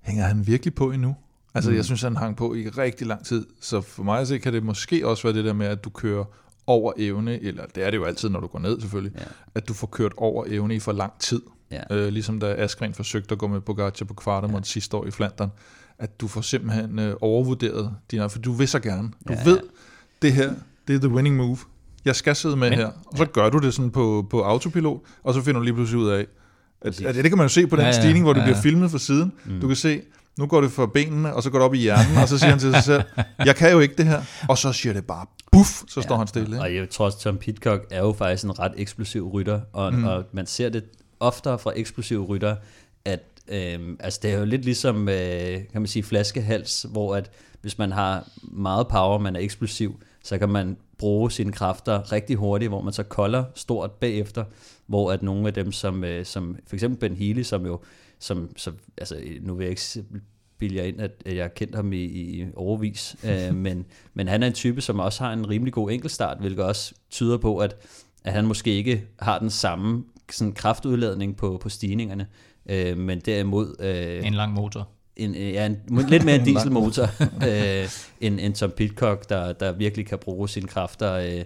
[0.00, 1.16] hænger han virkelig på endnu?
[1.54, 1.76] Altså mm.
[1.76, 4.52] jeg synes, han hang på i rigtig lang tid, så for mig at se, kan
[4.52, 6.24] det måske også være det der med, at du kører
[6.66, 9.24] over evne, eller det er det jo altid, når du går ned selvfølgelig, Ja.
[9.54, 11.42] at du får kørt over evne i for lang tid.
[11.70, 11.82] Ja.
[11.90, 14.70] Øh, ligesom da Askren forsøgte at gå med Pogacar på Kvartemont ja.
[14.70, 15.50] sidste år i Flandern,
[15.98, 19.08] at du får simpelthen øh, overvurderet dine, for du vil så gerne.
[19.28, 19.58] Du Ja, ja, ved,
[20.22, 20.52] det her,
[20.88, 21.58] det er the winning move.
[22.04, 22.86] Jeg skal sidde med Men- her.
[23.06, 26.00] Og så gør du det sådan på, på autopilot, og så finder du lige pludselig
[26.00, 26.26] ud af,
[26.80, 28.56] at, at det kan man jo se på den Ja, stigning, hvor det ja, bliver
[28.56, 28.62] ja.
[28.62, 29.32] filmet fra siden.
[29.44, 29.60] Mm.
[29.60, 30.02] Du kan se,
[30.38, 32.50] nu går det fra benene, og så går det op i hjernen, og så siger
[32.50, 33.02] han til sig selv,
[33.46, 34.22] jeg kan jo ikke det her.
[34.48, 36.48] Og så siger det bare, buff, så står han stille.
[36.48, 36.60] Ikke?
[36.60, 40.04] Og jeg tror også, Tom Pitcock er jo faktisk en ret eksplosiv rytter, og, mm.
[40.04, 40.84] og man ser det
[41.20, 42.56] oftere fra eksplosive rytter,
[43.04, 47.30] at øhm, altså det er jo lidt ligesom, øh, kan man sige, flaskehals, hvor at
[47.60, 52.36] hvis man har meget power, man er eksplosiv, så kan man bruge sine kræfter rigtig
[52.36, 54.44] hurtigt, hvor man så kolder stort bagefter,
[54.86, 57.80] hvor at nogle af dem, som, øh, som for eksempel Ben Healy, som jo,
[58.18, 59.98] som, som, altså nu vil jeg ikke s-
[60.58, 64.28] bilde jer ind, at at jeg har kendt ham i, i overvis, øh, men, men
[64.28, 67.58] han er en type, som også har en rimelig god enkeltstart, hvilket også tyder på,
[67.58, 67.76] at,
[68.24, 72.26] at han måske ikke har den samme sådan kraftudladning på, på stigningerne,
[72.68, 74.88] øh, men derimod øh, En lang motor.
[75.16, 75.76] en, øh, ja, en,
[76.08, 77.04] lidt mere en dieselmotor
[77.48, 77.88] øh,
[78.20, 81.44] end, end Tom Pitcock, der, der virkelig kan bruge sine kræfter øh,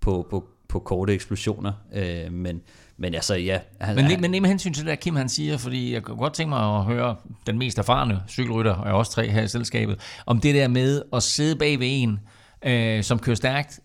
[0.00, 1.72] på, på, på korte eksplosioner.
[1.94, 2.60] Øh, men,
[2.96, 3.58] men altså, ja.
[3.80, 6.32] Han, Men, han, men med hensyn til det, Kim han siger, fordi jeg kunne godt
[6.32, 7.16] tænke mig at høre
[7.46, 10.68] den mest erfarne cykelrytter, og jeg er også tre her i selskabet, om det der
[10.68, 12.20] med at sidde bag ved en,
[12.64, 13.80] øh, som kører stærkt,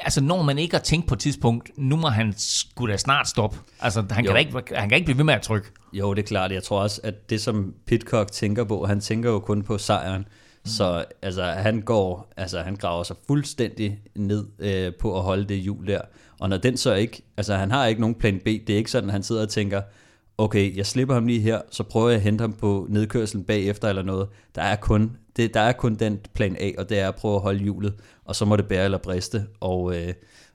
[0.00, 3.28] Altså, når man ikke har tænkt på et tidspunkt, nu må han sgu da snart
[3.28, 3.58] stoppe.
[3.80, 4.30] Altså, han Jo.
[4.32, 5.68] kan, ikke, han kan ikke blive ved med at trykke.
[5.92, 6.52] Jo, det er klart.
[6.52, 10.24] Jeg tror også, at det som Pitcock tænker på, han tænker jo kun på sejren.
[10.64, 15.56] Så altså, han går, altså han graver sig fuldstændig ned øh, på at holde det
[15.58, 16.00] hjul der.
[16.40, 18.90] Og når den så ikke, altså han har ikke nogen plan B, det er ikke
[18.90, 19.82] sådan, at han sidder og tænker,
[20.38, 23.88] okay, jeg slipper ham lige her, så prøver jeg at hente ham på nedkørselen bagefter
[23.88, 24.28] eller noget.
[24.54, 27.34] Der er kun, det, der er kun den plan A, og det er at prøve
[27.34, 29.46] at holde hjulet, og så må det bære eller briste.
[29.60, 30.14] Og, øh,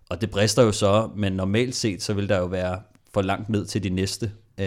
[0.09, 2.79] og det brister jo så, men normalt set, så vil der jo være
[3.13, 4.65] for langt ned til de næste, øh,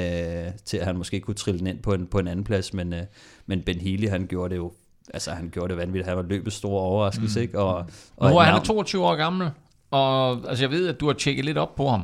[0.65, 2.93] til at han måske kunne trille den ind på en, på en anden plads, men,
[2.93, 3.03] øh,
[3.47, 4.73] men Ben Healy, han gjorde det jo
[5.15, 6.07] Altså, han gjorde det vanvittigt.
[6.09, 7.43] Han var løbets store overraskelse, mm.
[7.43, 7.59] ikke?
[7.59, 7.77] Og,
[8.17, 9.51] og Nu er han er navn- 22 år gammel,
[9.91, 12.03] og altså, jeg ved, at du har tjekket lidt op på ham.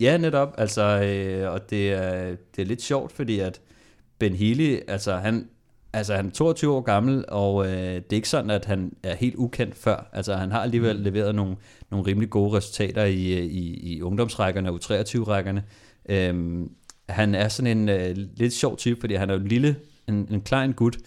[0.00, 0.54] Ja, netop.
[0.58, 3.60] Altså, øh, og det er, det er lidt sjovt, fordi at
[4.18, 5.48] Ben Healy, altså han,
[5.94, 9.14] altså han er 22 år gammel, og øh, det er ikke sådan, at han er
[9.14, 10.10] helt ukendt før.
[10.12, 11.56] Altså han har alligevel leveret nogle,
[11.90, 15.62] nogle rimelig gode resultater i, øh, i, i ungdomsrækkerne og U23-rækkerne.
[16.08, 16.70] Øhm,
[17.08, 19.76] han er sådan en øh, lidt sjov type, fordi han er jo en lille,
[20.08, 20.98] en, en klein gut,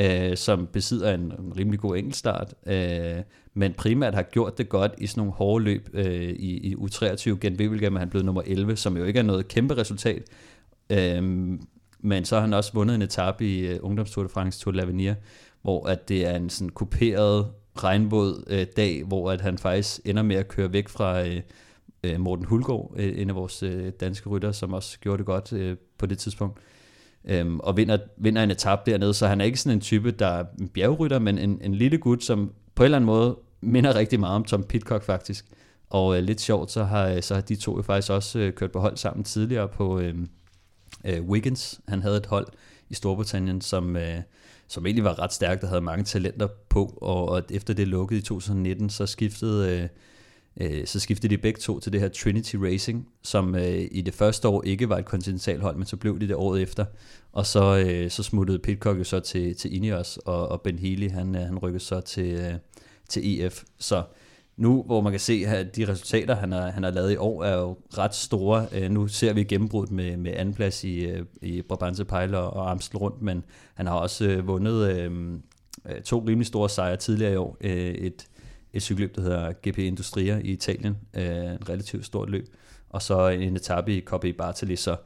[0.00, 3.22] øh, som besidder en, en rimelig god enkeltstart, øh,
[3.54, 7.30] men primært har gjort det godt i sådan nogle hårde løb øh, i, i U23.
[7.30, 10.22] Gen Wevelgem er han blevet nummer 11, som jo ikke er noget kæmpe resultat,
[10.90, 11.58] øh,
[12.02, 14.72] men så har han også vundet en etape i øh, uh, Ungdomstour de France Tour
[14.72, 15.14] de l'Avenir,
[15.62, 17.46] hvor at det er en sådan kuperet
[17.76, 21.36] regnvåd uh, dag, hvor at han faktisk ender med at køre væk fra uh,
[22.10, 25.52] uh, Morten Hulgaard, uh, en af vores uh, danske rytter, som også gjorde det godt
[25.52, 26.58] uh, på det tidspunkt
[27.24, 30.26] øhm, og vinder, vinder en etape dernede, så han er ikke sådan en type, der
[30.26, 33.94] er en bjergrytter, men en, en lille gut, som på en eller anden måde minder
[33.94, 35.46] rigtig meget om Tom Pitcock faktisk.
[35.90, 38.72] Og øh, lidt sjovt, så har, så har de to jo faktisk også øh, kørt
[38.72, 40.14] på hold sammen tidligere på øh,
[41.04, 41.80] øh, Wiggins.
[41.88, 42.46] Han havde et hold
[42.90, 44.22] i Storbritannien, som, øh,
[44.68, 48.18] som egentlig var ret stærkt og havde mange talenter på, og, og efter det lukkede
[48.20, 49.80] i 2019, så skiftede...
[49.80, 49.88] Øh,
[50.60, 54.14] øh, så skiftede de begge to til det her Trinity Racing, som øh, i det
[54.14, 56.84] første år ikke var et kontinentalhold, men så blev de det året efter.
[57.32, 61.10] Og så, øh, så smuttede Pitcock jo så til, til Ineos, og, og Ben Healy,
[61.10, 62.54] han, øh, han rykkede så til, øh,
[63.08, 63.62] til EF.
[63.78, 64.02] Så
[64.56, 67.44] nu, hvor man kan se, at de resultater, han har, han har lavet i år,
[67.44, 68.66] er jo ret store.
[68.72, 72.98] Øh, nu ser vi gennembrud med, med andenplads i, øh, i Brabantse Pejl og Amstel
[72.98, 73.44] rundt, men
[73.74, 75.32] han har også øh, vundet øh,
[75.88, 77.56] øh, to rimelig store sejre tidligere i år.
[77.60, 78.26] Øh, et
[78.72, 82.46] et cykelløb, der hedder GP Industria i Italien, øh, en relativt stort løb,
[82.90, 84.96] og så en etape i Coppa i Bartali, så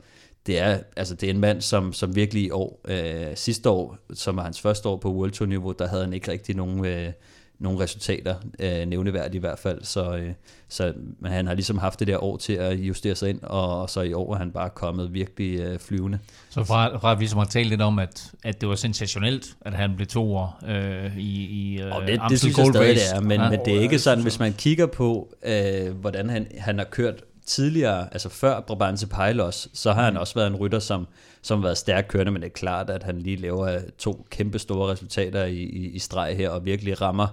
[0.47, 3.99] det er, altså det er en mand, som, som virkelig i år, øh, sidste år,
[4.15, 6.85] som var hans første år på World Tour niveau, der havde han ikke rigtig nogen,
[6.85, 7.13] øh,
[7.59, 10.33] nogen resultater, øh, nævneværdigt i hvert fald, så, øh,
[10.69, 13.81] så men han har ligesom haft det der år til at justere sig ind, og,
[13.81, 16.19] og så i år er han bare kommet virkelig øh, flyvende.
[16.51, 19.47] Så fra, fra at vi som har talt lidt om, at, at det var sensationelt,
[19.61, 22.67] at han blev to år øh, i, i øh, Og det, det Amstel synes jeg
[22.67, 23.51] stadig, det er, men, Ja.
[23.51, 27.23] men det er ikke sådan, hvis man kigger på, øh, hvordan han, han har kørt
[27.47, 30.05] tidligere, altså før Brabantse Pejlos, så har Mm.
[30.05, 31.07] han også været en rytter, som,
[31.43, 34.59] som har været stærk kørende, men det er klart, at han lige laver to kæmpe
[34.59, 37.27] store resultater i, i, i streg her, og virkelig rammer,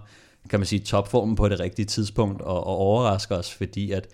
[0.50, 4.08] kan man sige, topformen på det rigtige tidspunkt, og, og overrasker os, fordi at,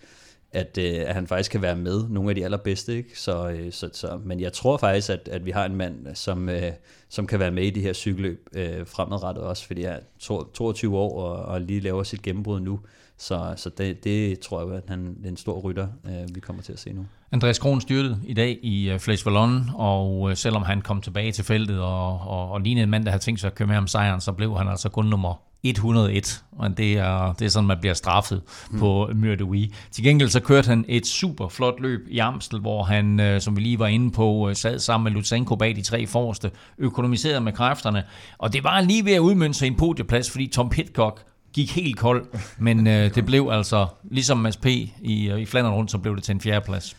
[0.52, 2.98] at, øh, at han faktisk kan være med nogle af de allerbedste.
[2.98, 3.20] Ikke?
[3.20, 6.50] Så, øh, så, så, men jeg tror faktisk, at, at vi har en mand, som,
[6.50, 6.72] øh,
[7.10, 10.44] som kan være med i de her cykelløb øh, fremadrettet også, fordi han er to-
[10.54, 12.80] 22 år og, og lige laver sit gennembrud nu.
[13.20, 16.62] Så, så det, det tror jeg, at han er en stor rytter, øh, vi kommer
[16.62, 17.06] til at se nu.
[17.32, 21.32] Andreas Kron styrtede i dag i uh, Flash Vallon, og uh, selvom han kom tilbage
[21.32, 23.78] til feltet og, og, og lignede en mand, der havde tænkt sig at køre med
[23.78, 27.68] om sejren, så blev han altså kun nummer 101, og det er, det er sådan,
[27.68, 28.42] man bliver straffet
[28.72, 28.80] mm.
[28.80, 29.72] på Mur de Huy.
[29.92, 33.56] Til gengæld så kørte han et super flot løb i Amstel, hvor han, øh, som
[33.56, 37.42] vi lige var inde på, øh, sad sammen med Lutsenko bag de tre forreste, økonomiserede
[37.42, 38.04] med kræfterne,
[38.38, 41.98] og det var lige ved at udmønte sig en podieplads, fordi Tom Pitcock gik helt
[41.98, 42.26] kold,
[42.58, 44.66] men øh, det blev altså, ligesom Mads P.
[44.66, 46.98] i, i Flandern rundt, så blev det til en fjerdeplads.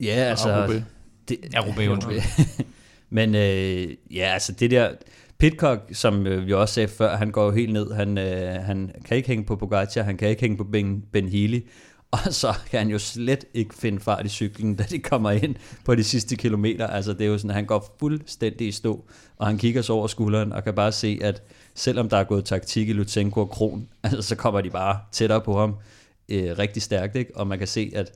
[0.00, 0.66] Ja, altså...
[1.28, 2.20] Det, Ja, Roubaix, undskyld.
[3.10, 4.90] Men øh, ja, altså det der...
[5.38, 7.92] Pitcock, som øh, vi også sagde før, han går jo helt ned.
[7.92, 11.28] Han, øh, han kan ikke hænge på Pogacar, han kan ikke hænge på Ben, ben
[11.28, 11.60] Healy.
[12.10, 15.54] Og så kan han jo slet ikke finde fart i cyklen, da de kommer ind
[15.84, 16.86] på de sidste kilometer.
[16.86, 19.04] Altså det er jo sådan, at han går fuldstændig i stå,
[19.38, 21.42] og han kigger så over skulderen og kan bare se, at
[21.74, 25.40] selvom der er gået taktik i Lutsenko og Kron, altså, så kommer de bare tættere
[25.40, 25.74] på ham
[26.28, 27.16] øh, rigtig stærkt.
[27.16, 27.36] Ikke?
[27.36, 28.10] Og man kan se, at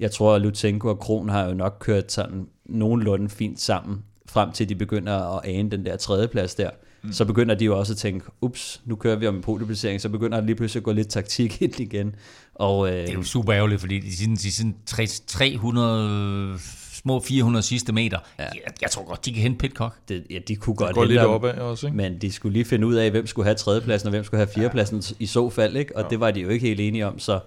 [0.00, 4.52] jeg tror, at Lutsenko og Kron har jo nok kørt sådan nogenlunde fint sammen, frem
[4.52, 6.70] til de begynder at ane den der tredjeplads der.
[7.02, 7.12] Mm.
[7.12, 10.08] Så begynder de jo også at tænke, ups, nu kører vi om en podieplacering, så
[10.08, 12.14] begynder der lige pludselig at gå lidt taktik ind igen.
[12.54, 14.16] Og, øh, Det er jo super ærgerligt, fordi de
[14.52, 16.58] sådan, de tre- 300,
[17.02, 18.44] små 400 sidste meter, ja.
[18.44, 19.94] jeg, jeg tror godt, de kan hente Pitcock.
[20.08, 21.96] det, ja, de kunne godt Går lidt opad også, ikke?
[21.96, 24.48] Men de skulle lige finde ud af, hvem skulle have tredjepladsen, og hvem skulle have
[24.54, 25.96] fjerdepladsen i så fald, ikke?
[25.96, 27.40] Og det var de jo ikke helt enige om, så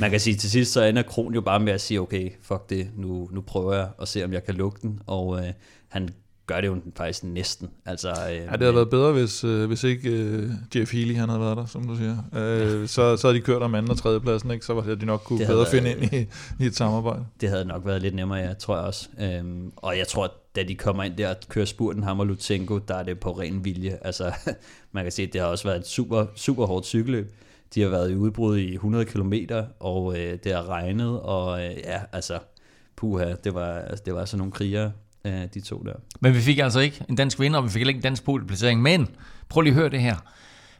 [0.00, 2.70] man kan sige, til sidst så ender Kron jo bare med at sige, okay, fuck
[2.70, 5.52] det, nu, nu prøver jeg at se, om jeg kan lukke den, og øh,
[5.88, 6.08] han
[6.46, 7.70] gør det jo faktisk næsten.
[7.86, 11.28] Altså, øh, Ja, det havde været bedre, hvis, øh, hvis ikke øh, Jeff Healy han
[11.28, 12.16] havde været der, som du siger.
[12.36, 14.66] Øh, så, så havde de kørt om anden og tredje pladsen, ikke?
[14.66, 16.28] så havde de nok kunne bedre havde finde været- ind
[16.60, 17.24] i, i et samarbejde.
[17.40, 19.08] Det havde nok været lidt nemmere, ja, tror jeg også.
[19.20, 22.78] Øhm, og jeg tror, da de kommer ind der og kører spurten, ham og Lutsenko,
[22.78, 23.98] der er det på ren vilje.
[24.02, 24.32] Altså,
[24.92, 27.34] man kan se, at det har også været et super, super hårdt cykelløb.
[27.74, 29.32] De har været i udbrud i 100 km,
[29.80, 32.38] og øh, det har regnet, og øh, ja, altså,
[32.96, 34.92] puha, det var, altså, det var sådan nogle krigere,
[35.24, 35.94] øh, de to der.
[36.20, 38.82] Men vi fik altså ikke en dansk vinder, og vi fik ikke en dansk podiumplacering.
[38.82, 39.08] Men
[39.48, 40.16] prøv lige at høre det her.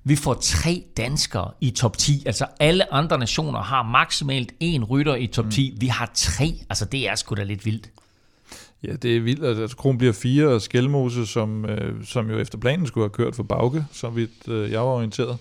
[0.05, 2.23] Vi får tre danskere i top 10.
[2.27, 5.77] Altså alle andre nationer har maksimalt en rytter i top 10.
[5.81, 6.55] Vi har tre.
[6.71, 7.91] Altså det er sgu da lidt vildt.
[8.83, 9.45] Ja, det er vildt.
[9.45, 13.35] Altså, Kron bliver fire, og Skelmose, som, øh, som jo efter planen skulle have kørt
[13.35, 15.39] for Bauke, så vidt øh, jeg var orienteret.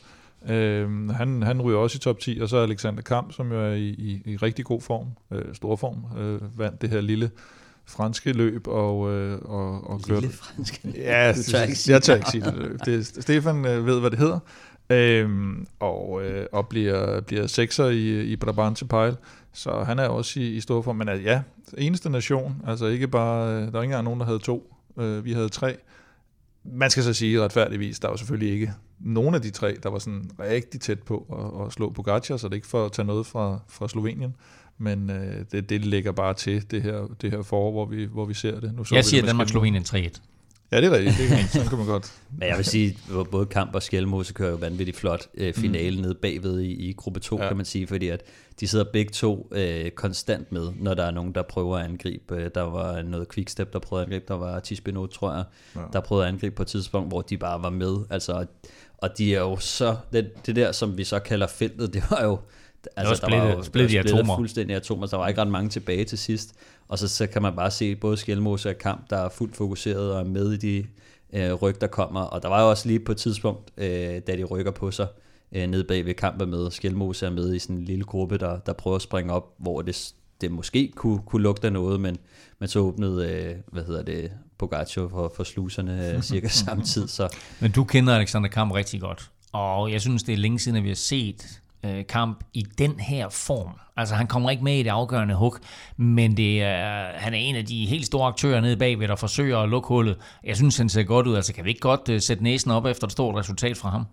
[0.49, 3.73] Øh, han, han ryger også i top 10, og så Alexander Kamp, som jo er
[3.73, 7.31] i, i, i rigtig god form, øh, stor form, øh, vandt det her lille
[7.86, 10.21] franske løb og, øh, og, og kørte.
[10.21, 10.86] Lille fransk.
[10.95, 12.86] Ja, Du tør ikke sige jeg tør ikke sige det.
[12.86, 14.39] det Stefan øh, ved, hvad det hedder.
[14.89, 19.15] Øhm, og, øh, og bliver, bliver sekser i, i Brabantse Pejl.
[19.53, 20.95] Så han er også i, i stor form.
[20.95, 21.41] Men altså, ja,
[21.77, 22.61] eneste nation.
[22.67, 24.73] Altså ikke bare, øh, der var ikke engang nogen, der havde to.
[24.99, 25.77] Øh, vi havde tre.
[26.63, 29.99] Man skal så sige retfærdigvis, der var selvfølgelig ikke nogen af de tre, der var
[29.99, 31.17] sådan rigtig tæt på
[31.61, 34.36] at, at slå Pogacar, så det er ikke for at tage noget fra, fra Slovenien.
[34.82, 38.25] Men øh, det, det ligger bare til det her, det her forår, hvor vi, hvor
[38.25, 38.73] vi ser det.
[38.75, 39.86] Nu så vi Jeg det siger med Danmark Skelmose.
[39.88, 40.21] Slovenien 3-1.
[40.71, 41.17] Ja, det er rigtigt.
[41.17, 42.13] Det kan, sådan kan man godt.
[42.39, 45.95] Men jeg vil sige, at både Kamp og Skelmose kører jo vanvittigt flot øh, finale
[45.95, 46.01] mm.
[46.01, 47.47] nede bagved i, i gruppe 2, Ja.
[47.47, 48.23] kan man sige, fordi at
[48.59, 52.36] de sidder begge to øh, konstant med, når der er nogen, der prøver at angribe.
[52.36, 55.43] Øh, Der var noget quickstep, der prøvede at angribe, der var Tispinot, tror jeg,
[55.75, 55.82] ja.
[55.93, 57.95] der prøvede at angribe på et tidspunkt, hvor de bare var med.
[58.09, 58.45] Altså,
[58.97, 62.23] og de er jo så, det, det der, som vi så kalder feltet, det var
[62.23, 62.39] jo,
[62.95, 64.36] altså, var splittet- splittet i der var atomer.
[64.36, 66.53] fuldstændig atomer, der var ikke ret mange tilbage til sidst.
[66.88, 70.13] Og så, så kan man bare se både Skelmose og Kamp, der er fuldt fokuseret
[70.13, 70.86] og er med i de
[71.34, 72.21] øh, ryg, der kommer.
[72.21, 75.07] Og der var jo også lige på et tidspunkt, øh, da de rykker på sig,
[75.51, 78.38] øh, nede bag ved Kamp er med, Skelmose er med i sådan en lille gruppe,
[78.38, 81.99] der, der prøver at springe op, hvor det, det måske kunne, kunne lugte af noget,
[81.99, 82.17] men,
[82.59, 87.38] men så åbnede, øh, hvad hedder det, Pogacar for, for sluserne øh, cirka samtidig, så
[87.59, 89.32] Men du kender Alexander Kamp rigtig godt.
[89.51, 92.99] Og jeg synes, det er længe siden, at vi har set øh, Kamp i den
[92.99, 93.69] her form.
[93.97, 95.55] Altså, han kommer ikke med i det afgørende hug,
[95.97, 99.57] men det er, han er en af de helt store aktører nede bagved, der forsøger
[99.57, 100.17] at lukke hullet.
[100.43, 101.36] Jeg synes, han ser godt ud.
[101.36, 104.05] Altså, kan vi ikke godt øh, sætte næsen op efter et stort resultat fra ham?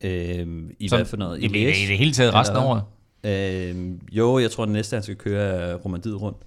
[0.00, 0.46] øh,
[0.78, 1.42] i Sådan- hvad for noget?
[1.42, 1.84] I, Liège?
[1.84, 2.82] I det hele taget resten af året.
[3.24, 6.38] Øh, jo, jeg tror, at det næste, han skal køre, er Romandiet rundt,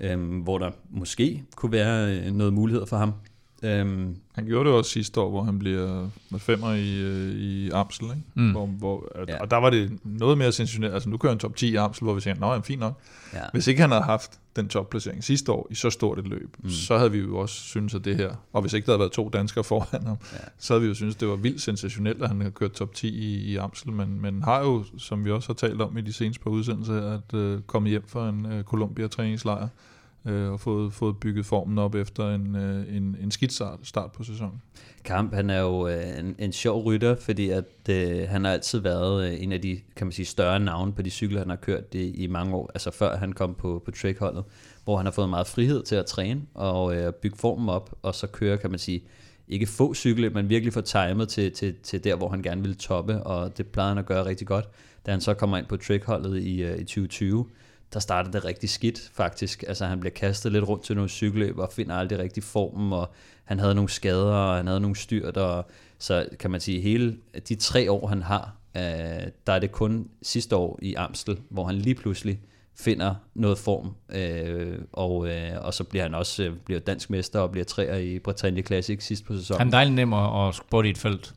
[0.00, 3.12] øh, hvor der måske kunne være øh, noget mulighed for ham.
[3.62, 7.70] Øh, Han gjorde det også sidste år, hvor han bliver med femmer i, øh, i
[7.70, 8.16] Amsel, ikke?
[8.34, 8.50] Mm.
[8.50, 9.24] Hvor, hvor, ja.
[9.28, 9.40] Ja.
[9.40, 10.94] Og der var det noget mere sensationelt.
[10.94, 13.00] Altså nu kører han top 10 i Amsel, hvor vi siger, nej, fint nok.
[13.34, 13.40] ja.
[13.52, 16.70] Hvis ikke han havde haft den topplacering sidste år i så stort et løb, mm.
[16.70, 19.12] så havde vi jo også synes at det her, og hvis ikke der havde været
[19.12, 20.38] to danskere foran ham, ja.
[20.58, 23.08] Så havde vi jo synes det var vildt sensationelt, at han havde kørt top 10
[23.08, 26.12] i, i Amsel, men, men har jo, som vi også har talt om i de
[26.12, 29.68] seneste par udsendelser, at øh, komme hjem fra en øh, Columbia-træningslejr,
[30.24, 34.12] øh, og fået, fået bygget formen op efter en, øh, en, en skidt start, start
[34.12, 34.62] på sæsonen.
[35.04, 38.78] Kamp, han er jo øh, en, en sjov rytter, fordi at, øh, han har altid
[38.78, 41.56] været øh, en af de kan man sige, større navne på de cykler, han har
[41.56, 44.44] kørt i, i mange år, altså før han kom på, på trackholdet,
[44.84, 48.14] hvor han har fået meget frihed til at træne og øh, bygge formen op, og
[48.14, 49.02] så køre, kan man sige,
[49.48, 52.76] ikke få cykle, men virkelig få timet til, til, til der, hvor han gerne ville
[52.76, 54.68] toppe, og det plejede han at gøre rigtig godt.
[55.06, 57.46] Da han så kommer ind på trackholdet i, øh, i 2020,
[57.92, 59.64] der starter det rigtig skidt faktisk.
[59.68, 63.10] Altså han bliver kastet lidt rundt til nogle cykelløb og finder aldrig rigtig formen, og
[63.44, 67.16] han havde nogle skader, og han havde nogle styrt, og så kan man sige, hele
[67.48, 68.82] de tre år han har, øh,
[69.46, 72.40] der er det kun sidste år i Amstel, hvor han lige pludselig
[72.76, 77.40] finder noget form, øh, og, øh, og så bliver han også øh, bliver dansk mester
[77.40, 79.58] og bliver træer i Bretagne Classic sidst på sæsonen.
[79.58, 81.34] Han er dejligt nem at, at spotte i et felt.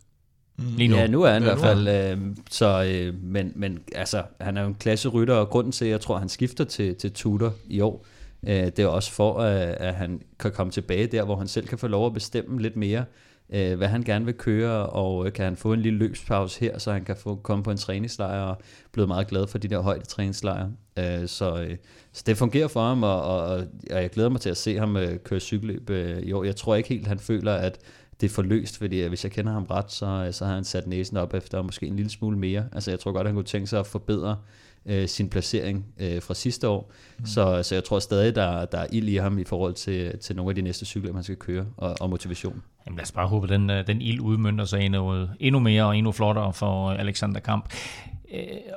[0.58, 0.96] Lige nu.
[0.96, 2.18] Ja, nu er han i Ja, hvert nu er fald.
[2.20, 5.92] Øh, så, øh, men, men altså, han er jo en klasserytter, og grunden til, at
[5.92, 8.06] jeg tror, at han skifter til, til Tudor i år,
[8.48, 11.68] øh, det er også for, at, at han kan komme tilbage der, hvor han selv
[11.68, 13.06] kan få lov at bestemme lidt mere,
[13.54, 16.78] øh, hvad han gerne vil køre, og øh, kan han få en lille løbspause her,
[16.78, 18.58] så han kan få komme på en træningslejr, og
[18.92, 20.72] blevet meget glad for de der højde træningslejre.
[21.00, 21.78] Øh, så, øh,
[22.14, 23.46] så det fungerer for ham, og, og,
[23.92, 26.44] og jeg glæder mig til at se ham øh, køre cykelløb øh, i år.
[26.44, 27.78] Jeg tror ikke helt, han føler, at
[28.22, 30.88] det er forløst, fordi øh, hvis jeg kender ham ret, så, så har han sat
[30.88, 32.66] næsen op efter måske en lille smule mere.
[32.72, 34.38] Altså jeg tror godt, han kunne tænke sig at forbedre
[34.86, 36.92] øh, sin placering øh, fra sidste år.
[37.20, 37.26] Mm.
[37.26, 40.36] Så, så jeg tror stadig, der, der er ild i ham i forhold til, til
[40.36, 42.62] nogle af de næste cykler, man skal køre, og, og motivation.
[42.86, 45.86] Jamen lad os bare håbe, at den, øh, den ild udmyndter sig noget endnu mere
[45.86, 47.74] og endnu flottere for øh, Alexander Kamp.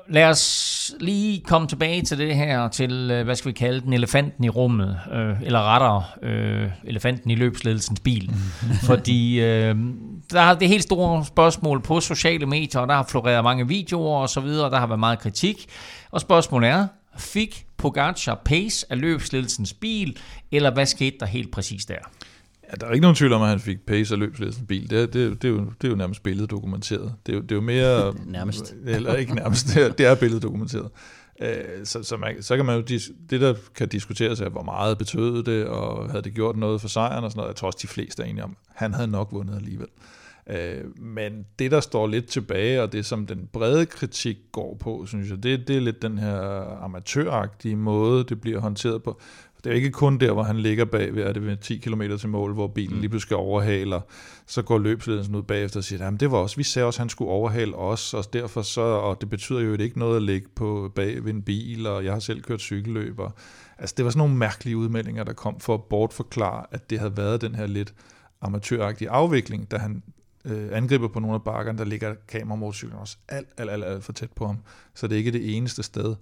[0.09, 3.93] Lad os lige komme tilbage til det her, til, øh, hvad skal vi kalde den,
[3.93, 8.31] elefanten i rummet, øh, eller rettere, øh, elefanten i løbsledelsens bil.
[8.89, 9.77] Fordi øh,
[10.31, 14.19] der er det helt store spørgsmål på sociale medier, og der har floreret mange videoer
[14.19, 15.67] og så videre, og der har været meget kritik.
[16.11, 16.87] Og spørgsmålet er,
[17.19, 20.17] fik Pogacar pace af løbsledelsens bil,
[20.53, 21.99] eller hvad skete der helt præcis der?
[22.71, 24.91] Ja, der er ikke nogen tvivl om, at han fik pace af løbsledelsens bil.
[24.91, 27.15] Det, det, det, er jo, det er jo nærmest billeddokumenteret.
[27.27, 28.15] Det er jo, det er jo mere...
[28.27, 28.75] Nærmest.
[28.87, 30.89] Eller ikke nærmest, det er, det er billeddokumenteret.
[31.43, 31.49] Øh,
[31.85, 32.83] Så, så, man, så kan man jo,
[33.31, 36.89] det der kan diskuteres er, hvor meget betød det, og havde det gjort noget for
[36.89, 37.49] sejren og sådan noget.
[37.49, 39.89] Jeg tror også, de fleste er enige om, han havde nok vundet alligevel.
[40.51, 45.07] Øh, Men det, der står lidt tilbage, og det som den brede kritik går på,
[45.07, 46.39] synes jeg, det, det er lidt den her
[46.85, 49.21] amatøragtige måde, det bliver håndteret på.
[49.67, 52.03] Det er ikke kun der, hvor han ligger bag ved, er det ved 10 km
[52.19, 54.07] til mål, hvor bilen lige pludselig skal overhale, og
[54.47, 57.01] så går løbsledelsen ud bagefter og siger, at det var også, vi sagde også, at
[57.01, 60.49] han skulle overhale os, og derfor så, og det betyder jo ikke noget at ligge
[60.57, 63.33] på bag ved en bil, og jeg har selv kørt cykelløb, og,
[63.79, 67.17] altså det var sådan nogle mærkelige udmeldinger, der kom for at bortforklare, at det havde
[67.17, 67.95] været den her lidt
[68.41, 70.03] amatøragtige afvikling, da han
[70.45, 74.13] øh, angriber på nogle af bakkerne, der ligger kameramotorcyklen også alt, alt, alt, alt for
[74.13, 74.59] tæt på ham,
[74.95, 76.15] så det er ikke det eneste sted.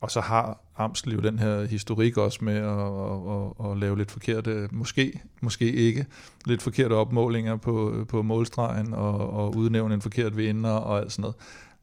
[0.00, 4.10] Og så har Amstel den her historik også med at, at, at, at lave lidt
[4.10, 6.06] forkerte, måske, måske ikke,
[6.46, 11.22] lidt forkerte opmålinger på, på målstregen og, og udnævne en forkert vinder og alt sådan
[11.22, 11.36] noget.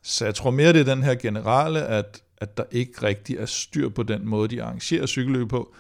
[0.04, 3.46] Så jeg tror mere, det er den her generelle, at, at der ikke rigtig er
[3.46, 5.74] styr på den måde, de arrangerer cykelløb på,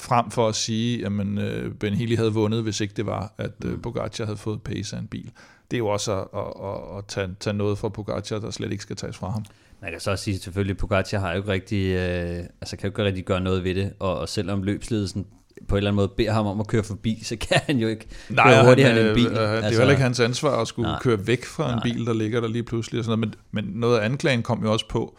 [0.00, 3.64] frem for at sige, at øh, Ben Healy havde vundet, hvis ikke det var, at
[3.64, 5.30] øh, Pogacar havde fået pace af en bil.
[5.70, 8.72] Det er jo også at, at, at, at tage, tage noget fra Pogacar, der slet
[8.72, 9.44] ikke skal tages fra ham.
[9.82, 12.86] Man kan så også sige selvfølgelig, at Pogacar har jo ikke rigtig, øh, altså kan
[12.86, 15.26] jo ikke rigtig gøre noget ved det, og, og selvom løbsledelsen
[15.68, 17.88] på en eller anden måde beder ham om at køre forbi, så kan han jo
[17.88, 18.06] ikke
[18.36, 19.26] køre hurtigere han, end en bil.
[19.26, 21.02] øh, Det er altså, jo heller ikke hans ansvar at skulle nej, nej.
[21.02, 21.82] køre væk fra en Nej.
[21.82, 22.98] bil, der ligger der lige pludselig.
[22.98, 23.36] Og sådan noget.
[23.52, 25.18] Men, men noget af anklagen kom jo også på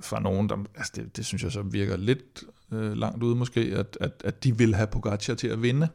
[0.00, 3.60] fra nogen, der, altså det, det synes jeg så virker lidt øh, langt ude måske,
[3.60, 5.88] at, at, at de vil have Pogacar til at vinde.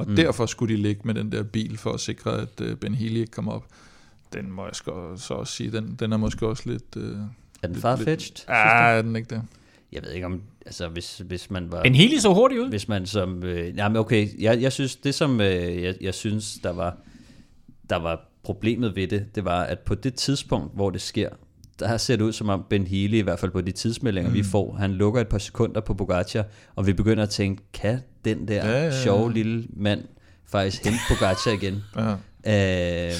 [0.00, 0.16] Og mm.
[0.16, 3.16] derfor skulle de ligge med den der bil for at sikre, at øh, Ben Healy
[3.16, 3.64] ikke kommer op.
[4.32, 6.96] Den må jeg så så også sige, den, den er måske også lidt...
[6.96, 7.16] Øh,
[7.62, 8.44] Er den farfetched?
[8.48, 9.42] Ja, er den ikke det?
[9.92, 11.82] Jeg ved ikke om, altså hvis, hvis man var...
[11.82, 12.68] Ben Healy så hurtigt ud.
[12.68, 13.42] Hvis man som...
[13.42, 16.96] Øh, jamen okay, jeg, jeg synes, det som øh, jeg, jeg synes, der var,
[17.90, 21.28] der var problemet ved det, det var, at på det tidspunkt, hvor det sker,
[21.80, 24.34] der har set ud som om Ben Healy, i hvert fald på de tidsmeldinger, mm.
[24.34, 26.44] vi får, han lukker et par sekunder på Pogacar,
[26.76, 29.02] og vi begynder at tænke, kan den der ja, ja, ja.
[29.02, 30.04] sjove lille mand
[30.46, 31.84] faktisk hente Pogacar igen?
[32.44, 33.08] Ja.
[33.08, 33.14] Øh,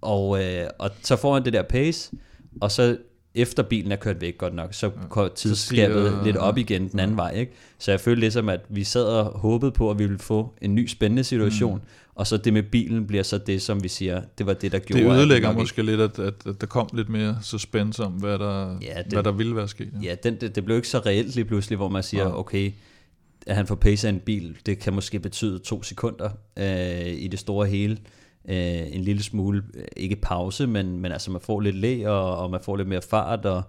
[0.00, 2.12] og, øh, og så får han det der pace,
[2.60, 2.96] og så
[3.36, 7.00] efter bilen er kørt væk godt nok, så går tidsskabet stiger- lidt op igen den
[7.00, 7.30] anden vej.
[7.34, 7.52] Ikke?
[7.78, 10.74] Så jeg følte ligesom, at vi sad og håbede på, at vi ville få en
[10.74, 11.80] ny spændende situation, mm.
[12.14, 14.78] og så det med bilen bliver så det, som vi siger, det var det, der
[14.78, 18.12] gjorde, Det ødelægger nok måske lidt, at, at, at der kom lidt mere suspense om,
[18.12, 19.88] hvad der, Ja, ja, det- hvad der ville være sket.
[20.02, 22.38] Ja, den, det, det blev ikke så reelt lige pludselig, hvor man siger, Nej.
[22.38, 22.72] okay,
[23.46, 27.28] at han får pace af en bil, det kan måske betyde to sekunder øh, i
[27.28, 27.98] det store hele.
[28.48, 28.56] Øh,
[28.92, 32.50] en lille smule, øh, ikke pause, men, men altså man får lidt læ, og, og
[32.50, 33.62] man får lidt mere fart, og,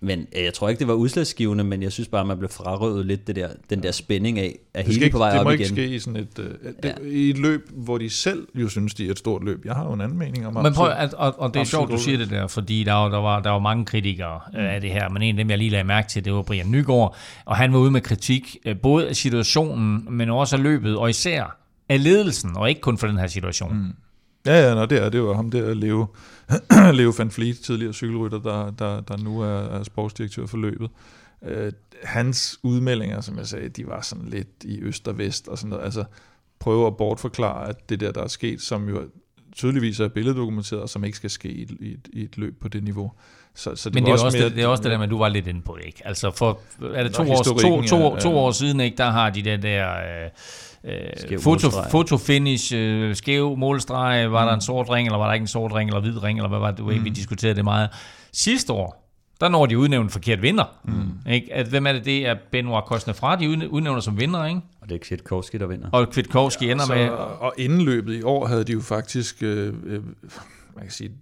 [0.00, 3.06] men øh, jeg tror ikke, det var udslagsgivende, men jeg synes bare, man blev frarøvet
[3.06, 5.40] lidt det der, den der spænding af, at Det, skal hele ikke, på vej det
[5.40, 5.60] op må igen.
[5.60, 6.46] ikke ske i sådan et, øh,
[6.82, 6.92] det, Ja.
[7.04, 9.64] i et løb, hvor de selv jo synes, de er et stort løb.
[9.64, 11.90] Jeg har jo en anden mening om Men prøv, at, og, og det er sjovt,
[11.90, 14.58] du siger det der, fordi der var, der var, der var mange kritikere mm.
[14.58, 16.70] af det her, men en af dem, jeg lige lagde mærke til, det var Brian
[16.70, 20.96] Nygaard, og han var ude med kritik, øh, både af situationen, men også af løbet,
[20.96, 21.57] og især
[21.88, 23.76] af ledelsen, og ikke kun for den her situation.
[23.76, 23.92] Mm.
[24.46, 26.06] Ja, ja, nå, det er det var ham der, Leo,
[26.98, 30.90] Leo van Vliet, tidligere cykelrytter, der, der, der nu er, er sportsdirektør for løbet.
[31.44, 31.72] Øh,
[32.04, 35.70] hans udmeldinger, som jeg sagde, de var sådan lidt i øst og vest og sådan
[35.70, 35.84] noget.
[35.84, 36.04] Altså,
[36.60, 39.02] prøve at bortforklare, at det der, der er sket, som jo
[39.54, 42.60] tydeligvis er billeddokumenteret, og som ikke skal ske i, et- i, et, i et løb
[42.60, 43.12] på det niveau.
[43.54, 45.04] Så, så det Men det er, også mere- det, det er også det der med,
[45.04, 46.02] at du var lidt inde på ikke?
[46.04, 46.60] Altså for,
[46.94, 47.80] er det to, år, to, to,
[48.14, 48.36] ja, to ja.
[48.36, 50.30] år siden, ikke, der har de den der øh,
[50.84, 54.46] øh, foto, fotofinish, øh, skæv målstreg, var Mm.
[54.48, 56.48] der en sort ring, eller var der ikke en sort ring, eller hvid ring, eller
[56.48, 57.04] hvad var det, mm.
[57.04, 57.88] vi diskuterede det meget.
[58.32, 59.04] Sidste år,
[59.40, 60.64] der når de udnævnt en forkert vinder.
[60.84, 61.30] Mm.
[61.32, 61.54] Ikke?
[61.54, 64.60] At, hvem er det, det er Benoit Cosnefra, de udnæ- udnævner som vinder, ikke?
[64.80, 65.88] Og det er ikke Kwiatkowski, der vinder.
[65.92, 67.08] Og Kwiatkowski ja, ender så, med...
[67.40, 70.00] Og inden løbet i år havde de jo faktisk, øh, øh,
[70.78, 71.12] man kan sige,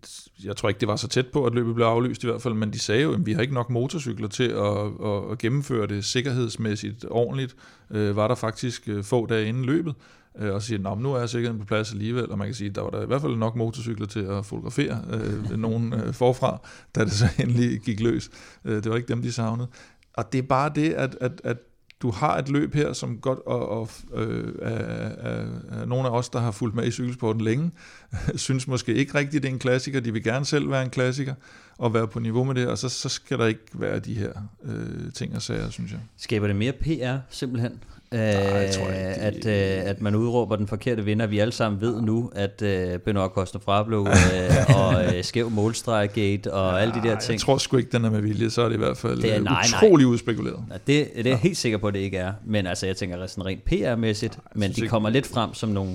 [0.45, 2.55] jeg tror ikke, det var så tæt på, at løbet blev aflyst i hvert fald,
[2.55, 5.87] men de sagde jo, at vi har ikke nok motorcykler til at, at, at gennemføre
[5.87, 7.57] det sikkerhedsmæssigt ordentligt.
[7.91, 9.95] Øh, var der faktisk øh, få dage inden løbet,
[10.39, 12.75] øh, og siger, at nu er sikkerheden på plads alligevel, og man kan sige, at
[12.75, 16.61] der var der i hvert fald nok motorcykler til at fotografere øh, nogen øh, forfra,
[16.95, 18.31] da det så endelig gik løs.
[18.65, 19.69] Øh, det var ikke dem, de savnede.
[20.13, 21.57] Og det er bare det, at, at, at
[22.03, 26.13] du har et løb her, som godt, og, og øh, er, er, er nogle af
[26.13, 27.71] os, der har fulgt med i cykelsporten længe,
[28.35, 30.01] synes måske ikke rigtigt, det er en klassiker.
[30.01, 31.35] De vil gerne selv være en klassiker.
[31.79, 34.33] og være på niveau med det, og så, så skal der ikke være de her
[34.63, 36.01] øh, ting og sager, synes jeg.
[36.17, 37.83] Skaber det mere PR, simpelthen?
[38.13, 41.27] Nej, jeg tror ikke, at, øh, at man udråber den forkerte vinder.
[41.27, 46.53] Vi alle sammen ved nu, at øh, Benoit Costner blev øh, og øh, skæv målstreggate
[46.53, 47.33] og ja, alle de der ting.
[47.33, 49.33] Jeg tror sgu ikke, den er med vilje, så er det i hvert fald Det
[49.33, 49.87] er- øh, nej, nej.
[49.89, 50.59] utrolig udspekuleret.
[50.71, 52.33] Ja, det, det er jeg helt sikker på, at det ikke er.
[52.47, 54.39] Men altså, jeg tænker sådan rent PR-mæssigt.
[54.55, 55.93] Men synes de ikke- kommer lidt frem som nogle,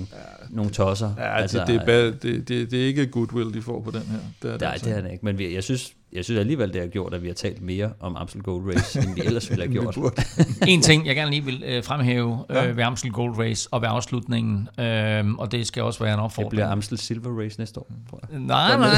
[0.50, 1.10] nogle tosser.
[1.18, 3.90] Ja, altså, det, det, er bad, det, det, det er ikke goodwill, de får på
[3.90, 4.18] den her.
[4.42, 5.24] Det er det Nej, altså det er det ikke.
[5.24, 7.90] Men vi, jeg synes, jeg synes alligevel, det har gjort, at vi har talt mere
[8.00, 9.96] om Amstel Gold Race, end vi ellers ville have gjort.
[10.68, 12.66] En ting, jeg gerne lige vil øh, fremhæve øh, Ja.
[12.66, 16.24] ved Amstel Gold Race og ved afslutningen, øh, og det skal også være en Det
[16.24, 16.50] opfordring.
[16.50, 18.40] bliver Amstel Silver Race næste år, tror jeg.
[18.40, 18.90] Nej, nej,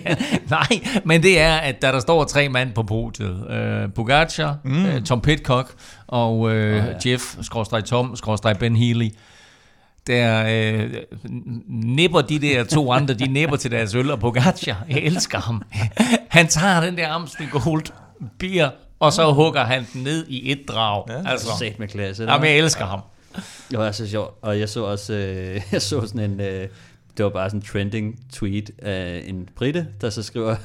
[0.50, 4.86] nej, men det er, at da der står tre mand på podiet, øh, Pogacar, mm.
[4.86, 5.74] øh, Tom Pitcock
[6.06, 6.84] og øh, oh, ja.
[6.84, 6.92] ja.
[7.06, 9.08] Jeff, skråstrej Tom, skråstrej Ben Healy,
[10.06, 10.94] der øh,
[11.68, 15.62] nipper de der to andre, de nipper til deres øl, og Pogacar, jeg elsker ham.
[16.28, 17.84] Han tager den der Amstel Gold
[18.38, 21.04] beer, og så hugger han den ned i et drag.
[21.08, 21.30] Ja.
[21.30, 22.24] Altså, Sat med klasse.
[22.24, 23.00] jamen, jeg elsker ham.
[23.70, 24.34] Det var så sjovt.
[24.42, 26.68] Og jeg så også øh, jeg så sådan en, øh,
[27.16, 30.56] det var bare sådan en trending tweet af en brite, der så skriver,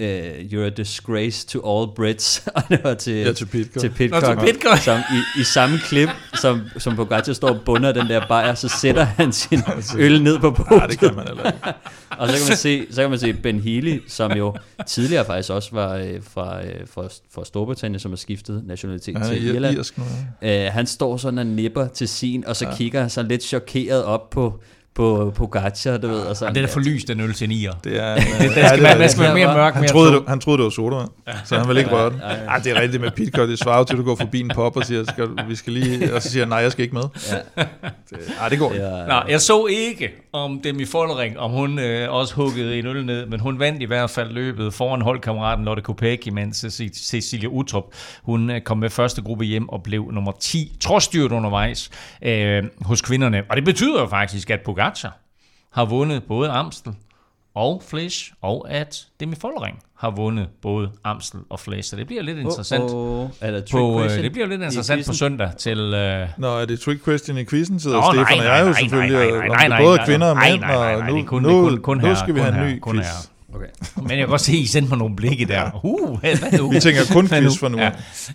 [0.00, 2.42] øh, you're a disgrace to all Brits.
[2.54, 3.80] og det var til, Ja, til Pitcock.
[3.80, 4.78] til Pitcock, Nå, til Pitcock.
[4.78, 8.68] Som i, i samme klip, som, som Pogacar står og bunder den der bajer, så
[8.68, 9.60] sætter han sin
[9.98, 10.90] øl ned på Nej, podiet.
[10.90, 11.58] det kan man heller ikke.
[12.18, 14.54] Og så kan man se, så kan man se Ben Healy, som jo
[14.86, 19.24] tidligere faktisk også var øh, fra, øh, fra, fra Storbritannien, som har skiftet nationalitet er
[19.28, 19.76] til ir- Irland.
[19.78, 20.04] irsk nu.
[20.42, 20.66] ja.
[20.66, 22.76] Øh, han står sådan og nipper til sin, og så ja.
[22.76, 24.60] kigger han så lidt chokeret op på,
[24.96, 26.20] på Pogacar, du ved.
[26.20, 27.72] Og sådan, Og den er for lys, den øl til nier.
[27.84, 30.40] Det er, ja, det er man skal være mere mørk, Han mere troede, det, han
[30.40, 31.08] troede, det var sodavand,
[31.44, 32.20] så han ville ikke røre den.
[32.48, 33.48] Ej, det er rigtigt med Pitcock.
[33.50, 36.14] Det svarer til, at du går forbi en pop og siger, skal, vi skal lige,
[36.14, 37.02] og så siger nej, jeg skal ikke med.
[37.56, 37.62] Ja,
[38.10, 38.84] Det, ej, det går ikke.
[38.86, 43.04] ja, Nå, jeg så ikke om Demi Follering, om hun øh, også huggede en øl
[43.04, 47.48] ned, men hun vandt i hvert fald løbet foran holdkammeraten Lotte Kopecky, mens Ceci- Cecilia
[47.48, 47.84] Utrup,
[48.22, 51.90] hun øh, kom med første gruppe hjem og blev nummer 10, trods styrt undervejs
[52.22, 53.42] øh, hos kvinderne.
[53.50, 54.85] Og det betyder jo faktisk, at Pogacar
[55.72, 56.92] har vundet både Amstel
[57.54, 61.90] og Flesch, og at Demi Follering har vundet både Amstel og Flesch.
[61.90, 62.84] Så det bliver lidt interessant.
[62.84, 63.30] Oh, oh.
[63.40, 65.78] Er trick På, øh, question det bliver lidt interessant på søndag til...
[65.78, 68.70] Øh, Nå, er det trick question i quizzen, sidder Nå, Stefan nej, og jeg jo
[68.70, 71.22] nej, selvfølgelig, nej, og nej, nej, det nej, både kvinder og mænd, og nu, det
[71.22, 73.06] er kun- nu, det er kun- kun nu skal vi have en ny kun quiz.
[73.54, 73.66] Okay.
[73.96, 75.80] Men jeg kan godt se, at I sendte mig nogle blikke der.
[75.84, 76.70] Uh, hvad nu?
[76.70, 77.78] Vi tænker kun quiz for nu.
[77.78, 77.90] Ja,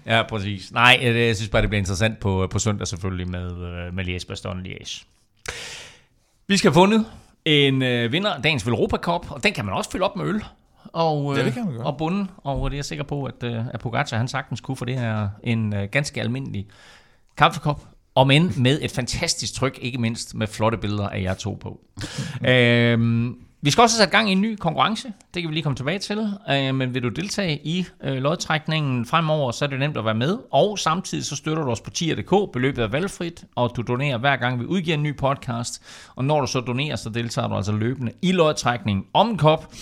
[0.06, 0.72] ja, præcis.
[0.72, 4.06] Nej, øh, jeg synes bare, det bliver interessant på, på søndag selvfølgelig med, øh, med
[4.06, 5.04] Liège, Bastogne, Liège.
[6.52, 7.06] Vi skal have fundet
[7.46, 10.26] en øh, vinder af dagens Europa Cup, og den kan man også fylde op med
[10.26, 10.44] øl.
[10.86, 11.88] Og, øh, Ja, det kan man godt.
[11.88, 14.78] og bunden, og det er jeg sikker på, at, øh, at Pogacar han sagtens kunne,
[14.78, 16.68] for det er en øh, ganske almindelig
[17.38, 21.58] kaffekop, om end med et fantastisk tryk, ikke mindst med flotte billeder af jer to
[21.62, 21.80] på.
[22.48, 25.14] øhm, vi skal også have sat gang i en ny konkurrence.
[25.34, 26.34] Det kan vi lige komme tilbage til.
[26.52, 30.16] Øh, men vil du deltage i øh, lodtrækningen fremover, så er det nemt at være
[30.16, 30.38] med.
[30.52, 32.52] Og samtidig så støtter du os på tier.dk.
[32.54, 35.82] Beløbet er valgfrit, og du donerer hver gang vi udgiver en ny podcast.
[36.16, 39.74] Og når du så donerer, så deltager du altså løbende i lodtrækningen om en kop.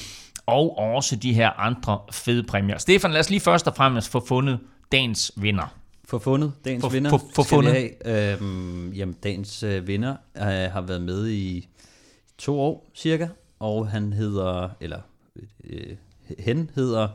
[0.45, 2.77] Og også de her andre fede præmier.
[2.77, 4.59] Stefan, lad os lige først og fremmest få fundet
[4.91, 5.73] dagens vinder.
[6.05, 7.89] For fundet, dagens For- vinder, for- for fundet.
[8.05, 11.67] Øhm, jamen, dagens øh, vinder øh, har været med i
[12.37, 13.27] to år cirka,
[13.59, 15.01] og han hedder, eller
[15.63, 15.95] øh,
[16.39, 17.07] hen hedder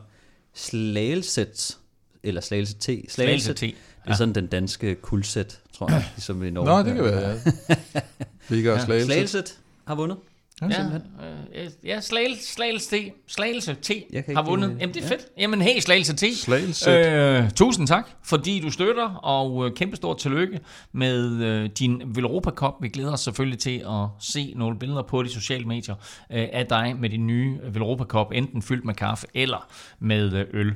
[0.53, 1.77] Slagelset,
[2.23, 3.11] eller Slagelse T.
[3.11, 3.61] Slagelse T.
[3.61, 3.75] Det
[4.05, 6.67] er sådan den danske kuldsæt, tror jeg, ligesom i Norge.
[6.67, 8.01] Nå, det kan være, ja.
[8.49, 9.05] Vigga og Slagelse.
[9.05, 10.17] Slagelset har vundet.
[10.61, 14.77] Ja, Ja, øh, ja Slagelse, Slagelse T, Slagelse T Jeg kan har vundet.
[14.79, 15.27] Jamen, det er fedt.
[15.37, 16.23] Jamen, hey, Slagelse T.
[16.37, 16.91] Slagelse.
[16.91, 20.59] Øh, tusind tak, fordi du støtter, og øh, kæmpestort tillykke
[20.91, 22.73] med øh, din Velropa Cup.
[22.81, 25.95] Vi glæder os selvfølgelig til at se nogle billeder på de sociale medier
[26.31, 29.67] øh, af dig med din nye Velropa Cup, enten fyldt med kaffe eller
[29.99, 30.73] med øh, øl.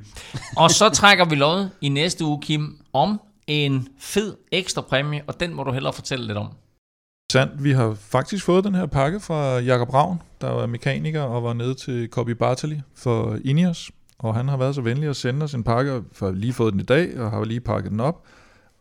[0.57, 5.39] Og så trækker vi lod i næste uge, Kim, om en fed ekstra præmie, og
[5.39, 6.49] den må du hellere fortælle lidt om.
[7.31, 11.43] Sandt, vi har faktisk fået den her pakke fra Jakob Ravn, der var mekaniker og
[11.43, 13.91] var nede til Copy Bartali for Ineos.
[14.19, 16.79] Og han har været så venlig at sende os en pakke, for lige fået den
[16.79, 18.23] i dag, og har lige pakket den op.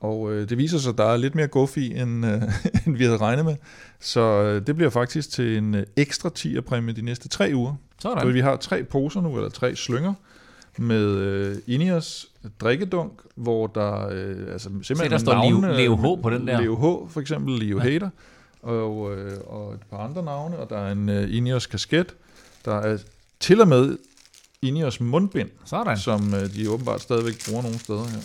[0.00, 2.42] Og øh, det viser sig, at der er lidt mere guf i, end, øh,
[2.86, 3.56] end vi havde regnet med.
[4.00, 7.74] Så øh, det bliver faktisk til en øh, ekstra 10 præmie de næste tre uger.
[7.98, 8.34] Så Sådan.
[8.34, 10.14] vi har tre poser nu, eller tre slynger,
[10.78, 12.26] med øh, Ineos
[12.60, 16.46] drikkedunk, hvor der øh, altså simpelthen Se, der står Leo- navnene- Leo H på den
[16.46, 16.60] der.
[16.60, 16.74] Leo
[17.06, 17.82] H, for eksempel Leo ja.
[17.82, 18.10] Hader,
[18.62, 22.14] og, øh, og et par andre navne, og der er en øh, Ineos kasket,
[22.64, 22.98] der er
[23.40, 23.98] til og med
[24.62, 25.98] Ineos mundbind, Sådan.
[25.98, 28.18] som øh, de åbenbart stadigvæk bruger nogle steder her.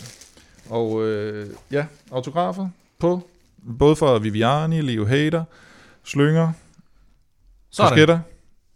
[0.70, 2.68] Og øh, ja, autografer
[2.98, 3.28] på,
[3.78, 5.44] både fra Viviani, Leo Hader,
[6.04, 6.52] Slynger,
[7.70, 7.88] Sådan.
[7.90, 8.18] kasketter,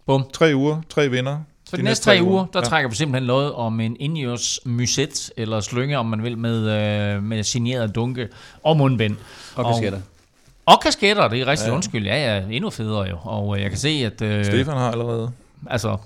[0.07, 0.25] Bum.
[0.33, 1.39] tre uger, tre vinder.
[1.65, 2.65] Så de, de næste tre uger, der ja.
[2.65, 7.23] trækker vi simpelthen lod om en Ineos Muset, eller slynge, om man vil, med, øh,
[7.23, 8.29] med signeret dunke
[8.63, 9.17] og mundbind.
[9.55, 9.99] Og kasketter.
[9.99, 10.05] Og
[10.77, 11.75] kasketter, det er rigtig ja.
[11.75, 12.07] undskyld.
[12.07, 13.17] Ja, ja, endnu federe jo.
[13.23, 14.23] Og øh, jeg kan se, at...
[14.23, 15.31] Øh, Stefan har allerede.
[15.71, 15.97] Altså,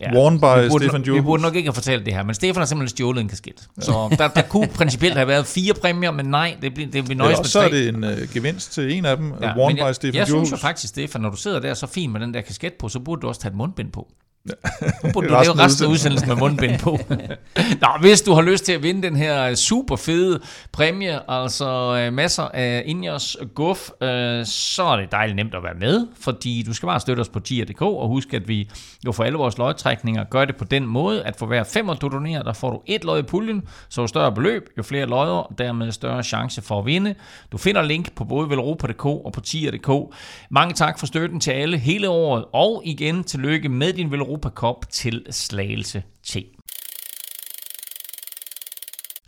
[0.00, 1.24] Ja, Worn by vi burde, Stefan vi Jules.
[1.24, 3.68] burde nok ikke have fortalt det her, men Stefan har simpelthen stjålet en kasket.
[3.80, 7.16] Så der, der kunne principielt have været fire præmier, men nej, det bliver det bliver
[7.18, 7.66] nøjes Eller med så tre.
[7.66, 9.32] er det en øh, gevinst til en af dem.
[9.40, 10.50] Ja, Ja, Worn by jeg, Stefan jeg synes Jules.
[10.52, 12.98] jo faktisk, Stefan, når du sidder der så fint med den der kasket på, så
[13.00, 14.08] burde du også tage et mundbind på.
[14.44, 16.98] Nu burde du lave resten af udsendelsen med mundbind på.
[17.82, 20.40] Nå, hvis du har lyst til at vinde den her super fede
[20.72, 25.74] præmie, altså øh, masser af Ingers guf, øh, så er det dejligt nemt at være
[25.80, 28.70] med, fordi du skal bare støtte os på tier.dk, og husk, at vi
[29.06, 32.08] jo for alle vores lodtrækninger gør det på den måde, at for hver femmer du
[32.08, 35.54] donerer, der får du et lod i puljen, så jo større beløb, jo flere lodder,
[35.58, 37.14] dermed større chance for at vinde.
[37.52, 40.14] Du finder link på både velropa.dk og på tier.dk.
[40.50, 44.90] Mange tak for støtten til alle hele året, og igen tillykke med din Velropa Cup
[44.90, 46.36] til Slagelse T.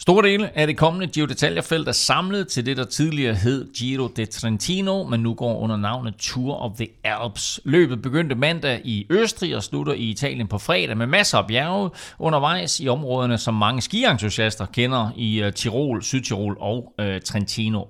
[0.06, 4.06] Store dele af det kommende Giro d'Italia-felt er samlet til det, der tidligere hed Giro
[4.06, 7.60] de Trentino, men nu går under navnet Tour of the Alps.
[7.64, 11.90] Løbet begyndte mandag i Østrig og slutter i Italien på fredag med masser af bjerge
[12.18, 17.84] undervejs i områderne, som mange skientusiaster kender i øh, Tirol, Sydtirol og øh, Trentino.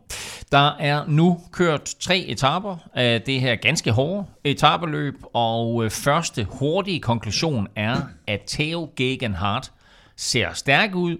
[0.52, 6.46] Der er nu kørt tre etaper af det her ganske hårde etapeløb, og øh, første
[6.50, 7.96] hurtige konklusion er,
[8.26, 9.72] at Theo Gegenhardt
[10.16, 11.16] ser stærk ud,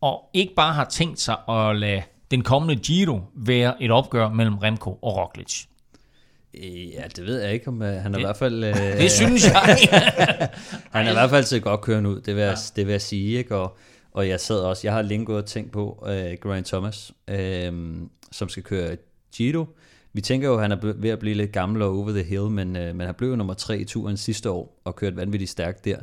[0.00, 4.58] og ikke bare har tænkt sig at lade den kommende Giro være et opgør mellem
[4.58, 5.64] Remco og Roglic.
[6.54, 8.64] Øh, Ja, det ved jeg ikke, om øh, han er i hvert fald...
[8.64, 9.78] Øh, Det synes jeg.
[10.92, 13.02] Han er i hvert fald set godt kørende ud, det vil jeg, det vil jeg
[13.02, 13.56] sige, ikke?
[13.56, 13.76] Og,
[14.12, 16.08] og jeg sad også, jeg har længe gået og tænkt på uh,
[16.42, 17.76] Geraint Thomas, uh,
[18.32, 18.96] som skal køre
[19.36, 19.64] Giro.
[20.12, 22.42] Vi tænker jo, at han er ved at blive lidt gammel og over the hill,
[22.50, 25.84] men, uh, men han blev nummer tre i turen sidste år og kørte vanvittigt stærkt
[25.84, 25.96] der.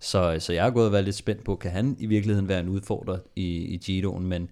[0.00, 2.60] Så, så jeg har gået og været lidt spændt på, kan han i virkeligheden være
[2.60, 4.48] en udfordrer i, i Giroen, men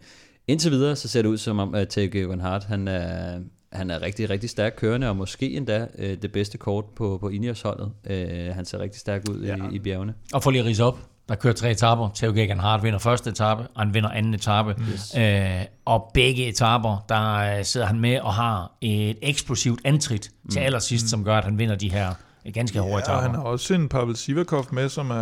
[0.48, 3.38] indtil videre, så ser det ud som om, at Tage Geoghan han er,
[3.72, 7.28] han er rigtig, rigtig stærk kørende, og måske endda øh, det bedste kort på, på
[7.28, 7.92] Ineos-holdet.
[8.10, 9.56] Øh, han ser rigtig stærk ud ja.
[9.56, 10.14] i, i bjergene.
[10.32, 12.10] og for lige at rise op, der kører tre etaper.
[12.14, 14.74] Theo Gegenhardt vinder første etape, og han vinder anden etape.
[14.92, 15.16] Yes.
[15.18, 20.60] Øh, og begge etaper, der øh, sidder han med og har et eksplosivt antrit til
[20.60, 22.14] allersidst, som gør, at han vinder de her
[22.46, 25.14] øh, ganske hårde Ja, han har også en Pavel Sivakov med, som er,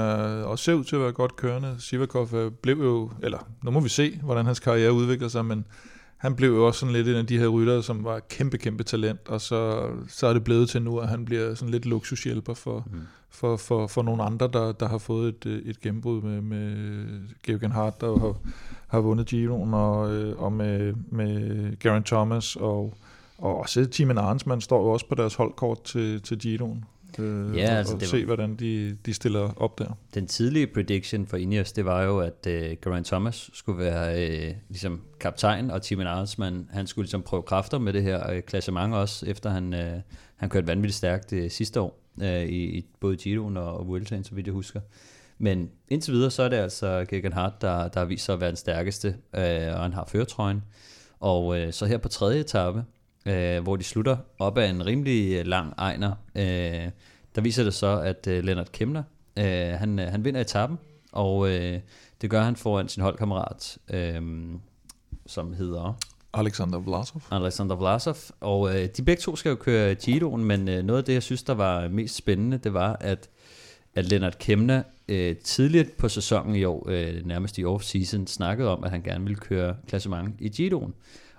[0.42, 1.74] også ser ud til at være godt kørende.
[1.78, 5.64] Sivakov øh, blev jo, eller nu må vi se, hvordan hans karriere udvikler sig, men
[6.24, 8.82] han blev jo også sådan lidt en af de her ryttere, som var kæmpe, kæmpe
[8.84, 12.54] talent, og så, så er det blevet til nu, at han bliver sådan lidt luksushjælper
[12.54, 13.00] for, mm.
[13.30, 16.76] for, for, for nogle andre, der, der har fået et, øh, et gennembrud med, med
[17.42, 18.36] Georgen Hart, der har,
[18.88, 22.94] har vundet Giroen, og, øh, og med, med Geraint Thomas, og,
[23.38, 26.84] og også Timen Arnsmann står jo også på deres holdkort til, til Giroen.
[27.18, 29.98] Øh, Ja, altså, og det se, var- hvordan de, de stiller op der.
[30.14, 34.54] Den tidlige prediction for Ineos, det var jo, at øh, Geraint Thomas skulle være øh,
[34.68, 38.94] ligesom kaptajn, og Tim Arnsman, han skulle ligesom prøve kræfter med det her øh, klassement
[38.94, 40.00] også, efter han, øh,
[40.36, 44.24] han kørte vanvittigt stærkt øh, sidste år, øh, i, i både Giroen og, og Vueltaen,
[44.24, 44.80] så vidt jeg husker.
[45.38, 48.40] Men indtil videre, så er det altså Geoghan Hart, der, der har vist sig at
[48.40, 50.62] være den stærkeste, øh, og han har føretrøjen.
[51.20, 52.84] Og øh, så her på tredje etape,
[53.26, 56.90] øh, hvor de slutter op ad en rimelig øh, lang ejner, øh,
[57.34, 59.02] der viser det så, at øh, Lennart Kemner,
[59.38, 59.44] øh,
[59.78, 60.78] han, øh, han vinder etappen,
[61.12, 61.80] og øh,
[62.20, 64.22] det gør han foran sin holdkammerat, øh,
[65.26, 65.98] som hedder
[66.34, 67.22] Alexander Vlasov.
[67.30, 71.04] Alexander Vlasov, og øh, de begge to skal jo køre Giroen, men øh, noget af
[71.04, 73.28] det, jeg synes, der var mest spændende, det var, at,
[73.94, 78.84] at Lennart Kemner øh, tidligt på sæsonen i år, øh, nærmest i off-season, snakkede om,
[78.84, 80.94] at han gerne ville køre klassement i Giroen.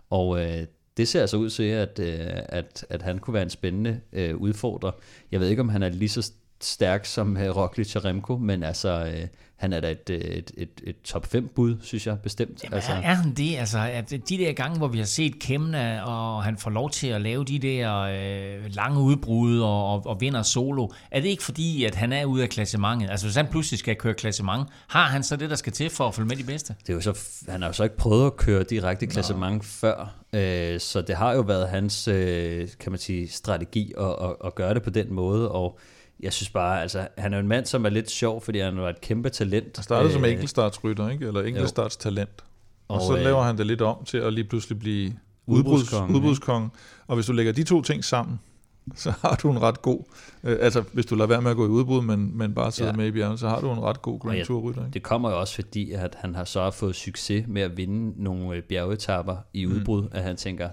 [0.09, 0.67] Og øh,
[0.97, 4.37] det ser altså ud til, at, øh, at, at han kunne være en spændende øh,
[4.37, 4.91] udfordrer.
[5.31, 6.31] Jeg ved ikke, om han er lige så
[6.65, 10.51] stærk som øh, Roglic og Remco, men altså, øh, han er da et, øh, et,
[10.57, 12.63] et, et top 5 bud, synes jeg bestemt.
[12.63, 13.57] Jamen, altså, er, han det?
[13.57, 17.07] Altså, at de der gange, hvor vi har set Kemna, og han får lov til
[17.07, 21.43] at lave de der øh, lange udbrud og, og, og vinder solo, er det ikke
[21.43, 23.09] fordi, at han er ude af klassementet?
[23.09, 26.07] Altså, hvis han pludselig skal køre klassement, har han så det, der skal til for
[26.07, 26.75] at følge med de bedste?
[26.81, 30.15] det er jo så, han har jo så ikke prøvet at køre direkte klassement før,
[30.33, 34.55] øh, så det har jo været hans, øh, kan man sige, strategi at, at, at
[34.55, 35.79] gøre det på den måde, og
[36.19, 38.89] jeg synes bare, altså, han er en mand, som er lidt sjov, fordi han var
[38.89, 39.77] et kæmpe talent.
[39.77, 41.27] Han startede øh, som enkeltstartsrytter, ikke?
[41.27, 42.43] eller enkeltstartstalent.
[42.87, 45.13] Og, og så øh, laver han det lidt om til at lige pludselig blive
[45.47, 46.69] Udbrudskonge, udbruds, udbrudskonge.
[47.07, 48.39] Og hvis du lægger de to ting sammen,
[48.95, 49.99] så har du en ret god,
[50.43, 52.87] øh, altså hvis du lader være med at gå i udbrud, men, men bare sidde
[52.89, 52.93] Ja.
[52.93, 52.97] ja.
[52.97, 54.81] med i bjergene, så har du en ret god Grand jeg- Tour rytter.
[54.85, 54.93] Ikke?
[54.93, 58.55] Det kommer jo også fordi, at han har så fået succes med at vinde nogle
[58.57, 60.09] øh, bjergetapper i udbrud, mm.
[60.11, 60.69] at han tænker,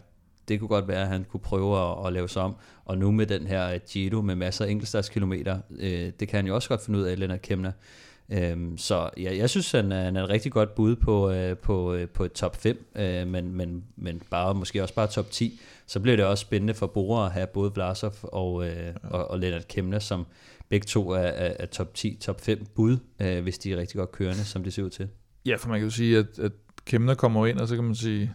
[0.49, 2.57] det kunne godt være, at han kunne prøve at, at lave sig om.
[2.85, 6.55] Og nu med den her Giro med masser af enkeltstartskilometer, øh, det kan han jo
[6.55, 7.73] også godt finde ud af, Lennart Kemner.
[8.33, 11.57] Øhm, så ja, jeg synes, han er, han er et rigtig godt bud på, øh,
[11.57, 15.31] på, øh, på et top 5, øh, men, men, men bare, måske også bare top
[15.31, 15.61] 10.
[15.87, 18.93] Så bliver det også spændende for Bora at have både Vlasov og, øh, ja.
[19.11, 20.27] og, og Lennart Kemner, som
[20.69, 23.99] begge to er, er, er top 10, top 5 bud, øh, hvis de er rigtig
[23.99, 25.09] godt kørende, som det ser ud til.
[25.47, 26.53] Ja, for man kan jo sige, at, at
[26.85, 28.35] Kemner kommer ind, og så kan man sige,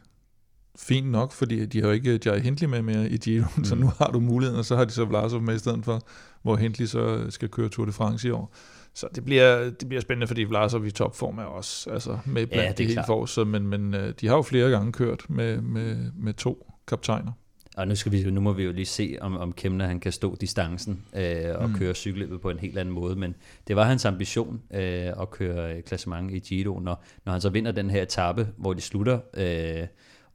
[0.80, 3.63] fint nok, fordi de har jo ikke Jai Hindley med mere i Giro, mm.
[3.63, 6.01] så nu har du muligheden, og så har de så Vlasov med i stedet for,
[6.41, 8.53] hvor Hindley så skal køre Tour de France i år.
[8.93, 12.55] Så det bliver, det bliver spændende, fordi Vlasov i topform er også altså med blandt
[12.55, 13.05] Ja, det de helt klart.
[13.05, 17.32] forreste, men, men øh, de har jo flere gange kørt med, med, med to kaptajner.
[17.78, 20.11] Og nu, skal vi, nu må vi jo lige se, om, om Kemner han kan
[20.11, 21.75] stå distancen øh, og mm.
[21.75, 23.15] køre cykelløbet på en helt anden måde.
[23.15, 23.36] Men
[23.67, 27.71] det var hans ambition øh, at køre klassement i Giro, når, når han så vinder
[27.71, 29.88] den her etape, hvor de slutter øh,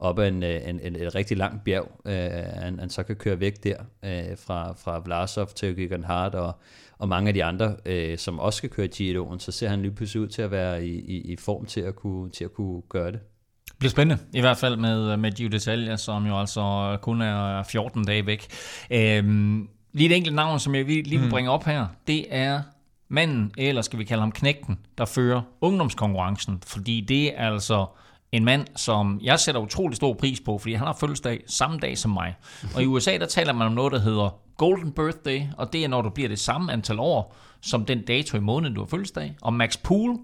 [0.03, 1.91] op ad en, øh, en, en, et rigtig langt bjerg.
[2.05, 3.75] Øh, han, han så kan køre væk der
[4.05, 6.53] øh, fra, fra Vlasov til Gigan Hart og,
[6.97, 9.91] og mange af de andre, øh, som også skal køre Giroen, så ser han lige
[9.91, 12.81] pludselig ud til at være i, i, i form til at kunne, til at kunne
[12.89, 13.19] gøre det.
[13.67, 17.63] Det bliver spændende, i hvert fald med, med Gio d'Italia, som jo altså kun er
[17.63, 18.47] 14 dage væk.
[18.91, 22.61] Øhm, lige et enkelt navn, som jeg lige vil bringe op her, det er
[23.07, 27.85] manden, eller skal vi kalde ham knægten, der fører ungdomskonkurrencen, fordi det er altså
[28.33, 31.97] en mand, som jeg sætter utrolig stor pris på, fordi han har fødselsdag samme dag
[31.97, 32.35] som mig.
[32.75, 35.87] Og i USA, der taler man om noget, der hedder Golden Birthday, og det er,
[35.87, 39.35] når du bliver det samme antal år, som den dato i måneden, du har fødselsdag.
[39.41, 40.17] Og Max Poole,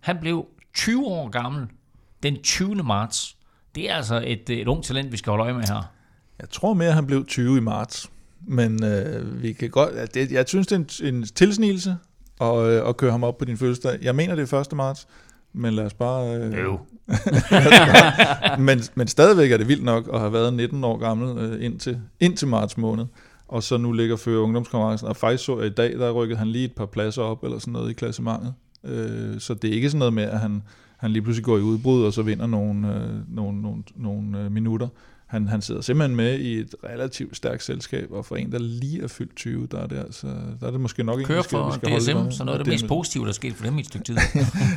[0.00, 1.66] han blev 20 år gammel
[2.22, 2.74] den 20.
[2.74, 3.36] marts.
[3.74, 5.92] Det er altså et, et ung talent, vi skal holde øje med her.
[6.38, 8.10] Jeg tror mere, at han blev 20 i marts.
[8.40, 11.96] Men øh, vi kan godt, det, jeg synes, det er en, en tilsnigelse
[12.40, 13.98] at, øh, at køre ham op på din fødselsdag.
[14.02, 14.72] Jeg mener, det er 1.
[14.72, 15.06] marts,
[15.56, 16.36] men lad os bare...
[16.36, 16.78] Øh, Jo.
[18.66, 22.00] men, men stadigvæk er det vildt nok at have været 19 år gammel øh, indtil,
[22.20, 23.04] indtil marts måned.
[23.48, 25.08] Og så nu ligger før ungdomskonkurrencen.
[25.08, 27.72] Og faktisk så i dag, der rykkede han lige et par pladser op, eller sådan
[27.72, 28.54] noget i klassementet.
[28.84, 30.62] Øh, så det er ikke sådan noget med, at han,
[30.96, 34.52] han lige pludselig går i udbrud, og så vinder nogle, øh, nogle, nogle, nogle øh,
[34.52, 34.88] minutter.
[35.26, 39.02] Han, han sidder simpelthen med i et relativt stærkt selskab, og for en, der lige
[39.02, 40.26] er fyldt 20, der er det, altså,
[40.60, 42.32] der er det måske nok en, Kører vi skal, vi for skal holde DSM, med.
[42.32, 44.04] så noget af Og det mest positive, der er sket for dem i et stykke
[44.04, 44.16] tid.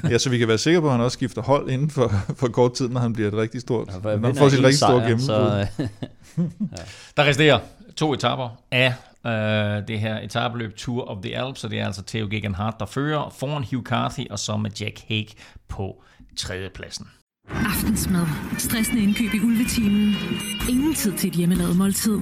[0.12, 2.48] Ja, så vi kan være sikre på, at han også skifter hold inden for, for
[2.48, 4.66] kort tid, når han bliver et rigtig stort, Ja, ja, når han får sit en
[4.66, 5.88] rigtig store sejr, gennembrud.
[6.36, 6.48] så,
[7.18, 7.60] Der resterer
[7.96, 8.94] to etapper af
[9.26, 12.76] øh, det her etabeløb Tour of the Alps, så det er altså Theo Geoghegan Hart,
[12.80, 15.26] der fører foran Hugh Carthy, og så med Jack Hague
[15.68, 16.04] på
[16.38, 17.08] tredjepladsen.
[17.56, 18.26] Aftensmad.
[18.58, 20.16] Stressende indkøb i ulvetimen.
[20.70, 22.18] Ingen tid til et hjemmelavet måltid.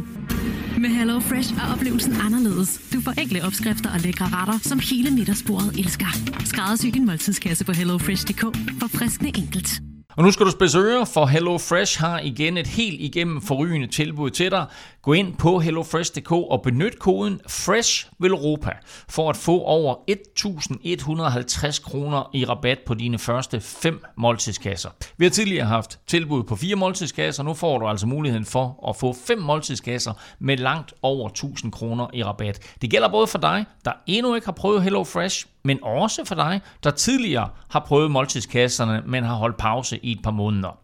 [0.77, 2.81] Med Hello Fresh er oplevelsen anderledes.
[2.93, 6.05] Du får enkle opskrifter og lækre retter, som hele middagsbordet elsker.
[6.45, 8.41] Skræddersy din måltidskasse på hellofresh.dk.
[8.79, 9.81] For friskende enkelt.
[10.17, 13.87] Og nu skal du spidse ører, for Hello Fresh har igen et helt igennem forrygende
[13.87, 14.65] tilbud til dig.
[15.07, 18.07] Gå ind på hellofresh.dk og benyt koden FRESH
[19.09, 24.89] for at få over 1.150 kroner i rabat på dine første fem måltidskasser.
[25.17, 28.95] Vi har tidligere haft tilbud på fire måltidskasser, nu får du altså muligheden for at
[28.95, 32.75] få fem måltidskasser med langt over 1.000 kroner i rabat.
[32.81, 36.35] Det gælder både for dig, der endnu ikke har prøvet Hello Fresh, men også for
[36.35, 40.79] dig, der tidligere har prøvet måltidskasserne, men har holdt pause i et par måneder.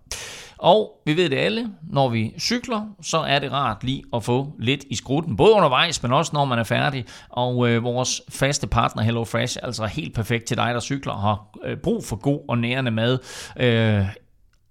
[0.64, 4.54] Og vi ved det alle, når vi cykler, så er det rart lige at få
[4.60, 7.06] lidt i skrutten, både undervejs, men også når man er færdig.
[7.30, 11.14] Og øh, vores faste partner Hello Fresh er altså helt perfekt til dig, der cykler
[11.14, 13.20] og har øh, brug for god og nærende mad.
[13.60, 14.06] Øh,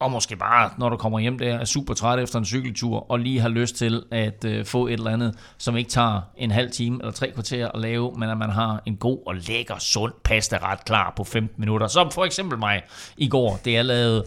[0.01, 3.19] og måske bare, når du kommer hjem der, er super træt efter en cykeltur, og
[3.19, 6.71] lige har lyst til at øh, få et eller andet, som ikke tager en halv
[6.71, 10.13] time eller tre kvarter at lave, men at man har en god og lækker, sund
[10.25, 11.87] pasta ret klar på 15 minutter.
[11.87, 12.83] Som for eksempel mig
[13.17, 14.25] i går, det er lavet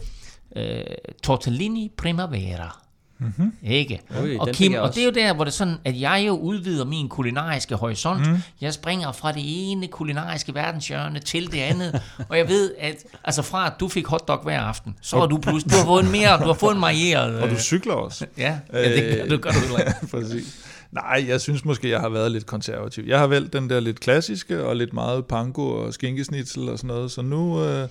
[0.56, 0.80] øh,
[1.24, 2.82] tortellini primavera.
[3.20, 3.52] Mm-hmm.
[3.64, 4.02] Ikke?
[4.24, 6.34] Ui, og Kim, og det er jo der, hvor det er sådan, at jeg jo
[6.38, 8.28] udvider min kulinariske horisont.
[8.28, 8.38] Mm.
[8.62, 12.02] Jeg springer fra det ene kulinariske verdenshjørne til det andet.
[12.30, 15.38] og jeg ved, at altså fra at du fik hotdog hver aften, så har du
[15.38, 17.36] pludselig, du har fået en mere, du har fået en marieret.
[17.40, 18.26] Og du øh, cykler også.
[18.38, 20.08] Ja, ja det, gør- det gør du.
[20.18, 20.66] Præcis.
[20.92, 23.04] Nej, jeg synes måske, jeg har været lidt konservativ.
[23.08, 26.88] Jeg har valgt den der lidt klassiske, og lidt meget panko og skinkesnitzel og sådan
[26.88, 27.64] noget, så nu...
[27.64, 27.88] Øh,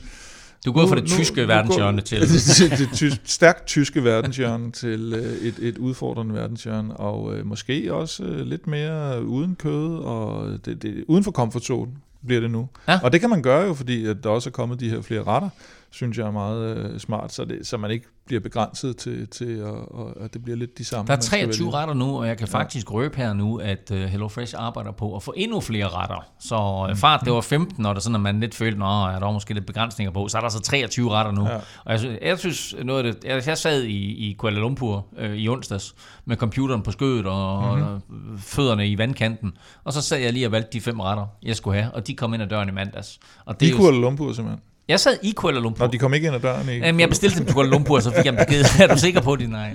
[0.65, 2.21] Du gået fra det nu- tyske nu verdenshjørne går- til...
[2.71, 7.95] det, det tysk, stærkt tyske verdenshjørne til øh, et, et udfordrende verdenshjørne, og øh, måske
[7.95, 11.95] også øh, lidt mere uden kød, og det, det, uden for komfortzonen
[12.27, 12.69] bliver det nu.
[12.89, 12.99] Ja.
[13.03, 15.23] Og det kan man gøre jo, fordi at der også er kommet de her flere
[15.23, 15.49] retter,
[15.95, 19.45] synes jeg er meget øh, smart, så, det, så man ikke bliver begrænset til, til
[19.45, 21.07] at, og, at det bliver lidt de samme.
[21.07, 21.77] Der er man skal 23 vælge.
[21.77, 25.23] retter nu, og jeg kan faktisk røbe her nu, at uh, HelloFresh arbejder på at
[25.23, 26.27] få endnu flere retter.
[26.41, 29.19] Så uh, fart, det var 15, og der sådan, at man lidt følte, at ja,
[29.19, 30.29] der var måske lidt begrænsninger på.
[30.29, 31.49] Så er der så 23 retter nu.
[31.49, 31.57] Ja.
[31.57, 35.07] Og jeg synes, jeg synes noget af det, jeg, jeg sad i, i Kuala Lumpur
[35.19, 35.95] øh, i onsdags
[36.25, 38.39] med computeren på skødet og mm-hmm.
[38.39, 39.53] fødderne i vandkanten.
[39.85, 42.15] Og så sad jeg lige og valgte de fem retter, jeg skulle have, og de
[42.15, 43.19] kom ind ad døren i mandags.
[43.45, 44.61] Og det I er Kuala Lumpur simpelthen.
[44.89, 45.85] Jeg sad i Kuala Lumpur.
[45.87, 46.73] Nå, de kom ikke ind ad døren i...
[46.73, 48.65] Jamen, jeg bestilte dem til Kuala Lumpur, så fik jeg en besked.
[48.89, 49.51] Er du sikker på det?
[49.51, 49.71] Nej.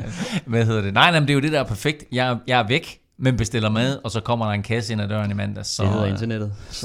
[0.46, 0.94] Hvad hedder det?
[0.94, 2.04] Nej, nej, men det er jo det, der er perfekt.
[2.12, 5.08] Jeg, jeg er væk, men bestiller mad, og så kommer der en kasse ind ad
[5.08, 5.70] døren i mandags.
[5.70, 6.54] Så, Det hedder internettet.
[6.72, 6.84] det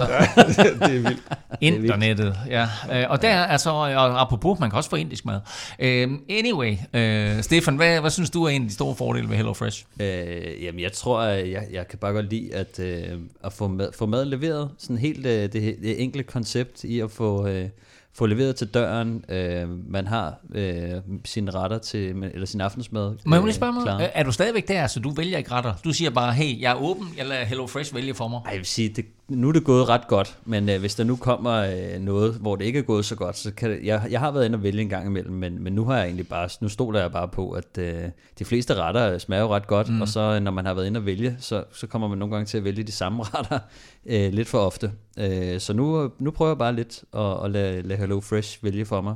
[0.82, 1.22] er vildt.
[1.60, 2.68] Internettet, ja.
[2.92, 5.40] Øh, Og der er altså, og apropos, man kan også få indisk mad.
[5.78, 9.36] Øh, Anyway, øh, Stefan, hvad, hvad synes du er en af de store fordele ved
[9.36, 9.84] HelloFresh?
[10.00, 13.68] Øh, jamen, jeg tror, at jeg, jeg kan bare godt lide at, øh, at få,
[13.68, 14.70] mad, få mad leveret.
[14.78, 17.68] Sådan helt øh, det, det enkle koncept i at få, øh,
[18.14, 19.24] få leveret til døren.
[19.28, 20.90] Øh, man har øh,
[21.24, 24.00] sine retter til, eller sin aftensmad Må jeg lige spørge mig, klar.
[24.14, 25.74] er du stadigvæk der, så du vælger ikke retter?
[25.84, 28.40] Du siger bare, hey, jeg er åben, jeg lader HelloFresh vælge for mig.
[28.44, 31.04] Ej, jeg vil sige, det, nu er det gået ret godt, men øh, hvis der
[31.04, 34.06] nu kommer øh, noget, hvor det ikke er gået så godt, så kan det, jeg,
[34.10, 36.28] jeg har været inde og vælge en gang imellem, men, men nu har jeg egentlig
[36.28, 38.04] bare, nu stoler jeg bare på, at øh,
[38.38, 40.00] de fleste retter smager jo ret godt, mm.
[40.00, 42.34] og så øh, når man har været inde og vælge, så, så kommer man nogle
[42.34, 43.58] gange til at vælge de samme retter
[44.06, 44.92] øh, lidt for ofte.
[45.18, 48.84] Øh, så nu, nu prøver jeg bare lidt at, at lade, lade Hello Fresh vælge
[48.84, 49.14] for mig,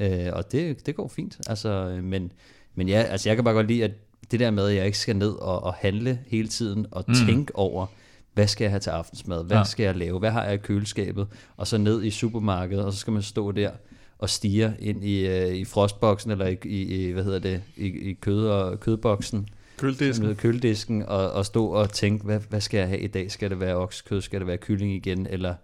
[0.00, 1.38] øh, og det, det går fint.
[1.46, 2.32] Altså, øh, men,
[2.74, 3.92] men ja, altså jeg kan bare godt lide, at
[4.30, 7.14] det der med, at jeg ikke skal ned og, og handle hele tiden og mm.
[7.14, 7.86] tænke over,
[8.34, 9.44] hvad skal jeg have til aftensmad?
[9.44, 9.64] Hvad Ja.
[9.64, 10.18] skal jeg lave?
[10.18, 11.26] Hvad har jeg i køleskabet?
[11.56, 13.70] Og så ned i supermarkedet, og så skal man stå der
[14.18, 18.12] og stige ind i, øh, i frostboksen, eller i, i, hvad hedder det, i, i
[18.12, 19.48] kød og kødboksen,
[19.78, 20.26] Køldisken.
[20.26, 23.30] med køledisken, og, og stå og tænke, hvad, hvad skal jeg have i dag?
[23.30, 24.20] Skal det være oksekød?
[24.20, 25.26] Skal det være kylling igen?
[25.30, 25.54] Eller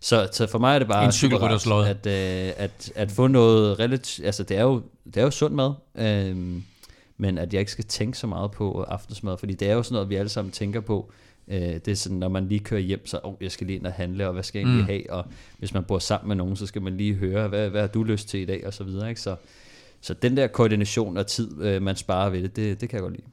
[0.00, 1.12] så, så for mig er det bare En
[1.90, 5.54] at, øh, at, at få noget relativt, altså det er jo, det er jo sund
[5.54, 6.62] mad, øhm,
[7.18, 9.94] men at jeg ikke skal tænke så meget på aftensmad, fordi det er jo sådan
[9.94, 11.10] noget, vi alle sammen tænker på,
[11.48, 13.86] øh, det er sådan, når man lige kører hjem, så oh, jeg skal lige ind
[13.86, 14.86] og handle, og hvad skal jeg egentlig Mm.
[14.88, 15.24] have, og
[15.58, 18.02] hvis man bor sammen med nogen, så skal man lige høre, hvad, hvad har du
[18.02, 19.20] lyst til i dag, og så videre, ikke?
[19.20, 19.36] Så,
[20.00, 23.02] så den der koordination og tid, øh, man sparer ved det, det, det kan jeg
[23.02, 23.26] godt lide.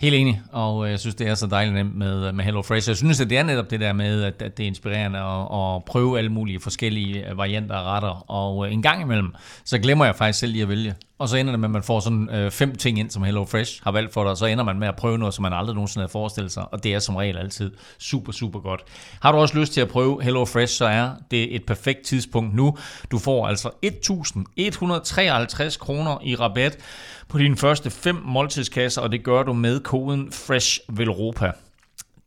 [0.00, 2.88] Helt enig, og øh, jeg synes, det er så dejligt nemt med, med HelloFresh.
[2.88, 5.76] Jeg synes, at det er netop det der med, at, at det er inspirerende at,
[5.76, 8.30] at prøve alle mulige forskellige øh, varianter af retter.
[8.30, 9.34] Og øh, en gang imellem,
[9.64, 10.94] så glemmer jeg faktisk selv lige at vælge.
[11.18, 13.44] Og så ender det med, at man får sådan øh, fem ting ind, som Hello
[13.44, 15.52] Fresh har valgt for dig, og så ender man med at prøve noget, som man
[15.52, 18.84] aldrig nogensinde havde forestillet sig, og det er som regel altid super, super godt.
[19.22, 22.54] Har du også lyst til at prøve Hello Fresh, så er det et perfekt tidspunkt
[22.54, 22.76] nu.
[23.10, 26.78] Du får altså 1.153 kroner i rabat
[27.28, 31.52] på dine første fem måltidskasser, og det gør du med koden Fresh Velropa.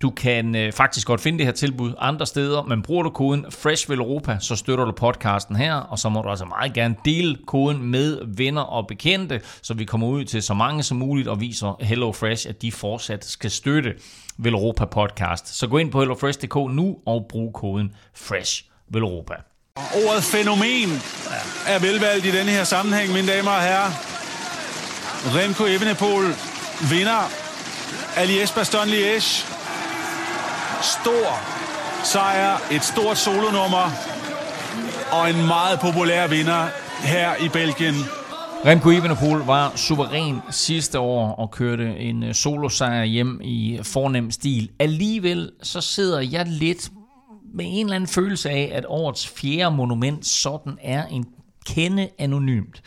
[0.02, 3.46] Du kan øh, faktisk godt finde det her tilbud andre steder, men bruger du koden
[3.50, 7.84] FreshVelropa, så støtter du podcasten her, og så må du altså meget gerne dele koden
[7.84, 11.78] med venner og bekendte, så vi kommer ud til så mange som muligt og viser
[11.82, 13.94] HelloFresh, at de fortsat skal støtte
[14.38, 15.58] Velropa podcast.
[15.58, 19.34] Så gå ind på hellofresh.dk nu og brug koden FreshVelropa.
[19.76, 20.90] Ordet fænomen
[21.68, 24.20] er velvalgt i denne her sammenhæng, mine damer og herrer.
[25.26, 26.26] Remco Evenepoel
[26.90, 27.32] vinder
[28.18, 29.46] Alies Baston Liège.
[30.82, 31.40] Stor
[32.04, 33.92] sejr, et stort solonummer
[35.12, 36.68] og en meget populær vinder
[37.04, 37.96] her i Belgien.
[38.66, 44.70] Remco Evenepoel var suveræn sidste år og kørte en øh, solosejr hjem i fornem stil.
[44.80, 46.90] Alligevel så sidder jeg lidt
[47.54, 51.26] med en eller anden følelse af, at årets fjerde monument sådan er en
[51.76, 52.82] kende anonymt.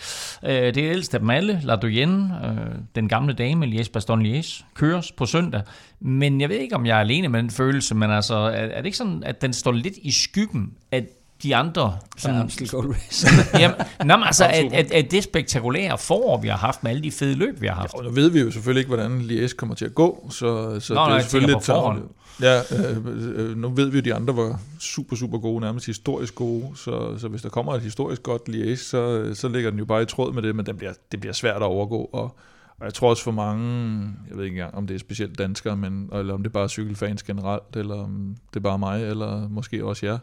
[0.44, 4.26] Øh, Det er ældst af dem alle, La Doyenne, øh, den gamle dame, Liège Baston
[4.26, 5.62] Liège, køres på søndag.
[6.00, 8.76] Men jeg ved ikke, om jeg er alene med den følelse, men altså, er, er
[8.76, 11.06] det ikke sådan, at den står lidt i skyggen af
[11.42, 13.28] de andre sådan, Amstel Gold Race.
[13.62, 17.02] Jamen, nå, men altså, at, at, at det spektakulære forår, vi har haft med alle
[17.02, 17.94] de fede løb, vi har haft.
[17.94, 20.94] Og nu ved vi jo selvfølgelig ikke, hvordan Liège kommer til at gå, så, så
[20.94, 22.02] Nå, det er selvfølgelig forhånd.
[22.40, 22.96] Ja, øh,
[23.34, 26.66] øh, nu ved vi jo, at de andre var super, super gode, nærmest historisk gode,
[26.74, 30.02] så, så hvis der kommer et historisk godt Liège, så, så ligger den jo bare
[30.02, 32.36] i tråd med det, men den bliver, det bliver svært at overgå, og,
[32.78, 35.76] og jeg tror også for mange, jeg ved ikke engang, om det er specielt danskere,
[35.76, 39.48] men, eller om det er bare cykelfans generelt, eller om det er bare mig, eller
[39.48, 40.18] måske også jer,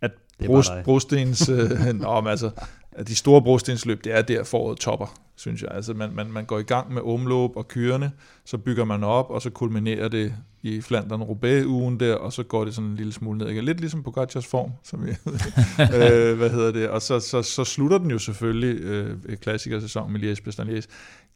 [0.00, 0.12] at
[0.84, 2.50] brostens, øh, nå, men altså,
[3.08, 5.70] de store brostensløb, det er der foråret topper, synes jeg.
[5.72, 8.10] Altså man, man, man går i gang med omløb og kørende,
[8.44, 12.42] så bygger man op, og så kulminerer det i Flandern Roubaix ugen der, og så
[12.42, 13.62] går det sådan en lille smule ned.
[13.62, 15.10] Lidt ligesom på Gotchas form, som vi,
[15.96, 20.20] øh, hvad hedder det, og så, så, så slutter den jo selvfølgelig øh, klassikersæsonen med
[20.20, 20.86] Liège Bastogne Liège.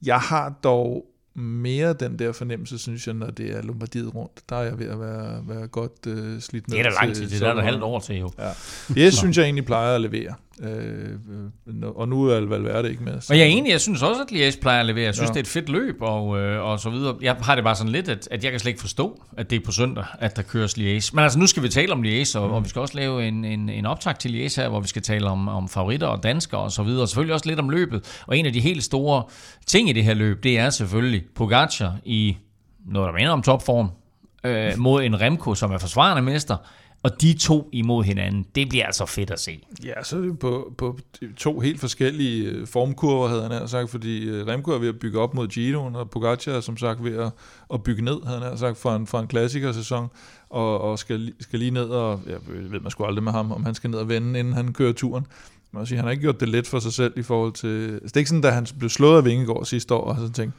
[0.02, 4.42] Jeg har dog mere den der fornemmelse, synes jeg, når det er Lombardiet rundt.
[4.48, 7.14] Der er jeg ved at være, være godt øh, slidt ned Det er da lang
[7.14, 8.30] tid, det er der er halvt år til jo.
[8.38, 8.50] Ja.
[8.94, 10.34] Det synes jeg egentlig plejer at levere.
[10.62, 11.08] Øh,
[11.82, 13.20] øh, og nu er Valverde ikke med.
[13.20, 15.04] så- Og jeg er enig, jeg synes også, at Liège plejer at levere.
[15.04, 15.32] Jeg synes, Ja.
[15.32, 17.16] det er et fedt løb og, øh, og så videre.
[17.22, 19.56] Jeg har det bare sådan lidt, at, at jeg kan slet ikke forstå, at det
[19.56, 21.10] er på søndag, at der køres Liège.
[21.14, 23.44] Men altså, nu skal vi tale om Liège, og, og vi skal også lave en,
[23.44, 26.60] en, en optag til Liège her, hvor vi skal tale om, om favoritter og danskere
[26.60, 27.02] og så videre.
[27.02, 28.22] Og selvfølgelig også lidt om løbet.
[28.26, 29.22] Og en af de helt store
[29.66, 32.36] ting i det her løb, det er selvfølgelig Pogacar i
[32.86, 33.88] noget, der minder om topform,
[34.44, 36.56] øh, mod en Remco, som er forsvarende mester.
[37.02, 39.62] Og de to imod hinanden, det bliver altså fedt at se.
[39.84, 40.98] Ja, så er det på, på
[41.36, 44.98] to helt forskellige øh, formkurver, havde han nær sagt, fordi øh, Remco er ved at
[44.98, 47.32] bygge op mod Giroen, og Pogacar er som sagt ved at,
[47.74, 50.08] at bygge ned, havde han nær sagt, fra en, for en klassikersæson,
[50.50, 53.64] og, og skal, skal lige ned, og jeg ved man sgu aldrig med ham, om
[53.64, 55.26] han skal ned og vende, inden han kører turen.
[55.72, 57.90] Man må sige, han har ikke gjort det let for sig selv i forhold til...
[57.92, 60.32] Altså, det er ikke sådan, da han blev slået af Vingegaard sidste år, og så
[60.32, 60.58] tænkte,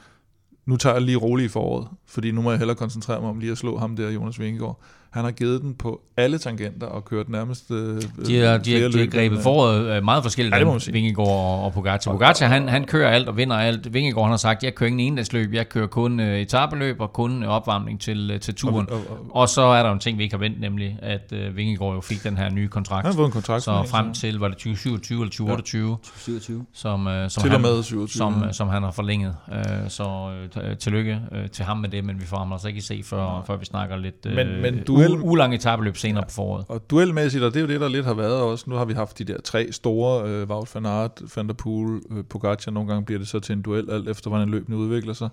[0.66, 3.40] nu tager jeg lige roligt i foråret, fordi nu må jeg hellere koncentrere mig om
[3.40, 4.80] lige at slå ham der, Jonas Vingegaard.
[5.12, 8.90] Han har givet den på alle tangenter og kørt nærmest øh, De har, de har,
[8.90, 10.94] de har grebet end, foråret øh, meget forskelligt, Ja, ja, det.
[10.94, 12.12] Vingegaard og, og Pogacar.
[12.12, 13.94] Pogacar, han, han kører alt og vinder alt.
[13.94, 17.44] Vingegaard, han har sagt, jeg kører ingen endagsløb, jeg kører kun øh, etabeløb og kun
[17.44, 18.76] øh, opvarmning til, øh, til turen.
[18.90, 20.98] Og- Og, og- og, og, så er der en ting, vi ikke har vendt, nemlig
[21.02, 23.06] at øh, Vingegaard jo fik den her nye kontrakt.
[23.06, 26.66] Han har fået en kontrakt Så frem til, var det 2027 eller 2028, 27.
[26.74, 28.10] som, øh, som, Til og han, med 27.
[28.18, 29.36] som, øh, som han har forlænget.
[29.54, 30.32] Øh, så
[30.64, 33.44] øh, tillykke øh, til ham med det, men vi får ham altså ikke se, før,
[33.48, 36.66] før vi snakker lidt øh, Men- men duel- ulang etabeløb senere på foråret.
[36.68, 38.66] Og duelmæssigt, og det er jo det, der lidt har været også.
[38.68, 42.02] Nu har vi haft de der tre store, øh, Wout van Aert, Van der Poel,
[42.12, 42.72] øh, Pogacar.
[42.72, 45.30] Nogle gange bliver det så til en duel, alt efter hvordan løbene udvikler sig.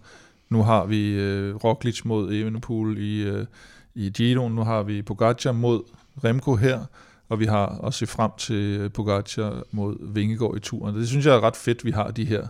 [0.49, 3.47] Nu har vi øh, Roglic mod Evenepoel i, øh,
[3.95, 4.55] i Giroen.
[4.55, 5.83] Nu har vi Pogacar mod
[6.25, 6.81] Remco her.
[7.29, 10.97] Og vi har også set frem til øh, Pogacar mod Vingegaard i turen.
[10.97, 12.47] Det synes jeg er ret fedt, vi har de her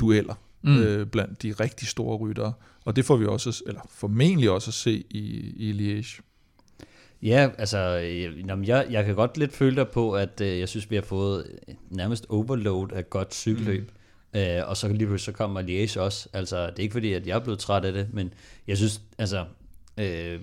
[0.00, 0.34] dueller.
[0.62, 0.78] Mm.
[0.78, 2.52] øh, blandt de rigtig store ryttere.
[2.84, 6.20] Og det får vi også, eller formentlig også at se i, i Liège.
[7.22, 10.90] Ja, altså, øh, jeg, jeg kan godt lidt føle dig på, at øh, jeg synes,
[10.90, 11.46] vi har fået
[11.90, 13.90] nærmest overload af godt cykelløb.
[14.34, 14.40] Mm.
[14.40, 16.28] Øh, og så lige pludselig så kommer Liège også.
[16.32, 18.34] Altså, det er ikke fordi, at jeg er blevet træt af det, men
[18.66, 19.44] jeg synes, altså,
[19.98, 20.40] øh,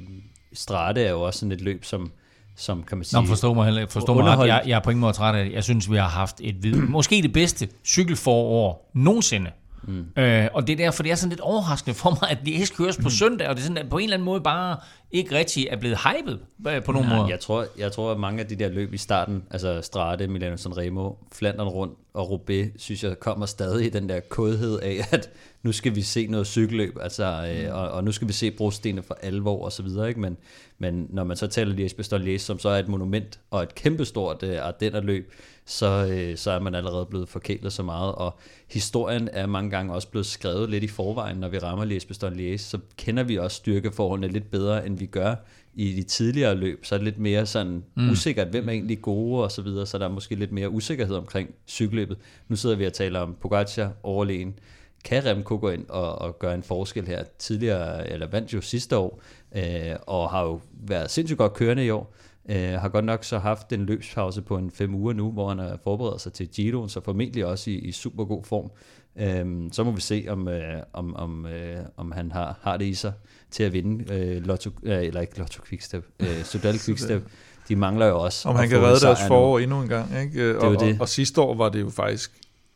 [0.54, 2.12] Strade er jo også sådan et løb, som,
[2.56, 3.22] som kan man sige...
[3.22, 3.94] Nå, forstå mig heller ikke.
[3.94, 4.48] Forstå mig ret.
[4.48, 5.54] Jeg, jeg er på ingen måde træt af det.
[5.54, 9.52] Jeg synes, vi har haft et vid, måske det bedste cykelforår nogensinde.
[9.84, 10.06] Mm.
[10.18, 12.98] Øh, og det er derfor, det er sådan lidt overraskende for mig, at Liège køres
[12.98, 14.78] på søndag, og det er sådan, at på en eller anden måde bare
[15.12, 17.30] ikke rigtig er blevet hypet øh, på nogen måde.
[17.30, 20.58] jeg tror, jeg tror, at mange af de der løb i starten, altså Strade, Milano
[20.58, 25.30] Sanremo, Flandern rundt og Roubaix, synes jeg kommer stadig i den der kodhed af, at
[25.64, 29.04] nu skal vi se noget cykelløb, altså, øh, og, og, nu skal vi se brostenene
[29.04, 30.20] for alvor og så videre, ikke?
[30.20, 30.38] Men,
[30.78, 34.44] men når man så taler Liège Bastogne som så er et monument og et kæmpestort
[34.44, 35.34] øh, Ardenner-løb,
[35.66, 39.94] så, øh, så er man allerede blevet forkælet så meget, og historien er mange gange
[39.94, 43.38] også blevet skrevet lidt i forvejen, når vi rammer Liège Bastogne Liège, så kender vi
[43.38, 45.36] også styrkeforholdene lidt bedre, end vi gør
[45.74, 48.10] i de tidligere løb, så er det lidt mere sådan mm.
[48.10, 51.16] usikkert, hvem er egentlig gode og så videre, så der er måske lidt mere usikkerhed
[51.16, 52.18] omkring cykelløbet.
[52.48, 54.60] Nu sidder vi og taler om Pogacar, overlegen.
[55.04, 57.24] Kan Remco gå ind og, og gøre en forskel her?
[57.40, 59.22] Tidligere, eller vandt jo sidste år,
[59.56, 62.14] øh, og har jo været sindssygt godt kørende i år.
[62.50, 65.60] Øh, har godt nok så haft en løbspause på en fem uger nu, hvor han
[65.60, 68.72] har forberedt sig til Giro, så formentlig også i, i super god form.
[69.16, 72.86] Øhm, så må vi se, om, øh, om, om, øh, om han har, har det
[72.86, 73.14] i sig
[73.52, 77.24] til at vinde øh, Lotto, øh, eller ikke Lotto Quickstep, øh, Sudal Quickstep.
[77.70, 79.28] De mangler jo også Om han kan redde deres sejr nu.
[79.28, 80.20] forår endnu en gang.
[80.22, 80.50] Ikke?
[80.52, 80.94] er og, det.
[80.94, 82.32] Og, og sidste år var det jo faktisk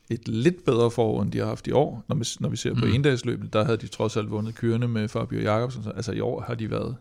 [0.09, 2.03] et lidt bedre forår, end de har haft i år.
[2.07, 2.91] Når vi, når vi ser på Mm.
[2.93, 5.83] endagsløbet, der havde de trods alt vundet kørende med Fabio Jacobsen.
[5.95, 6.95] Altså i år har de været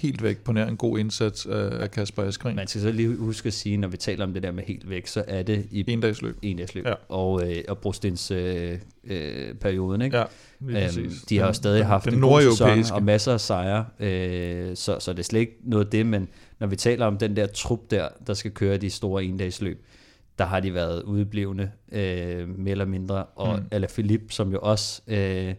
[0.00, 2.56] helt væk på nær en god indsats af Kasper Askren.
[2.56, 4.90] Man skal så lige huske at sige, når vi taler om det der med helt
[4.90, 6.36] væk, så er det i Endagsløb.
[6.42, 6.94] endagsløb Ja.
[7.08, 10.16] og, øh, og brostens øh, øh, perioden, ikke?
[10.16, 10.24] Ja,
[10.62, 13.40] Øhm, de har jo Den- stadig den- haft den en god sæson og masser af
[13.40, 16.28] sejre, øh, så, så det er slet ikke noget af det, men
[16.58, 19.84] når vi taler om den der trup der, der skal køre de store endagsløb,
[20.38, 23.60] der har de været udeblivende, øh, mere eller mindre, og Mm.
[23.62, 23.68] mm.
[23.70, 25.54] Ala Philippe, som jo også øh,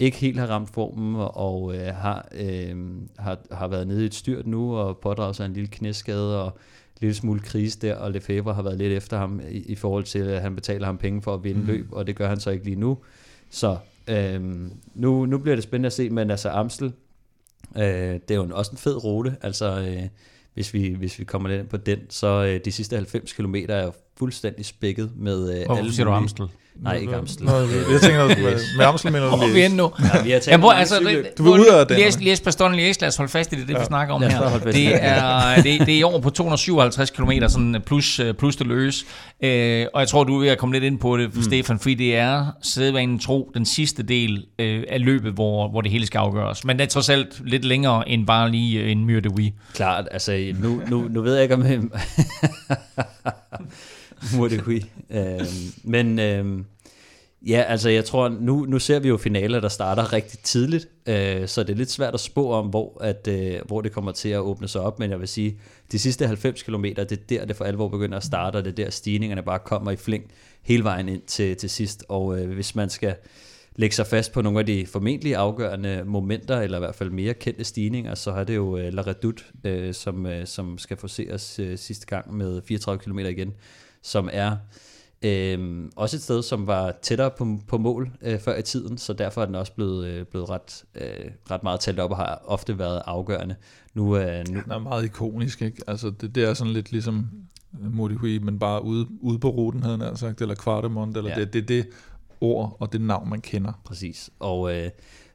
[0.00, 2.76] ikke helt har ramt formen, og øh, har, øh,
[3.18, 6.46] har, har været nede i et styrt nu, og pådraget sig en lille knæskade, og
[6.46, 10.04] en lille smule krise der, og Lefebvre har været lidt efter ham i, i forhold
[10.04, 11.66] til, at han betaler ham penge for at vinde mm.
[11.66, 12.98] løb, og det gør han så ikke lige nu.
[13.50, 13.76] Så
[14.08, 16.92] øhm, nu, nu bliver det spændende at se, men altså Amstel,
[17.76, 20.08] øh, det er jo en, også en fed rute, altså øh,
[20.54, 23.54] hvis, vi, hvis vi kommer lidt ind på den, så øh, de sidste 90 km
[23.68, 26.48] er jo fuldstændig spækket med øh, Hvorfor siger du Amstel?
[26.82, 27.46] Nej, ikke Amstel.
[27.46, 29.90] Nå, jeg tænker, noget med, med Amstel mener du Hvor er vi henne nu?
[30.14, 31.24] Ja, vi har hvor, mange altså.
[31.38, 33.68] Du vil ud af den, Læs, læs Bastogne Liège, lad os holde fast i det,
[33.68, 33.84] det vi Ja.
[33.84, 34.58] snakker om her.
[34.58, 35.04] Det det.
[35.04, 39.04] er, det, det er i år på 257 km, sådan plus, øh, plus det løs.
[39.44, 41.42] Øh, og jeg tror, du er ved at komme lidt ind på det, mm.
[41.42, 45.90] Stefan, fordi det er sædvanen tro den sidste del øh, af løbet, hvor, hvor det
[45.90, 46.64] hele skal afgøres.
[46.64, 49.52] Men det er trods alt lidt længere end bare lige øh, en Myr de.
[49.74, 51.64] Klart, altså nu, nu, nu ved jeg ikke om...
[54.36, 54.84] Murdehui.
[55.10, 55.46] øhm,
[55.84, 56.64] men øhm,
[57.46, 61.48] ja, altså jeg tror, nu, nu ser vi jo finaler, der starter rigtig tidligt, øh,
[61.48, 64.28] så det er lidt svært at spå om, hvor, at, øh, hvor det kommer til
[64.28, 65.58] at åbne sig op, men jeg vil sige,
[65.92, 68.70] de sidste 90 km, det er der, det for alvor begynder at starte, og det
[68.70, 70.24] er der stigningerne bare kommer i flæng
[70.62, 73.14] hele vejen ind til, til sidst, og øh, hvis man skal
[73.76, 77.34] lægge sig fast på nogle af de formentlig afgørende momenter, eller i hvert fald mere
[77.34, 81.58] kendte stigninger, så har det jo øh, La Redoute, øh, som, øh, som skal forseres
[81.58, 83.54] øh, sidste gang med 34 km igen,
[84.02, 84.56] som er
[85.22, 89.12] øh, også et sted, som var tættere på, på mål øh, før i tiden, så
[89.12, 92.42] derfor er den også blevet, øh, blevet ret, øh, ret meget talt op og har
[92.44, 93.54] ofte været afgørende.
[93.94, 95.82] Nu, øh, nu, Den er meget ikonisk, ikke?
[95.86, 97.28] Altså, det, det er sådan lidt ligesom
[97.72, 101.36] Modihui, men bare ude, ude på ruten, havde han sagt, eller Quartemont, eller Ja.
[101.40, 101.86] det, det det
[102.40, 103.72] ord og det navn, man kender.
[103.84, 104.30] Præcis.
[104.38, 104.90] Og øh,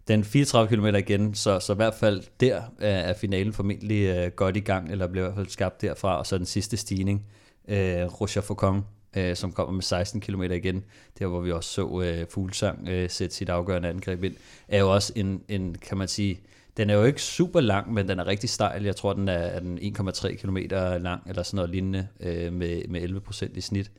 [0.08, 4.32] den 34 km igen, så, så i hvert fald der er, er finalen formentlig øh,
[4.32, 7.26] godt i gang, eller bliver i hvert fald skabt derfra, og så den sidste stigning,
[7.68, 8.84] øh, Roger Foucault,
[9.18, 10.84] øh, som kommer med 16 km igen,
[11.20, 14.36] der hvor vi også så øh, Fuglsang øh, sætte sit afgørende angreb ind,
[14.68, 16.40] er jo også en, en, kan man sige,
[16.78, 18.84] den er jo ikke super lang, men den er rigtig stejl.
[18.84, 20.58] Jeg tror, den er, er den 1,3 km
[21.00, 23.92] lang, eller sådan noget lignende, øh, med, med 11% i snit.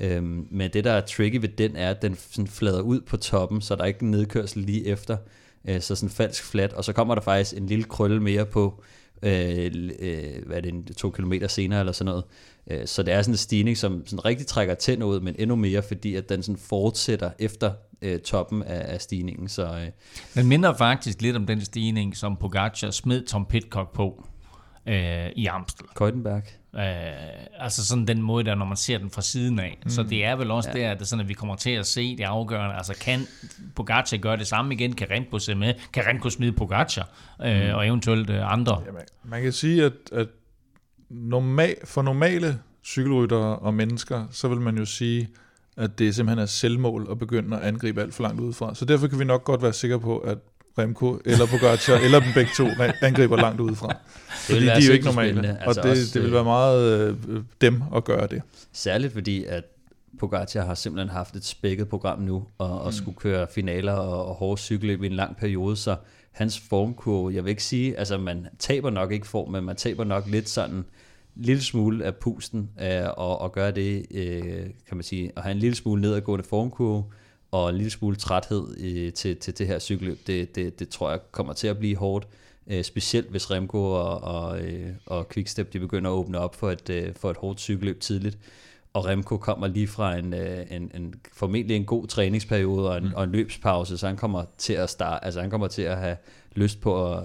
[0.00, 3.16] Øhm, men det, der er tricky ved den, er, at den sådan flader ud på
[3.16, 5.16] toppen, så der er ikke en nedkørsel lige efter.
[5.68, 8.82] Øh, så sådan falsk flat, og så kommer der faktisk en lille krølle mere på,
[9.22, 12.24] øh, øh, hvad er det, en, to kilometer senere eller sådan noget.
[12.70, 15.56] Øh, så det er sådan en stigning, som sådan rigtig trækker tænder ud, men endnu
[15.56, 17.72] mere, fordi at den sådan fortsætter efter
[18.02, 19.48] øh, toppen af, af stigningen.
[19.48, 19.88] Så øh,
[20.34, 24.24] Den minder faktisk lidt om den stigning, som Pogacar smed Tom Pitcock på
[24.86, 25.86] øh, i Amstel.
[25.96, 26.42] Keutenberg,
[26.76, 26.82] Øh,
[27.58, 29.78] altså sådan den måde, der når man ser den fra siden af.
[29.84, 29.90] Mm.
[29.90, 30.78] Så det er vel også ja.
[30.78, 32.76] der, at, det er sådan, at vi kommer til at se det afgørende.
[32.76, 33.26] Altså kan
[33.74, 34.92] Pogacar gøre det samme igen?
[34.92, 35.74] Kan Remco se med?
[35.92, 37.08] Kan Remco smide Pogacar?
[37.42, 37.74] Øh, Mm.
[37.74, 38.82] Og eventuelt øh, andre?
[38.86, 40.28] Jamen, man kan sige, at, at
[41.10, 45.28] normal, for normale cykelryttere og mennesker, så vil man jo sige,
[45.76, 48.74] at det simpelthen er selvmål at begynde at angribe alt for langt udefra.
[48.74, 50.38] Så derfor kan vi nok godt være sikre på, at
[50.78, 52.66] Remco eller Pogacar eller dem begge to
[53.02, 53.96] angriber langt udefra.
[54.28, 55.58] Fordi de er jo ikke normale, spændende.
[55.60, 58.42] og Altså det, også, det vil øh, være meget øh, dem at gøre det.
[58.72, 59.64] Særligt fordi, at
[60.18, 64.34] Pogacar har simpelthen haft et spækket program nu, og, og skulle køre finaler og, og
[64.34, 65.96] hårde cykelløb i en lang periode, så
[66.32, 70.04] hans formkurve, jeg vil ikke sige, altså man taber nok ikke form, men man taber
[70.04, 70.84] nok lidt sådan en
[71.34, 75.52] lille smule af pusten, øh, og, og gøre det, øh, kan man sige, at have
[75.52, 77.04] en lille smule nedadgående formkurve,
[77.52, 81.10] og en lille smule træthed øh, til, til det her cykelløb, det, det, det tror
[81.10, 82.28] jeg kommer til at blive hårdt.
[82.66, 86.70] Øh, specielt hvis Remco og, og, øh, og Quickstep de begynder at åbne op for
[86.70, 88.38] et, øh, for et hårdt cykelløb tidligt.
[88.92, 93.04] Og Remco kommer lige fra en, øh, en, en formentlig en god træningsperiode og en,
[93.04, 93.12] mm.
[93.14, 96.16] og en løbspause, så han kommer til at starte, altså han kommer til at have
[96.54, 97.24] lyst på at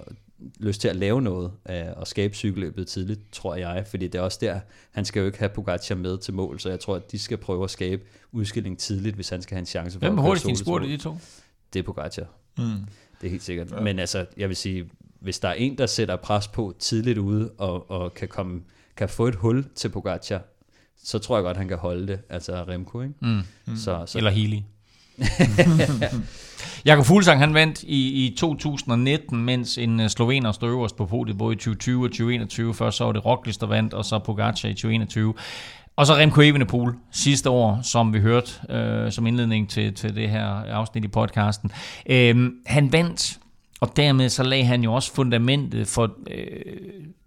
[0.59, 4.21] lyst til at lave noget øh, og skabe cykelløbet tidligt, tror jeg, fordi det er
[4.21, 4.59] også der,
[4.91, 7.37] han skal jo ikke have Pogacar med til mål, så jeg tror, at de skal
[7.37, 10.45] prøve at skabe udskilling tidligt, hvis han skal have en chance for Hvem at hurtigst
[10.45, 11.17] i solo spurt de to?
[11.73, 12.27] Det er Pogacar.
[12.57, 12.63] Mm.
[13.21, 13.71] Det er helt sikkert.
[13.71, 13.79] Ja.
[13.79, 14.89] Men altså, jeg vil sige,
[15.19, 18.61] hvis der er en, der sætter pres på tidligt ude, og, og kan, komme,
[18.97, 20.41] kan få et hul til Pogacar,
[21.03, 22.19] så tror jeg godt, han kan holde det.
[22.29, 23.13] Altså Remco, ikke?
[23.21, 23.75] Mm.
[23.75, 24.59] Så, så, Eller Healy.
[26.85, 31.37] Jakob Fuglsang, han vandt i, i 2019, mens en øh, slovener stod øverst på podiet
[31.37, 32.73] både i 2020 og 2021.
[32.73, 35.33] Først så var det Roglic, der vandt, og så Pogacar i 2021.
[35.95, 40.29] Og så Remco Evenepoel sidste år, som vi hørte øh, som indledning til, til det
[40.29, 41.71] her afsnit i podcasten.
[42.09, 43.39] Øh, han vandt,
[43.81, 46.45] og dermed så lagde han jo også fundamentet for øh,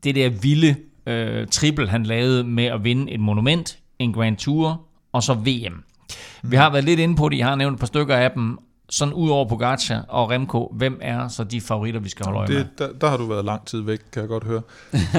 [0.05, 0.77] det der vilde
[1.07, 5.85] øh, triple, han lavede med at vinde et monument, en Grand Tour og så VM.
[6.43, 8.59] Vi har været lidt inde på det, jeg har nævnt et par stykker af dem.
[8.93, 12.49] Sådan ud over Pogacar og Remco, hvem er så de favoritter, vi skal holde øje
[12.49, 12.57] med?
[12.59, 14.61] Det, der, der har du været lang tid væk, kan jeg godt høre.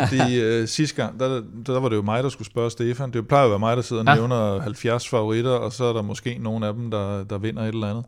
[0.07, 3.11] Fordi øh, sidste gang, der, der var det jo mig, der skulle spørge Stefan.
[3.13, 4.15] Det plejer at være mig, der sidder og Ja.
[4.15, 7.67] nævner 70 favoritter, og så er der måske nogle af dem, der, der vinder et
[7.67, 8.03] eller andet.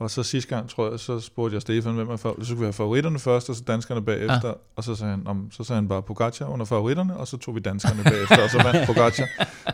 [0.00, 2.44] Og så sidste gang, tror jeg, så spurgte jeg Stefan, hvem er favoritter.
[2.44, 4.48] Så skulle vi have favoritterne først, og så danskerne bagefter.
[4.48, 4.52] Ja.
[4.76, 7.54] Og så sagde, han, om, så sagde han bare Pogacar under favoritterne, og så tog
[7.54, 9.26] vi danskerne bagefter, og så vandt Pogacar.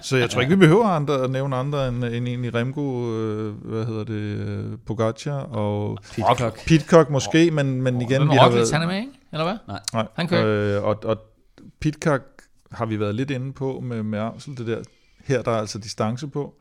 [0.03, 3.55] Så jeg tror ikke, vi behøver andre, at nævne andre end, end egentlig Remco, øh,
[3.65, 6.65] hvad hedder det, øh, Pogacar og Pitcock.
[6.67, 8.17] Pitcock måske, men, men igen...
[8.23, 9.09] Hvem vi har været- han er med, ikke?
[9.33, 9.57] Eller hvad?
[9.69, 9.81] Nej.
[9.93, 10.77] Nej, Han kører.
[10.79, 11.17] Øh, og, og
[11.81, 12.23] Pitcock
[12.73, 14.79] har vi været lidt inde på med, med Amsel, det der.
[15.25, 16.55] Her der er altså distance på.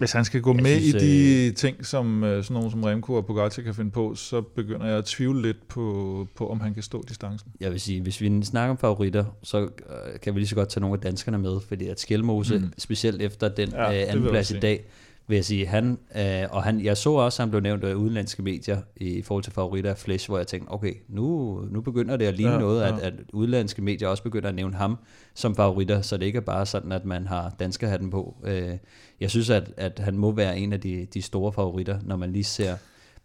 [0.00, 2.84] Hvis han skal gå Jeg med synes, i de ting, som øh, sådan nogen som
[2.84, 6.60] Remco og Pogacar kan finde på, så begynder jeg at tvivle lidt på, på om
[6.60, 7.52] han kan stå distancen.
[7.60, 10.68] Jeg vil sige, hvis vi snakker om favoritter, så øh, kan vi lige så godt
[10.68, 12.72] tage nogle af danskerne med, fordi at Skelmose, mm.
[12.78, 14.84] specielt efter den Ja, øh, anden plads i dag,
[15.30, 15.66] vil jeg sige.
[15.66, 19.22] Han, øh, og han, jeg så også, at han blev nævnt af udenlandske medier i
[19.22, 22.50] forhold til favoritter af Flash, hvor jeg tænkte, okay, nu, nu begynder det at ligne
[22.50, 22.96] Ja, ja, noget, ja.
[22.96, 24.98] at, at udenlandske medier også begynder at nævne ham
[25.34, 28.36] som favoritter, så det ikke er bare sådan, at man har danskerhatten på.
[28.44, 28.72] Øh,
[29.20, 32.32] jeg synes, at, at han må være en af de, de store favoritter, når man
[32.32, 32.76] lige ser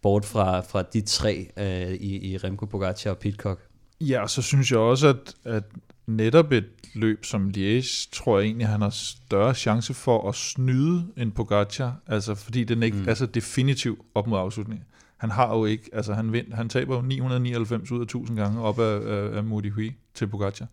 [0.01, 3.61] bort fra, fra de tre øh, i, i Remco Pogacar og Pitcock.
[4.01, 5.63] Ja, og så synes jeg også, at, at
[6.07, 6.65] netop et
[6.95, 11.95] løb som Liège, tror jeg egentlig, han har større chance for at snyde end Pogacar,
[12.07, 13.09] altså fordi den ikke mm.
[13.09, 14.85] er så definitiv op mod afslutningen.
[15.17, 18.61] Han har jo ikke, altså han, vind, han taber jo 999 ud af 1000 gange
[18.61, 20.67] op af, af, af Moody Hui til Pogacar.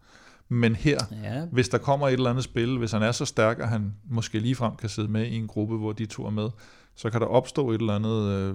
[0.49, 3.59] Men her, Ja, hvis der kommer et eller andet spil, hvis han er så stærk,
[3.59, 6.49] at han måske ligefrem kan sidde med i en gruppe, hvor de to er med,
[6.95, 8.55] så kan der opstå et eller andet øh,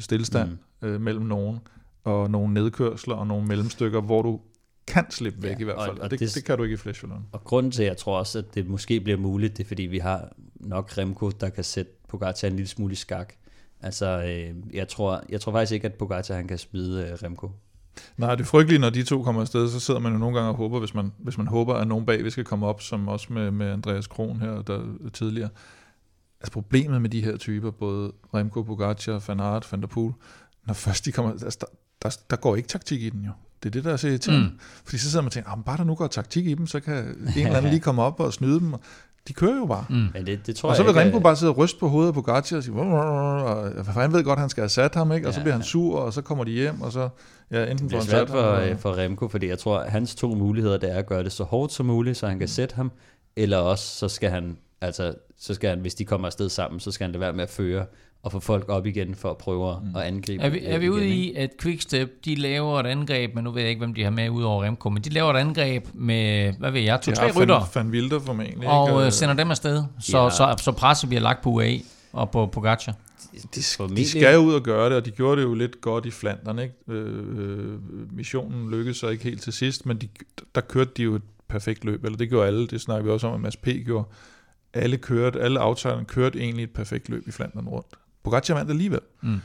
[0.00, 0.88] stillestand mm.
[0.88, 1.58] øh, mellem nogen,
[2.04, 4.40] og nogle nedkørsler og nogle mellemstykker, hvor du
[4.88, 5.98] kan slippe væk Ja, i hvert fald.
[5.98, 7.26] Og, og det, det- det, kan du ikke i Flash Wallon.
[7.32, 9.82] Og grunden til, at jeg tror også, at det måske bliver muligt, det er, fordi
[9.82, 13.34] vi har nok Remco, der kan sætte Pogacar en lille smule i skak.
[13.80, 17.50] Altså, øh, jeg, tror, jeg tror faktisk ikke, at Pogacar han kan smide øh, Remco.
[18.16, 20.50] Nej, det er frygteligt, når de to kommer afsted, så sidder man jo nogle gange
[20.50, 23.32] og håber, hvis man, hvis man håber, at nogen bagved skal komme op, som også
[23.32, 24.82] med, med Andreas Kron her der
[25.12, 25.48] tidligere.
[26.40, 30.12] Altså problemet med de her typer, både Remco, Pogacar, Van Aert, Van der Poel,
[30.66, 31.66] når først de kommer, altså, der,
[32.02, 33.30] der, der går ikke taktik i den jo.
[33.62, 34.44] Det er det, der er så irriterende.
[34.48, 34.58] Mm.
[34.84, 36.66] Fordi så sidder man og tænker, ah, men bare der nu går taktik i dem,
[36.66, 38.74] så kan en eller anden lige komme op og snyde dem.
[39.28, 39.84] De kører jo bare.
[39.90, 39.96] Mm.
[40.14, 41.78] Men det, det tror Og så jeg vil ikke, Remco øh, bare sidde og ryste
[41.80, 44.68] på hovedet på Pogacar og sige, og for han ved godt, at han skal have
[44.68, 45.28] sat ham, ikke?
[45.28, 47.08] og så Ja, bliver han sur, og så kommer de hjem, og så
[47.50, 49.58] ja, enten Det får er han svært sat ham, for, og- for Remco, fordi jeg
[49.58, 52.26] tror, at hans to muligheder, det er at gøre det så hårdt som muligt, så
[52.28, 52.92] han kan sætte ham,
[53.36, 56.90] eller også så skal han, altså, så skal han, hvis de kommer afsted sammen, så
[56.90, 57.86] skal han lade være med at føre
[58.22, 60.84] og få folk op igen for at prøve at- at angribe Er vi, er vi
[60.84, 61.16] igen, ude ikke?
[61.16, 64.10] i, at Quickstep, de laver et angreb, men nu ved jeg ikke, hvem de har
[64.10, 67.30] med ud over Remco, men de laver et angreb med, hvad ved jeg, De to-tre
[67.40, 68.68] rytter, Van, Wilder formentlig.
[68.68, 69.06] og ikke?
[69.06, 70.30] øh, sender dem afsted, så, Ja.
[70.30, 71.80] så, så presset bliver lagt på UAE
[72.12, 72.92] og på Pogacar.
[73.32, 75.80] de, de formentlig- skal jo ud og gøre det, og de gjorde det jo lidt
[75.80, 76.58] godt i Flandern.
[76.58, 76.74] Ikke?
[76.88, 77.78] Øh, øh,
[78.12, 80.08] missionen lykkedes så ikke helt til sidst, men de,
[80.54, 83.26] der kørte de jo et perfekt løb, eller det gjorde alle, det snakker vi også
[83.26, 83.68] om, at Mads P.
[83.86, 84.04] gjorde.
[84.74, 87.86] Alle kørte, alle aftalerne kørte egentlig et perfekt løb i Flandern rundt.
[88.22, 89.00] Pogacar vandt alligevel.
[89.22, 89.40] Mm.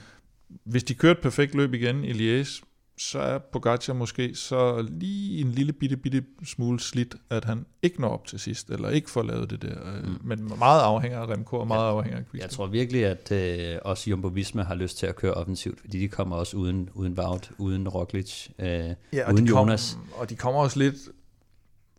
[0.63, 2.63] Hvis de kørte et perfekt løb igen i Liège,
[2.97, 8.01] så er Pogacar måske så lige en lille bitte, bitte smule slidt, at han ikke
[8.01, 9.75] når op til sidst, eller ikke får lavet det der.
[10.03, 10.17] Mm.
[10.23, 12.41] Men meget afhænger af Remco, og meget afhænger af Quickstep.
[12.41, 15.99] Jeg tror virkelig, at øh, også Jumbo Visma har lyst til at køre offensivt, fordi
[15.99, 18.93] de kommer også uden, uden Wout, uden Roglic, øh, Ja,
[19.27, 19.97] og uden de kom, Jonas.
[20.15, 20.95] Og de kommer også lidt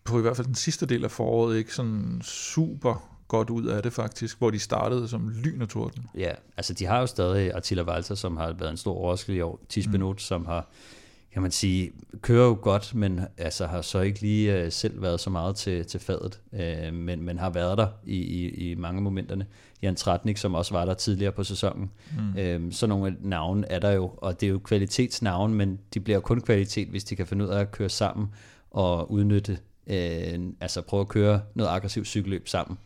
[0.04, 3.82] på i hvert fald den sidste del af foråret, ikke sådan super godt ud af
[3.82, 6.06] det faktisk, hvor de startede som lyn og torden.
[6.14, 9.40] Ja, altså de har jo stadig Attila Walter, som har været en stor overraskelse i
[9.40, 9.60] år.
[9.68, 10.18] Tis Benot, mm.
[10.18, 10.68] som har,
[11.32, 15.20] kan man sige, kører jo godt, men altså har så ikke lige øh, selv været
[15.20, 19.02] så meget til, til fadet, øh, men, men har været der i, i, i mange
[19.02, 19.46] momenterne.
[19.82, 21.90] Jan Tratnik, som også var der tidligere på sæsonen.
[22.18, 22.38] Mm.
[22.38, 26.16] Øh, så nogle navne er der jo, og det er jo kvalitetsnavne, men de bliver
[26.16, 28.28] jo kun kvalitet, hvis de kan finde ud af at køre sammen
[28.70, 32.78] og udnytte, øh, altså prøve at køre noget aggressivt cykelløb sammen.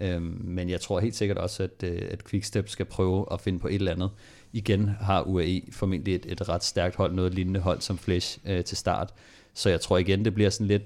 [0.00, 3.58] Øhm, men jeg tror helt sikkert også, at, øh, at Quickstep skal prøve at finde
[3.58, 4.10] på et eller andet.
[4.52, 8.64] Igen har UAE formentlig et, et ret stærkt hold, noget lignende hold som Flash øh,
[8.64, 9.14] til start.
[9.54, 10.82] Så jeg tror igen, det bliver sådan lidt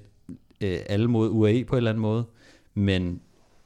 [0.60, 2.24] øh, alle mod UAE på en eller anden måde,
[2.74, 3.20] men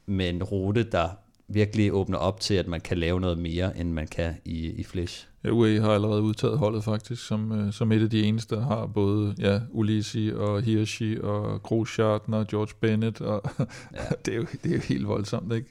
[0.07, 1.09] med en rute, der
[1.49, 4.85] virkelig åbner op til, at man kan lave noget mere, end man kan i, i
[4.85, 5.29] Flash.
[5.45, 8.63] Ja, UAE har allerede udtaget holdet faktisk, som, øh, som et af de eneste, der
[8.63, 13.99] har både ja, Ulisi og Hirschi og Grosjean og George Bennett, og ja.
[14.25, 15.69] det, er jo, det er jo helt voldsomt, ikke?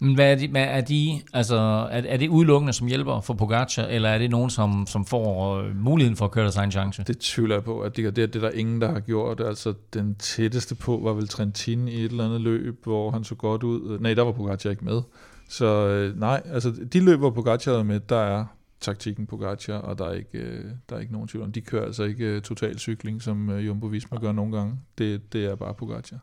[0.00, 1.56] Men hvad er de, hvad er de altså,
[1.90, 5.56] er, er det udelukkende, som hjælper for Pogacar, eller er det nogen, som, som får
[5.58, 7.04] øh, muligheden for at køre deres egen chance?
[7.06, 9.40] Det tvivler jeg på, at det, det, er- det er der ingen, der har gjort.
[9.40, 13.34] Altså, den tætteste på var vel Trentin i et eller andet løb, hvor han så
[13.34, 13.98] godt ud.
[13.98, 15.00] Nej, der var Pogacar ikke med.
[15.48, 18.44] Så øh, nej, altså de løb, hvor Pogacar er med, der er
[18.80, 21.52] taktikken Pogacar, og der er ikke, øh, der er ikke nogen tvivl om.
[21.52, 24.74] De kører altså ikke øh, total cykling, som øh, Jumbo Visma gør nogle gange.
[24.98, 26.16] Det, det er bare Pogacar.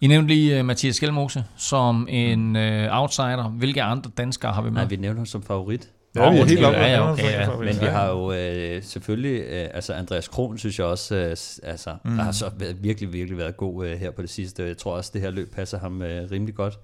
[0.00, 3.48] I nævnte lige uh, Mathias Skelmose som en uh, outsider.
[3.48, 4.80] Hvilke andre danskere har vi med?
[4.80, 5.88] Nej, vi nævner ham som favorit.
[6.16, 6.78] Ja, vi er helt oppe.
[6.78, 7.56] Ja, ja, okay, ja.
[7.56, 11.30] Men vi har jo øh, selvfølgelig, øh, altså Andreas Kron synes jeg også, øh,
[11.62, 12.18] altså, mm.
[12.18, 14.62] har så været, virkelig, virkelig været god øh, her på det sidste.
[14.62, 16.78] Jeg tror også, det her løb passer ham øh, rimelig godt.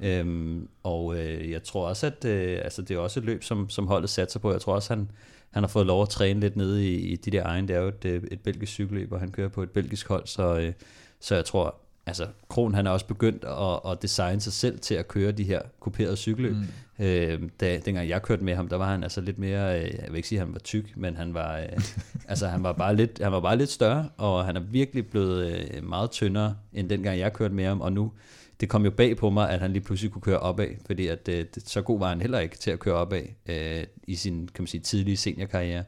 [0.00, 3.70] Øhm, og øh, jeg tror også, at øh, altså, det er også et løb, som,
[3.70, 4.52] som holdet satser på.
[4.52, 5.10] Jeg tror også, han,
[5.50, 7.68] han har fået lov at træne lidt nede i, i de der egen.
[7.68, 10.26] Det er jo et, øh, et belgisk cykelløb, og han kører på et belgisk hold,
[10.26, 10.72] så, øh,
[11.20, 11.74] så jeg tror,
[12.08, 15.44] altså Kron han er også begyndt at, at designe sig selv til at køre de
[15.44, 16.56] her kuperede cykelløb.
[16.56, 17.04] Mm.
[17.04, 20.06] Øh, da, dengang jeg kørte med ham, der var han altså lidt mere, øh, jeg
[20.08, 21.80] vil ikke sige, at han var tyk, men han var, øh,
[22.28, 25.46] altså han var bare lidt, han var bare lidt større, og han er virkelig blevet
[25.46, 28.12] øh, meget tyndere, end dengang jeg kørte med ham, og nu
[28.60, 31.28] det kom jo bag på mig, at han lige pludselig kunne køre opad, fordi at,
[31.28, 34.62] øh, så god var han heller ikke til at køre opad øh, i sin kan
[34.62, 35.84] man sige, tidlige seniorkarriere.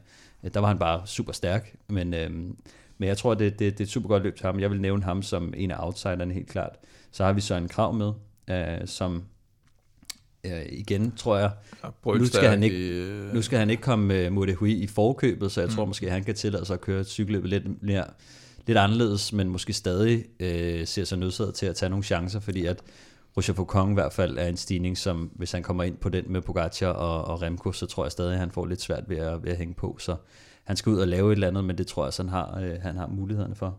[0.53, 2.29] Der var han bare super stærk, men, øh,
[3.01, 4.59] men jeg tror, det, det, det er et super godt løb til ham.
[4.59, 6.75] Jeg vil nævne ham som en af outsiderne helt klart.
[7.11, 8.11] Så har vi så en krav med,
[8.49, 9.23] øh, som
[10.43, 11.51] øh, igen, tror jeg,
[12.05, 15.61] nu skal, han ikke, øh, nu skal han ikke komme med Modehui i forkøbet, så
[15.61, 15.75] jeg mm.
[15.75, 18.05] tror måske, han kan tillade sig at køre et cykelløb lidt mere
[18.67, 22.65] lidt anderledes, men måske stadig øh, ser sig nødsaget til at tage nogle chancer, fordi
[22.65, 22.81] at
[23.37, 26.23] Roger Faucon i hvert fald er en stigning, som hvis han kommer ind på den
[26.27, 29.17] med Pogacar og, og Remco, så tror jeg stadig, at han får lidt svært ved
[29.17, 29.97] at, ved at hænge på.
[29.99, 30.15] Så
[30.63, 32.81] han skal ud og lave et eller andet, men det tror jeg, han har, øh,
[32.81, 33.77] han har mulighederne for.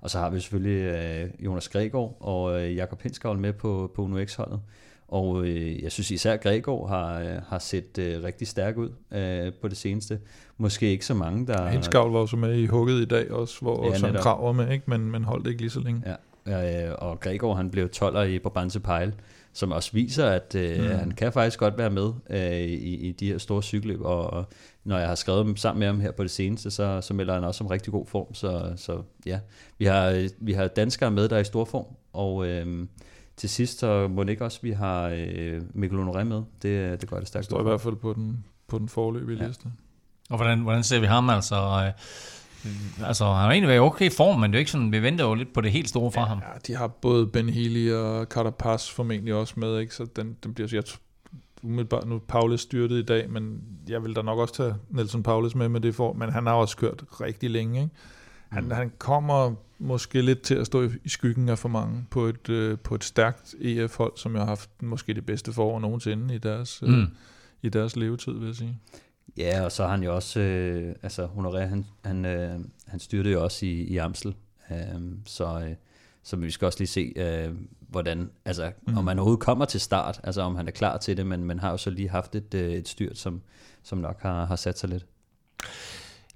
[0.00, 4.02] Og så har vi selvfølgelig øh, Jonas Gregor og øh, Jakob Hinskavl med på, på
[4.02, 4.60] Uno X-holdet.
[5.08, 9.52] Og øh, jeg synes især Gregor har, øh, har set øh, rigtig stærk ud øh,
[9.62, 10.20] på det seneste.
[10.58, 11.68] Måske ikke så mange, der...
[11.68, 14.22] Henskavl var også med i hugget i dag også, hvor Ja, sådan netop.
[14.22, 14.84] krav var med, ikke?
[14.86, 16.02] Men, men holdt ikke lige så længe.
[16.46, 19.14] Ja, øh, og Gregor han blev 12'er i Brabantse Pejl,
[19.52, 20.86] som også viser, at øh, mm.
[20.86, 24.44] han kan faktisk godt være med øh, i, i de her store cykelløb, og, og
[24.84, 27.34] når jeg har skrevet dem sammen med ham her på det seneste, så, så melder
[27.34, 29.38] han også om rigtig god form, så, så ja,
[29.78, 32.86] vi har, øh, vi har danskere med, der er i stor form, og øh,
[33.36, 37.08] til sidst så må det ikke også, vi har øh, Mikkel Honoré med, det, det
[37.08, 37.44] gør det Det stærkt.
[37.44, 39.46] står i hvert fald på den, på den forløbige Ja.
[39.46, 39.66] liste.
[40.30, 41.30] Og hvordan, hvordan ser vi ham?
[41.30, 44.70] Altså, øh, altså, han har egentlig været i okay form, men det er jo ikke
[44.70, 46.38] sådan, vi venter jo lidt på det helt store fra ham.
[46.38, 49.94] Ja, de har både Ben Healy og Carapaz formentlig også med, ikke?
[49.94, 50.82] så den, den bliver, jeg,
[51.64, 55.54] umiddelbart, nu Paulus styrtet i dag, men jeg vil da nok også tage Nelson Paulus
[55.54, 57.82] med med det for, men han har også kørt rigtig længe.
[57.82, 57.94] Ikke?
[58.48, 58.70] Han, mm.
[58.70, 62.48] han kommer måske lidt til at stå i, i skyggen af for mange på et,
[62.48, 66.38] øh, på et stærkt EF-hold, som jeg har haft måske det bedste forår nogensinde i
[66.38, 67.06] deres, øh, Mm.
[67.62, 68.80] i deres levetid, vil jeg sige.
[69.36, 73.30] Ja, og så har han jo også, øh, altså Honoré, han, han, øh, han styrte
[73.30, 74.34] jo også i, i Amstel,
[74.70, 74.76] øh,
[75.26, 75.74] så, øh,
[76.24, 77.50] så vi skal også lige se, øh,
[77.88, 78.96] hvordan, altså mm.
[78.96, 81.58] om han overhovedet kommer til start, altså om han er klar til det, men man
[81.58, 83.42] har jo så lige haft et, øh, et styrt, som,
[83.82, 85.06] som nok har, har sat sig lidt.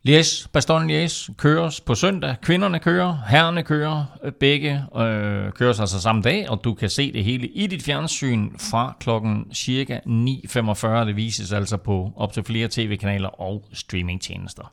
[0.08, 2.36] Liège, Baston Liège køres på søndag.
[2.42, 4.04] Kvinderne kører, herrerne kører.
[4.40, 8.50] Begge øh, køres altså samme dag, og du kan se det hele i dit fjernsyn
[8.58, 10.86] fra klokken cirka 9.45.
[10.88, 14.72] Det vises altså på op til flere tv-kanaler og streamingtjenester.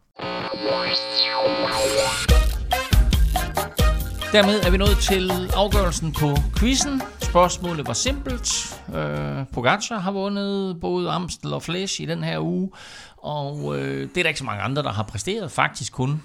[4.35, 7.01] Dermed er vi nået til afgørelsen på quizzen.
[7.19, 8.79] Spørgsmålet var simpelt.
[8.95, 12.69] Øh, Pogacar har vundet både Amstel og Flash i den her uge,
[13.17, 15.51] og øh, det er der ikke så mange andre, der har præsteret.
[15.51, 16.21] Faktisk kun.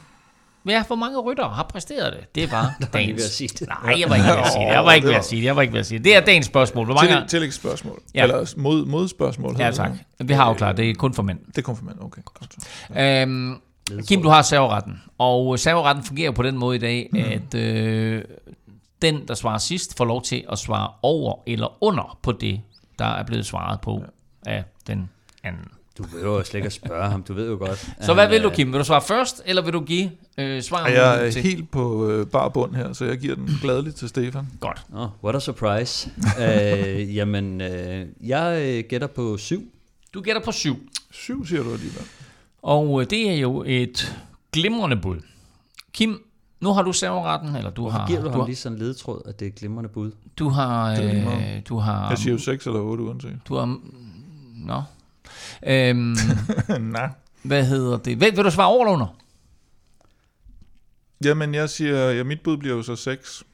[0.69, 2.35] Ja, hvor mange ryttere har præsteret det?
[2.35, 3.17] Det var dagens...
[3.17, 3.69] ved at sige det.
[3.69, 4.73] Nej, jeg var ikke ved at sige det.
[4.73, 5.47] Jeg var ikke ved at sige det.
[5.47, 6.05] Jeg var ikke ved at sige det.
[6.05, 6.85] Det er dagens spørgsmål.
[6.85, 7.21] Hvor mange...
[7.21, 8.03] Til, tillægsspørgsmål.
[8.15, 8.19] Ja.
[8.19, 8.25] Ja.
[8.25, 9.57] Eller mod, modspørgsmål.
[9.59, 9.91] Ja, tak.
[10.19, 10.29] det.
[10.29, 11.39] Vi har jo klart, det er kun for mænd.
[11.57, 12.23] Det kom for mand, okay.
[12.25, 12.57] Godt.
[12.99, 13.61] Øhm,
[14.09, 15.03] Kim, du har serveretten.
[15.19, 17.19] Og serveretten fungerer på den måde i dag, mm.
[17.19, 18.25] at øh,
[19.03, 22.61] den, der svarer sidst, får lov til at svare over eller under på det,
[22.99, 24.05] der er blevet svaret på
[24.47, 25.11] af den
[25.43, 25.65] anden.
[25.99, 27.89] Du behøver jo slet ikke at spørge ham, du ved jo godt.
[28.01, 28.73] Så hvad vil du, Kim?
[28.73, 31.43] Vil du svare først, eller vil du give øh, svaret Jeg er til?
[31.43, 34.47] helt på øh, bar bund her, så jeg giver den gladeligt til Stefan.
[34.61, 34.83] Godt.
[34.95, 36.11] Oh, what a surprise.
[36.41, 39.63] øh, jamen, øh, jeg øh, gætter på syv.
[40.15, 40.89] Du gætter på syv.
[41.11, 42.03] Syv siger du alligevel.
[42.63, 44.23] Og øh, det er jo et
[44.53, 45.21] glimrende bud.
[45.93, 46.23] Kim,
[46.61, 48.07] nu har du serveretten, eller du har...
[48.07, 50.13] Giver du du ham har, lige sådan en ledetråd, at det er et glimrende bud?
[50.39, 53.39] du har, øh, du har, Jeg siger jo seks eller otte uanset.
[53.49, 53.79] du har,
[54.67, 54.83] nå.
[55.67, 56.17] Øhm,
[56.93, 57.11] Nej.
[57.43, 58.21] hvad hedder det?
[58.21, 59.17] Vil, vil du svare over eller under?
[61.25, 63.45] Jamen, jeg siger, ja, mit bud bliver jo så seks.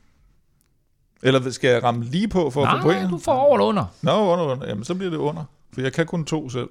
[1.23, 3.11] Eller skal jeg ramme lige på for at få Nej, point?
[3.11, 3.85] du får over eller under.
[4.03, 4.67] Nå, under, under.
[4.69, 5.45] Jamen, så bliver det under.
[5.75, 6.69] For jeg kan kun to selv.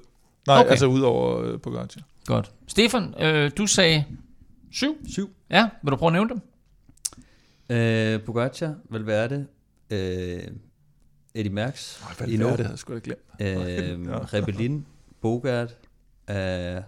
[0.47, 0.69] Nej, Okay.
[0.69, 2.01] altså ud over øh, Pogacar.
[2.25, 2.51] Godt.
[2.67, 4.05] Stefan, øh, du sagde
[4.71, 4.97] syv.
[5.09, 5.29] Syv.
[5.49, 6.41] Ja, vil du prøve at nævne dem?
[7.69, 9.47] Øh, Pogacar, Valverde,
[9.89, 10.41] øh,
[11.33, 13.19] Eddie Merckx, Nej, det havde jeg sgu da glemt.
[13.39, 13.47] øh,
[14.07, 14.17] Ja.
[14.19, 14.85] Rebellin,
[15.21, 15.69] Bogart,
[16.29, 16.81] øh,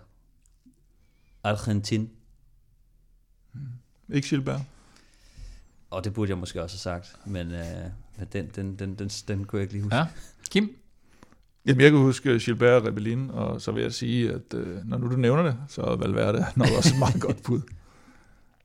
[1.43, 2.09] Argentin.
[4.13, 4.61] Ikke Gilbert.
[5.89, 7.65] Og det burde jeg måske også have sagt, men, øh,
[8.17, 9.95] men den, den, den, den, den kunne jeg ikke lige huske.
[9.95, 10.05] Ja.
[10.49, 10.77] Kim?
[11.67, 14.97] Jamen, jeg kan huske Gilbert og Rebellin, og så vil jeg sige, at øh, når
[14.97, 17.61] nu du nævner det, så er Valverde nok også et meget godt bud.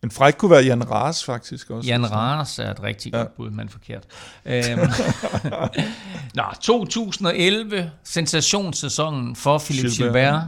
[0.04, 1.88] En fræk kunne være Jan Ras faktisk også.
[1.88, 3.18] Jan Randers er et rigtig Ja.
[3.18, 4.04] godt bud, men forkert.
[4.46, 4.62] Øhm,
[6.34, 10.12] Nå, 2011, sensationssæsonen for Philippe Gilbert.
[10.14, 10.42] Gilbert.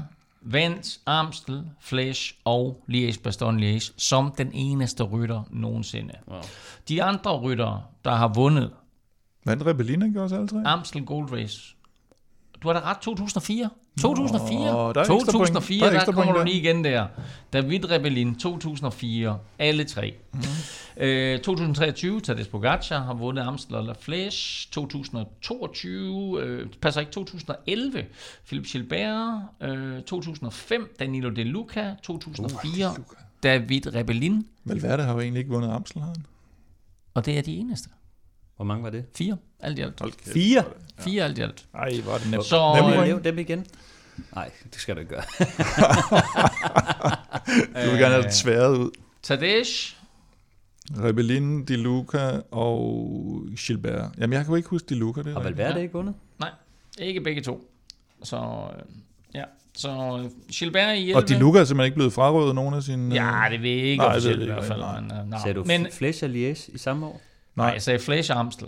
[0.47, 6.15] Vandt Amstel, Flash og Liège-Bastogne-Liège som den eneste rytter nogensinde.
[6.29, 6.41] Wow.
[6.89, 8.71] De andre ryttere, der har vundet
[9.47, 10.63] Vandt Rebellin ikke også alle tre?
[10.67, 11.74] Amstel Gold Race,
[12.65, 13.71] du har da ret, 2004.
[14.01, 14.59] 2004.
[14.59, 15.27] der er ekstra point.
[15.27, 16.45] 2004, Der er der, der kommer point du der.
[16.47, 17.07] lige igen der.
[17.53, 19.39] David Rebellin, 2004.
[19.59, 20.15] Alle tre.
[20.33, 20.41] Mm.
[20.97, 24.69] Øh, 2023, Tadej Pogacar har vundet Amstel og La Flèche.
[24.71, 28.05] 2022, øh, passer ikke, 2011,
[28.47, 29.41] Philip Gilbert.
[29.63, 31.95] Øh, 2005, Danilo De Luca.
[32.03, 33.17] 2004, Uh, De Luca.
[33.43, 34.47] David Rebellin.
[34.65, 36.25] Valverde har jo egentlig ikke vundet Amstel, har han?
[37.15, 37.89] Og det er de eneste.
[38.57, 39.05] Hvor mange var det?
[39.17, 40.01] Fire, alt i alt.
[40.01, 40.33] Hold kæft.
[40.33, 40.65] Fire?
[40.99, 41.67] Fire alt i alt.
[41.75, 42.45] Ej, var det nemt.
[42.45, 42.91] Så, Må Nemlig.
[42.93, 43.67] jeg øh, nævne dem igen?
[44.35, 45.25] Nej, det skal du ikke gøre.
[47.85, 48.91] Du vil gerne have det sværet ud.
[49.23, 49.63] Tadej,
[50.93, 54.11] Rebellin, Di Luca og Gilbert.
[54.19, 55.23] Jamen, jeg kan jo ikke huske Di Luca.
[55.23, 55.43] Det er Har.
[55.43, 56.15] Valverde ikke vundet?
[56.41, 56.51] Nej,
[56.99, 57.71] ikke begge to.
[58.23, 58.83] Så øh,
[59.35, 59.45] ja,
[59.75, 61.17] så øh, Gilbert i 11.
[61.17, 63.15] Og Di Luca er simpelthen ikke blevet frarøvet nogen af sine...
[63.15, 64.81] Ja, det ved jeg ikke Nej, det officielt i jeg hvert fald.
[64.81, 65.01] nej.
[65.01, 65.41] Men, øh, nej.
[65.41, 67.21] Sagde du men men, Flecha Liège i samme år?
[67.57, 68.67] Nej, jeg sagde Flash Amstel.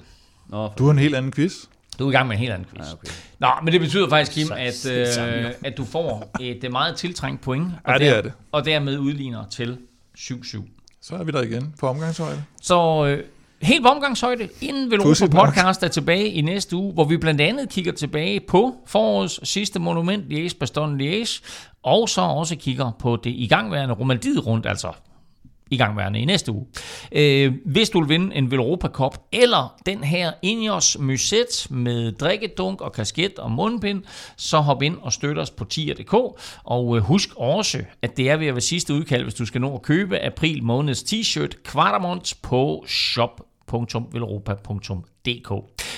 [0.49, 1.53] Nå, Du har en helt anden quiz.
[1.99, 2.87] Du er i gang med en helt anden quiz.
[2.87, 3.09] Ja, okay.
[3.39, 7.41] Nå, men det betyder faktisk, Kim, at, øh, at du får et øh, meget tiltrængt
[7.43, 7.73] point.
[7.85, 8.33] Og Ja, det er det.
[8.53, 9.79] Og dermed udligner til
[10.19, 10.63] 7-7.
[11.03, 12.43] Så er vi der igen på omgangshøjde.
[12.63, 13.25] Så øh,
[13.63, 15.47] helt på omgangshøjde, inden Pudsigt nok.
[15.47, 19.79] Podcast er tilbage i næste uge, hvor vi blandt andet kigger tilbage på forårets sidste
[19.79, 21.43] monument, Liège Bastogne Liège,
[21.83, 24.93] og så også kigger på det igangværende Romandiet rundt, altså
[25.71, 26.67] i gangværende i næste uge.
[27.13, 32.81] Øh, hvis du vil vinde en Velropa Cup, eller den her Ineos Muset med drikkedunk
[32.81, 34.03] og kasket og mundbind,
[34.37, 36.15] så hop ind og støt os på tier.dk,
[36.65, 39.61] og øh, husk også, at det er ved at være sidste udkald, hvis du skal
[39.61, 43.41] nå at købe april måneds t-shirt Quatermont på shop
[45.27, 45.53] DK.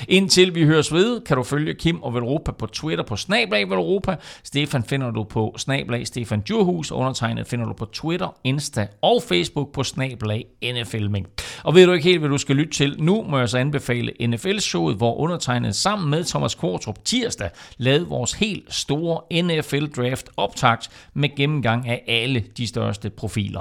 [0.09, 4.16] Indtil vi høres ved, kan du følge Kim og Velropa på Twitter på Snablag Velropa.
[4.44, 6.92] Stefan finder du på Snablag Stefan Djurhus.
[6.92, 11.26] Undertegnet finder du på Twitter, Insta og Facebook på Snablag NFLming.
[11.64, 14.12] Og ved du ikke helt, hvad du skal lytte til nu, må jeg så anbefale
[14.20, 21.36] NFL-showet, hvor undertegnet sammen med Thomas Kortrup tirsdag lavede vores helt store NFL-draft optakt med
[21.36, 23.60] gennemgang af alle de største profiler.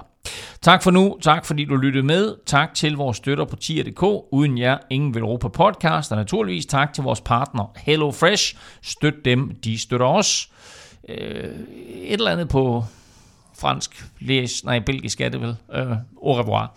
[0.61, 1.18] Tak for nu.
[1.22, 2.35] Tak fordi du lyttede med.
[2.45, 4.03] Tak til vores støtter på tier.dk.
[4.31, 5.23] Uden jer, ingen vil
[5.57, 6.11] podcast.
[6.11, 8.55] Og naturligvis tak til vores partner Hello Fresh.
[8.81, 10.49] Støt dem, de støtter os.
[11.09, 11.17] Øh,
[11.93, 12.85] et eller andet på
[13.59, 15.55] fransk, læs, nej, belgisk er det vel.
[15.73, 16.73] Øh, au revoir.